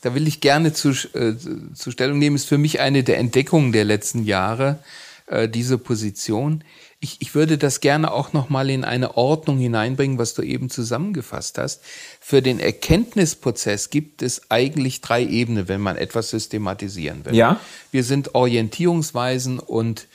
da 0.00 0.14
will 0.14 0.28
ich 0.28 0.40
gerne 0.40 0.72
zu, 0.72 0.90
äh, 0.90 1.34
zu 1.74 1.90
Stellung 1.90 2.18
nehmen, 2.18 2.36
ist 2.36 2.48
für 2.48 2.58
mich 2.58 2.80
eine 2.80 3.04
der 3.04 3.18
Entdeckungen 3.18 3.72
der 3.72 3.84
letzten 3.84 4.24
Jahre, 4.24 4.78
äh, 5.26 5.48
diese 5.48 5.78
Position. 5.78 6.64
Ich, 7.00 7.18
ich 7.20 7.34
würde 7.34 7.58
das 7.58 7.80
gerne 7.80 8.12
auch 8.12 8.32
nochmal 8.32 8.70
in 8.70 8.84
eine 8.84 9.16
Ordnung 9.16 9.58
hineinbringen, 9.58 10.18
was 10.18 10.34
du 10.34 10.42
eben 10.42 10.68
zusammengefasst 10.68 11.58
hast. 11.58 11.82
Für 12.20 12.42
den 12.42 12.58
Erkenntnisprozess 12.58 13.90
gibt 13.90 14.22
es 14.22 14.50
eigentlich 14.50 15.00
drei 15.00 15.24
Ebenen, 15.24 15.68
wenn 15.68 15.80
man 15.80 15.96
etwas 15.96 16.30
systematisieren 16.30 17.24
will. 17.24 17.34
Ja. 17.34 17.60
Wir 17.92 18.04
sind 18.04 18.34
Orientierungsweisen 18.34 19.58
und 19.60 20.08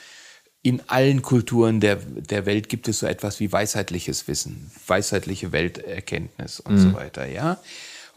in 0.61 0.81
allen 0.87 1.21
Kulturen 1.21 1.81
der, 1.81 1.97
der 1.97 2.45
Welt 2.45 2.69
gibt 2.69 2.87
es 2.87 2.99
so 2.99 3.05
etwas 3.05 3.39
wie 3.39 3.51
weisheitliches 3.51 4.27
Wissen, 4.27 4.71
weisheitliche 4.87 5.51
Welterkenntnis 5.51 6.61
und 6.61 6.75
mhm. 6.75 6.79
so 6.79 6.93
weiter, 6.93 7.27
ja. 7.27 7.59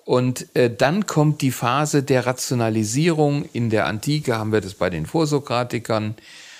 Und 0.07 0.55
äh, 0.55 0.71
dann 0.71 1.07
kommt 1.07 1.43
die 1.43 1.51
Phase 1.51 2.05
der 2.05 2.27
Rationalisierung. 2.27 3.45
In 3.53 3.71
der 3.71 3.87
Antike 3.87 4.39
haben 4.39 4.53
wir 4.53 4.61
das 4.61 4.75
bei 4.75 4.89
den 4.89 5.05
Vorsokratikern. 5.05 6.15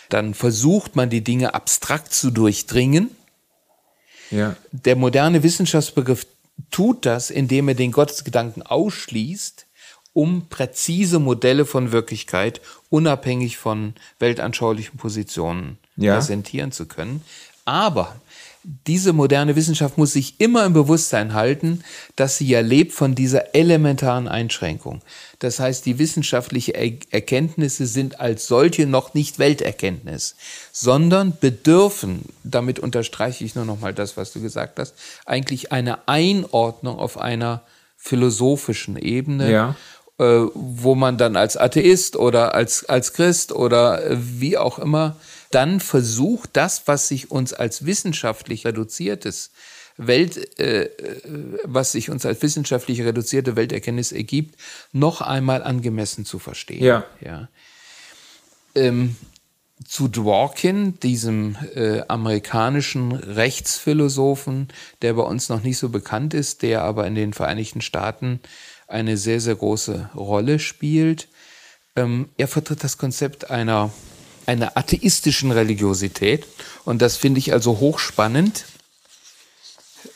Dann 0.09 0.35
versucht 0.35 0.97
man 0.97 1.11
die 1.11 1.23
Dinge 1.23 1.55
abstrakt 1.55 2.13
zu 2.13 2.33
durchdringen. 2.33 3.09
Ja. 4.33 4.57
Der 4.73 4.97
moderne 4.97 5.45
Wissenschaftsbegriff 5.45 6.27
tut 6.73 7.07
das, 7.07 7.31
indem 7.31 7.69
er 7.69 7.77
den 7.77 7.93
Gottesgedanken 7.93 8.65
ausschließt, 8.65 9.67
um 10.13 10.49
präzise 10.49 11.21
Modelle 11.21 11.67
von 11.67 11.93
Wirklichkeit 11.93 12.61
unabhängig 12.91 13.59
von 13.59 13.95
weltanschaulichen 14.19 14.99
Positionen 14.99 15.79
ja. 15.97 16.17
präsentieren 16.17 16.73
zu 16.73 16.87
können. 16.87 17.23
Aber 17.65 18.17
diese 18.87 19.13
moderne 19.13 19.55
Wissenschaft 19.55 19.97
muss 19.97 20.13
sich 20.13 20.41
immer 20.41 20.65
im 20.67 20.73
Bewusstsein 20.73 21.35
halten, 21.35 21.85
dass 22.17 22.39
sie 22.39 22.49
ja 22.49 22.61
lebt 22.61 22.93
von 22.93 23.15
dieser 23.15 23.55
elementaren 23.55 24.27
Einschränkung. 24.27 25.03
Das 25.39 25.61
heißt, 25.61 25.87
die 25.87 26.01
wissenschaftlichen 26.01 26.75
Erkenntnisse 26.75 27.87
sind 27.87 28.19
als 28.19 28.49
solche 28.49 28.87
noch 28.87 29.15
nicht 29.15 29.39
Welterkenntnis, 29.39 30.35
sondern 30.73 31.39
bedürfen, 31.39 32.23
damit 32.43 32.81
unterstreiche 32.81 33.45
ich 33.45 33.55
nur 33.55 33.67
noch 33.67 33.81
mal 33.81 33.95
das, 33.95 34.17
was 34.17 34.33
du 34.33 34.41
gesagt 34.41 34.81
hast, 34.81 34.95
eigentlich 35.27 35.71
eine 35.71 36.09
Einordnung 36.09 36.99
auf 36.99 37.19
einer 37.19 37.63
philosophischen 37.97 38.97
Ebene. 38.97 39.51
Ja. 39.51 39.77
Äh, 40.19 40.47
wo 40.55 40.95
man 40.95 41.19
dann 41.19 41.37
als 41.37 41.59
Atheist 41.59 42.17
oder 42.17 42.55
als, 42.55 42.87
als 42.87 43.13
Christ 43.13 43.53
oder 43.53 44.03
äh, 44.03 44.17
wie 44.19 44.57
auch 44.57 44.79
immer 44.79 45.17
dann 45.51 45.81
versucht, 45.81 46.51
das, 46.55 46.87
was 46.87 47.09
sich 47.09 47.31
uns 47.31 47.53
als 47.53 47.87
wissenschaftlich 47.87 48.67
reduziertes 48.67 49.51
Welt, 49.97 50.59
äh, 50.59 50.91
was 51.65 51.93
sich 51.93 52.11
uns 52.11 52.27
als 52.27 52.43
wissenschaftlich 52.43 53.03
reduzierte 53.03 53.57
Welterkenntnis 53.57 54.13
ergibt, 54.13 54.57
noch 54.93 55.21
einmal 55.21 55.63
angemessen 55.63 56.25
zu 56.25 56.39
verstehen. 56.39 56.85
Ja. 56.85 57.05
ja. 57.21 57.49
Ähm, 58.75 59.17
zu 59.85 60.09
Dworkin, 60.09 60.99
diesem 61.01 61.57
äh, 61.75 62.03
amerikanischen 62.09 63.13
Rechtsphilosophen, 63.13 64.69
der 65.03 65.15
bei 65.15 65.23
uns 65.23 65.49
noch 65.49 65.63
nicht 65.63 65.79
so 65.79 65.91
bekannt 65.91 66.35
ist, 66.35 66.63
der 66.63 66.83
aber 66.83 67.07
in 67.07 67.15
den 67.15 67.33
Vereinigten 67.33 67.83
Staaten 67.83 68.41
eine 68.89 69.17
sehr, 69.17 69.41
sehr 69.41 69.57
große 69.57 70.11
Rolle 70.15 70.59
spielt. 70.59 71.29
Ähm, 71.95 72.31
er 72.37 72.49
vertritt 72.49 72.85
das 72.85 72.99
Konzept 72.99 73.51
einer 73.51 73.93
einer 74.47 74.77
atheistischen 74.77 75.51
Religiosität. 75.51 76.47
Und 76.85 77.03
das 77.03 77.17
finde 77.17 77.39
ich 77.39 77.53
also 77.53 77.79
hochspannend. 77.79 78.65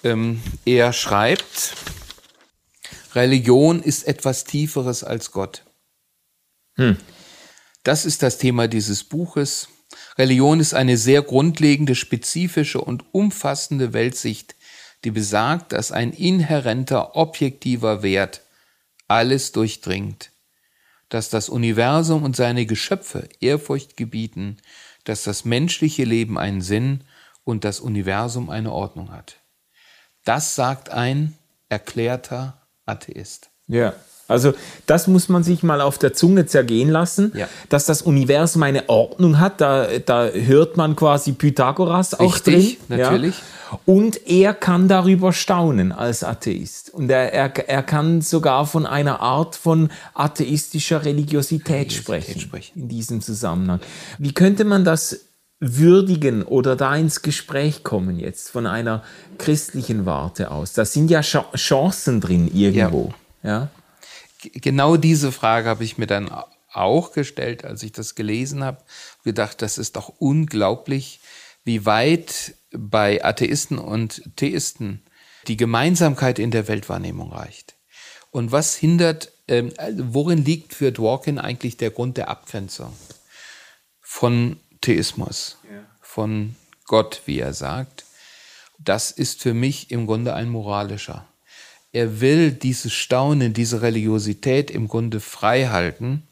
Ähm, 0.05 0.41
er 0.65 0.93
schreibt, 0.93 1.75
Religion 3.15 3.83
ist 3.83 4.07
etwas 4.07 4.45
Tieferes 4.45 5.05
als 5.05 5.33
Gott. 5.33 5.65
Hm. 6.77 6.97
Das 7.83 8.05
ist 8.05 8.23
das 8.23 8.39
Thema 8.39 8.69
dieses 8.69 9.05
Buches. 9.05 9.69
Religion 10.17 10.61
ist 10.61 10.75
eine 10.75 10.97
sehr 10.97 11.23
grundlegende, 11.23 11.95
spezifische 11.95 12.81
und 12.81 13.05
umfassende 13.13 13.93
Weltsicht, 13.93 14.55
die 15.05 15.11
besagt, 15.11 15.73
dass 15.73 15.93
ein 15.93 16.13
inhärenter, 16.13 17.17
objektiver 17.17 18.03
Wert 18.03 18.43
alles 19.09 19.53
durchdringt 19.53 20.31
dass 21.11 21.29
das 21.29 21.49
Universum 21.49 22.23
und 22.23 22.35
seine 22.35 22.65
Geschöpfe 22.65 23.29
Ehrfurcht 23.41 23.97
gebieten, 23.97 24.57
dass 25.05 25.25
das 25.25 25.45
menschliche 25.45 26.05
Leben 26.05 26.39
einen 26.39 26.63
Sinn 26.63 27.05
und 27.45 27.65
das 27.65 27.81
Universum 27.81 28.49
eine 28.49 28.73
Ordnung 28.73 29.13
hat. 29.13 29.37
Das 30.25 30.55
sagt 30.55 30.89
ein 30.91 31.37
erklärter 31.69 32.67
Atheist. 32.87 33.51
Ja. 33.67 33.95
Also 34.31 34.55
das 34.87 35.07
muss 35.07 35.29
man 35.29 35.43
sich 35.43 35.63
mal 35.63 35.81
auf 35.81 35.99
der 35.99 36.13
Zunge 36.13 36.47
zergehen 36.47 36.89
lassen, 36.89 37.33
ja. 37.35 37.49
dass 37.69 37.87
das 37.87 38.03
Universum 38.03 38.63
eine 38.63 38.89
Ordnung 38.89 39.39
hat. 39.41 39.61
Da, 39.61 39.87
da 40.05 40.29
hört 40.29 40.77
man 40.77 40.97
quasi 40.97 41.33
Pythagoras 41.33 42.15
auch 42.15 42.35
Richtig, 42.35 42.79
drin. 42.89 42.99
Natürlich. 42.99 43.39
Ja. 43.39 43.45
Und 43.87 44.27
er 44.27 44.55
kann 44.55 44.89
darüber 44.89 45.33
staunen 45.33 45.93
als 45.93 46.25
Atheist. 46.25 46.93
Und 46.93 47.11
er, 47.11 47.33
er, 47.33 47.69
er 47.69 47.83
kann 47.83 48.21
sogar 48.21 48.67
von 48.67 48.85
einer 48.85 49.21
Art 49.21 49.55
von 49.55 49.91
atheistischer 50.15 51.05
Religiosität, 51.05 51.41
Religiosität 51.41 51.93
sprechen, 51.93 52.41
sprechen 52.41 52.83
in 52.83 52.89
diesem 52.89 53.21
Zusammenhang. 53.21 53.81
Wie 54.19 54.33
könnte 54.33 54.65
man 54.65 54.85
das 54.85 55.21
würdigen 55.61 56.43
oder 56.43 56.75
da 56.75 56.97
ins 56.97 57.23
Gespräch 57.23 57.85
kommen 57.85 58.19
jetzt 58.19 58.51
von 58.51 58.67
einer 58.67 59.03
christlichen 59.39 60.07
Warte 60.07 60.51
aus? 60.51 60.73
Da 60.73 60.85
sind 60.85 61.11
ja 61.11 61.21
Chancen 61.21 62.21
drin 62.21 62.51
irgendwo. 62.53 63.13
Ja. 63.43 63.51
ja? 63.51 63.69
Genau 64.41 64.97
diese 64.97 65.33
Frage 65.33 65.69
habe 65.69 65.85
ich 65.85 65.99
mir 65.99 66.07
dann 66.07 66.31
auch 66.73 67.13
gestellt, 67.13 67.65
als 67.65 67.83
ich 67.83 67.93
das 67.93 68.15
gelesen 68.15 68.65
habe. 68.65 68.83
Gedacht, 69.25 69.63
das 69.63 69.79
ist 69.79 69.97
doch 69.97 70.09
unglaublich, 70.19 71.21
wie 71.65 71.85
weit 71.85 72.55
bei 72.73 73.25
Atheisten 73.25 73.79
und 73.79 74.23
Theisten 74.37 75.03
die 75.49 75.57
Gemeinsamkeit 75.57 76.39
in 76.39 76.51
der 76.51 76.69
Weltwahrnehmung 76.69 77.33
reicht. 77.33 77.75
Und 78.31 78.53
was 78.53 78.77
hindert, 78.77 79.33
ähm, 79.49 79.73
worin 79.97 80.45
liegt 80.45 80.75
für 80.75 80.93
Dworkin 80.93 81.39
eigentlich 81.39 81.77
der 81.77 81.91
Grund 81.91 82.17
der 82.17 82.29
Abgrenzung 82.29 82.95
von 84.01 84.61
Theismus, 84.81 85.59
ja. 85.65 85.85
von 86.01 86.55
Gott, 86.85 87.23
wie 87.27 87.39
er 87.39 87.55
sagt? 87.55 88.05
Das 88.79 89.11
ist 89.11 89.43
für 89.43 89.55
mich 89.55 89.91
im 89.91 90.07
Grunde 90.07 90.35
ein 90.35 90.49
moralischer. 90.49 91.27
Er 91.93 92.21
will 92.21 92.53
dieses 92.53 92.93
Staunen, 92.93 93.53
diese 93.53 93.83
Religiosität 93.83 94.71
im 94.71 94.89
Grunde 94.89 95.21
frei 95.21 95.67
halten 95.67 96.29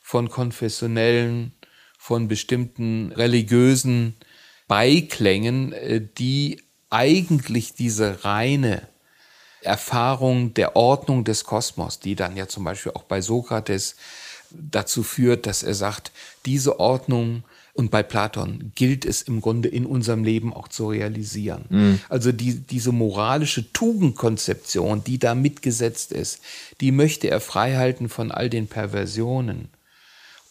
von 0.00 0.28
konfessionellen, 0.28 1.52
von 1.98 2.28
bestimmten 2.28 3.12
religiösen 3.12 4.16
Beiklängen, 4.68 5.72
äh, 5.72 6.00
die 6.18 6.62
eigentlich 6.90 7.74
diese 7.74 8.24
reine 8.24 8.88
Erfahrung 9.62 10.54
der 10.54 10.76
Ordnung 10.76 11.24
des 11.24 11.44
Kosmos, 11.44 11.98
die 11.98 12.14
dann 12.14 12.36
ja 12.36 12.46
zum 12.46 12.64
Beispiel 12.64 12.92
auch 12.92 13.02
bei 13.02 13.20
Sokrates 13.20 13.96
dazu 14.50 15.02
führt, 15.02 15.46
dass 15.46 15.62
er 15.62 15.74
sagt, 15.74 16.12
diese 16.44 16.78
Ordnung 16.78 17.42
und 17.76 17.90
bei 17.90 18.02
Platon 18.02 18.72
gilt 18.74 19.04
es 19.04 19.20
im 19.20 19.42
Grunde 19.42 19.68
in 19.68 19.84
unserem 19.84 20.24
Leben 20.24 20.54
auch 20.54 20.68
zu 20.68 20.88
realisieren. 20.88 21.66
Mhm. 21.68 22.00
Also 22.08 22.32
die, 22.32 22.54
diese 22.54 22.90
moralische 22.90 23.70
Tugendkonzeption, 23.72 25.04
die 25.04 25.18
da 25.18 25.34
mitgesetzt 25.34 26.10
ist, 26.10 26.40
die 26.80 26.90
möchte 26.90 27.28
er 27.28 27.40
freihalten 27.40 28.08
von 28.08 28.32
all 28.32 28.48
den 28.48 28.66
Perversionen 28.66 29.68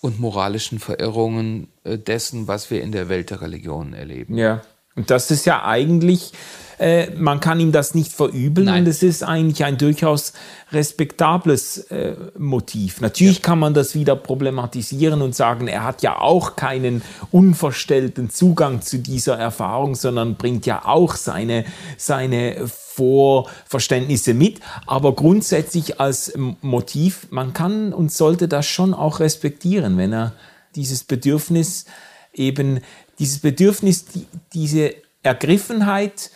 und 0.02 0.20
moralischen 0.20 0.78
Verirrungen 0.78 1.68
äh, 1.84 1.98
dessen, 1.98 2.48
was 2.48 2.70
wir 2.70 2.84
in 2.84 2.92
der 2.92 3.10
Welt 3.10 3.32
der 3.32 3.42
Religionen 3.42 3.94
erleben. 3.94 4.38
Ja, 4.38 4.62
und 4.96 5.10
das 5.10 5.32
ist 5.32 5.46
ja 5.46 5.66
eigentlich 5.66 6.32
äh, 6.80 7.10
man 7.12 7.40
kann 7.40 7.60
ihm 7.60 7.72
das 7.72 7.96
nicht 7.96 8.12
verübeln 8.12 8.66
Nein. 8.66 8.84
und 8.84 8.90
es 8.90 9.04
ist 9.04 9.24
eigentlich 9.24 9.64
ein 9.64 9.78
durchaus 9.78 10.34
respektables 10.72 11.78
äh, 11.92 12.16
Motiv. 12.38 13.02
Natürlich 13.02 13.38
ja. 13.38 13.44
kann 13.44 13.60
man 13.60 13.74
das 13.74 13.96
wieder 13.96 14.16
problematisieren 14.16 15.22
und 15.22 15.36
sagen, 15.36 15.68
er 15.68 15.84
hat 15.84 16.02
ja 16.02 16.20
auch 16.20 16.56
keinen 16.56 17.02
unverstellten 17.32 18.30
Zugang 18.30 18.82
zu 18.82 19.00
dieser 19.00 19.38
Erfahrung, 19.38 19.96
sondern 19.96 20.36
bringt 20.36 20.66
ja 20.66 20.86
auch 20.86 21.16
seine, 21.16 21.66
seine 21.98 22.68
Vorverständnisse 22.68 24.34
mit. 24.34 24.60
Aber 24.86 25.16
grundsätzlich 25.16 26.00
als 26.00 26.34
Motiv, 26.62 27.28
man 27.30 27.54
kann 27.54 27.94
und 27.94 28.12
sollte 28.12 28.48
das 28.48 28.66
schon 28.66 28.94
auch 28.94 29.20
respektieren, 29.20 29.98
wenn 29.98 30.14
er 30.14 30.34
dieses 30.76 31.04
Bedürfnis 31.04 31.86
eben, 32.34 32.82
dieses 33.20 33.40
Bedürfnis, 33.40 34.06
die, 34.06 34.26
diese 34.54 34.94
Ergriffenheit 35.24 36.32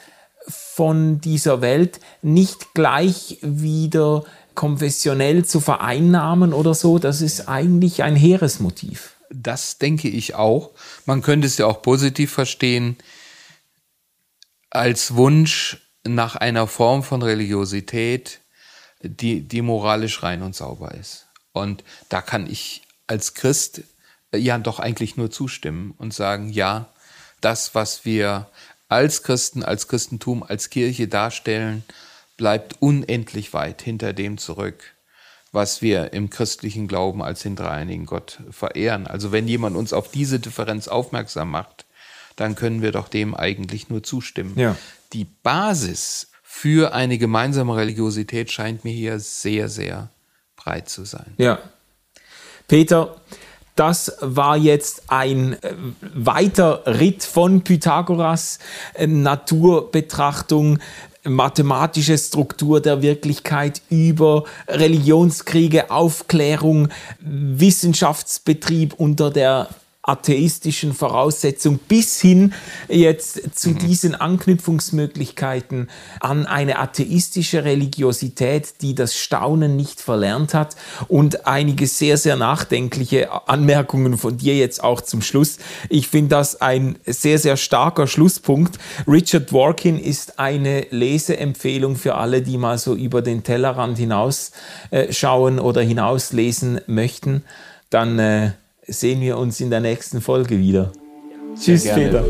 von 0.80 1.20
dieser 1.20 1.60
Welt 1.60 2.00
nicht 2.22 2.74
gleich 2.74 3.38
wieder 3.42 4.24
konfessionell 4.56 5.44
zu 5.44 5.60
vereinnahmen 5.60 6.54
oder 6.54 6.74
so, 6.74 7.00
das 7.00 7.20
ist 7.20 7.50
eigentlich 7.50 8.02
ein 8.02 8.16
Heeresmotiv. 8.16 9.18
Das 9.30 9.78
denke 9.78 10.08
ich 10.08 10.36
auch. 10.36 10.72
Man 11.06 11.22
könnte 11.22 11.48
es 11.48 11.58
ja 11.58 11.66
auch 11.66 11.82
positiv 11.82 12.32
verstehen 12.32 12.96
als 14.70 15.16
Wunsch 15.16 15.82
nach 16.06 16.38
einer 16.38 16.66
Form 16.66 17.04
von 17.04 17.24
Religiosität, 17.24 18.40
die, 19.02 19.42
die 19.42 19.62
moralisch 19.62 20.24
rein 20.24 20.42
und 20.44 20.56
sauber 20.56 20.94
ist. 20.94 21.28
Und 21.52 21.84
da 22.08 22.22
kann 22.22 22.50
ich 22.50 22.84
als 23.06 23.34
Christ 23.34 23.82
ja 24.34 24.58
doch 24.58 24.80
eigentlich 24.80 25.18
nur 25.18 25.30
zustimmen 25.30 25.94
und 25.98 26.14
sagen, 26.14 26.48
ja, 26.48 26.88
das, 27.42 27.76
was 27.76 28.06
wir 28.06 28.48
als 28.90 29.24
Christen, 29.24 29.64
als 29.64 29.88
Christentum, 29.88 30.44
als 30.44 30.70
Kirche 30.70 31.08
darstellen, 31.08 31.84
bleibt 32.36 32.82
unendlich 32.82 33.54
weit 33.54 33.82
hinter 33.82 34.14
dem 34.14 34.38
zurück, 34.38 34.96
was 35.52 35.82
wir 35.82 36.14
im 36.14 36.30
christlichen 36.30 36.88
Glauben 36.88 37.22
als 37.22 37.42
den 37.42 37.56
dreieinigen 37.56 38.06
Gott 38.06 38.40
verehren. 38.50 39.08
Also 39.08 39.32
wenn 39.32 39.48
jemand 39.48 39.78
uns 39.78 39.94
auf 39.94 40.12
diese 40.12 40.40
Differenz 40.40 40.88
aufmerksam 40.88 41.52
macht, 41.52 41.86
dann 42.36 42.56
können 42.56 42.82
wir 42.82 42.92
doch 42.92 43.08
dem 43.08 43.36
eigentlich 43.36 43.90
nur 43.90 44.04
zustimmen. 44.04 44.58
Ja. 44.58 44.76
Die 45.14 45.26
Basis 45.26 46.32
für 46.42 46.94
eine 46.94 47.18
gemeinsame 47.18 47.76
Religiosität 47.76 48.52
scheint 48.52 48.84
mir 48.84 48.94
hier 48.94 49.20
sehr, 49.20 49.70
sehr 49.70 50.10
breit 50.56 50.90
zu 50.90 51.06
sein. 51.06 51.34
Ja. 51.38 51.60
Peter, 52.68 53.20
das 53.80 54.18
war 54.20 54.58
jetzt 54.58 55.04
ein 55.08 55.54
äh, 55.54 55.74
weiter 56.02 56.84
Ritt 56.86 57.24
von 57.24 57.62
Pythagoras, 57.62 58.60
äh, 58.94 59.08
Naturbetrachtung, 59.08 60.80
mathematische 61.24 62.18
Struktur 62.18 62.82
der 62.82 63.02
Wirklichkeit 63.02 63.82
über 63.90 64.44
Religionskriege, 64.68 65.92
Aufklärung, 65.92 66.90
Wissenschaftsbetrieb 67.22 68.96
unter 68.96 69.32
der 69.32 69.70
atheistischen 70.10 70.94
Voraussetzung 70.94 71.80
bis 71.88 72.20
hin 72.20 72.54
jetzt 72.88 73.58
zu 73.58 73.70
mhm. 73.70 73.78
diesen 73.78 74.16
Anknüpfungsmöglichkeiten 74.16 75.90
an 76.20 76.46
eine 76.46 76.80
atheistische 76.80 77.64
Religiosität, 77.64 78.82
die 78.82 78.96
das 78.96 79.16
Staunen 79.16 79.76
nicht 79.76 80.02
verlernt 80.02 80.54
hat 80.54 80.76
und 81.08 81.46
einige 81.46 81.86
sehr, 81.88 82.18
sehr 82.18 82.36
nachdenkliche 82.36 83.48
Anmerkungen 83.48 84.18
von 84.18 84.38
dir 84.38 84.56
jetzt 84.56 84.84
auch 84.84 85.02
zum 85.02 85.22
Schluss. 85.22 85.58
Ich 85.90 86.08
finde 86.08 86.30
das 86.30 86.60
ein 86.60 86.98
sehr, 87.06 87.38
sehr 87.38 87.58
starker 87.58 88.08
Schlusspunkt. 88.08 88.80
Richard 89.08 89.52
Dworkin 89.52 90.00
ist 90.00 90.40
eine 90.40 90.88
Leseempfehlung 90.90 91.96
für 91.96 92.16
alle, 92.16 92.42
die 92.42 92.58
mal 92.58 92.78
so 92.78 92.96
über 92.96 93.22
den 93.22 93.44
Tellerrand 93.44 93.98
hinaus 93.98 94.52
äh, 94.92 95.14
oder 95.26 95.82
hinauslesen 95.82 96.82
möchten. 96.88 97.44
Dann 97.90 98.20
äh, 98.20 98.52
sehen 98.90 99.22
wir 99.22 99.38
uns 99.38 99.60
in 99.62 99.70
der 99.70 99.80
nächsten 99.80 100.22
Folge 100.22 100.58
wieder. 100.60 100.92
Tschüss, 101.56 101.84
Peter. 101.84 102.24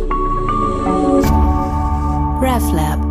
RefLab 2.42 3.09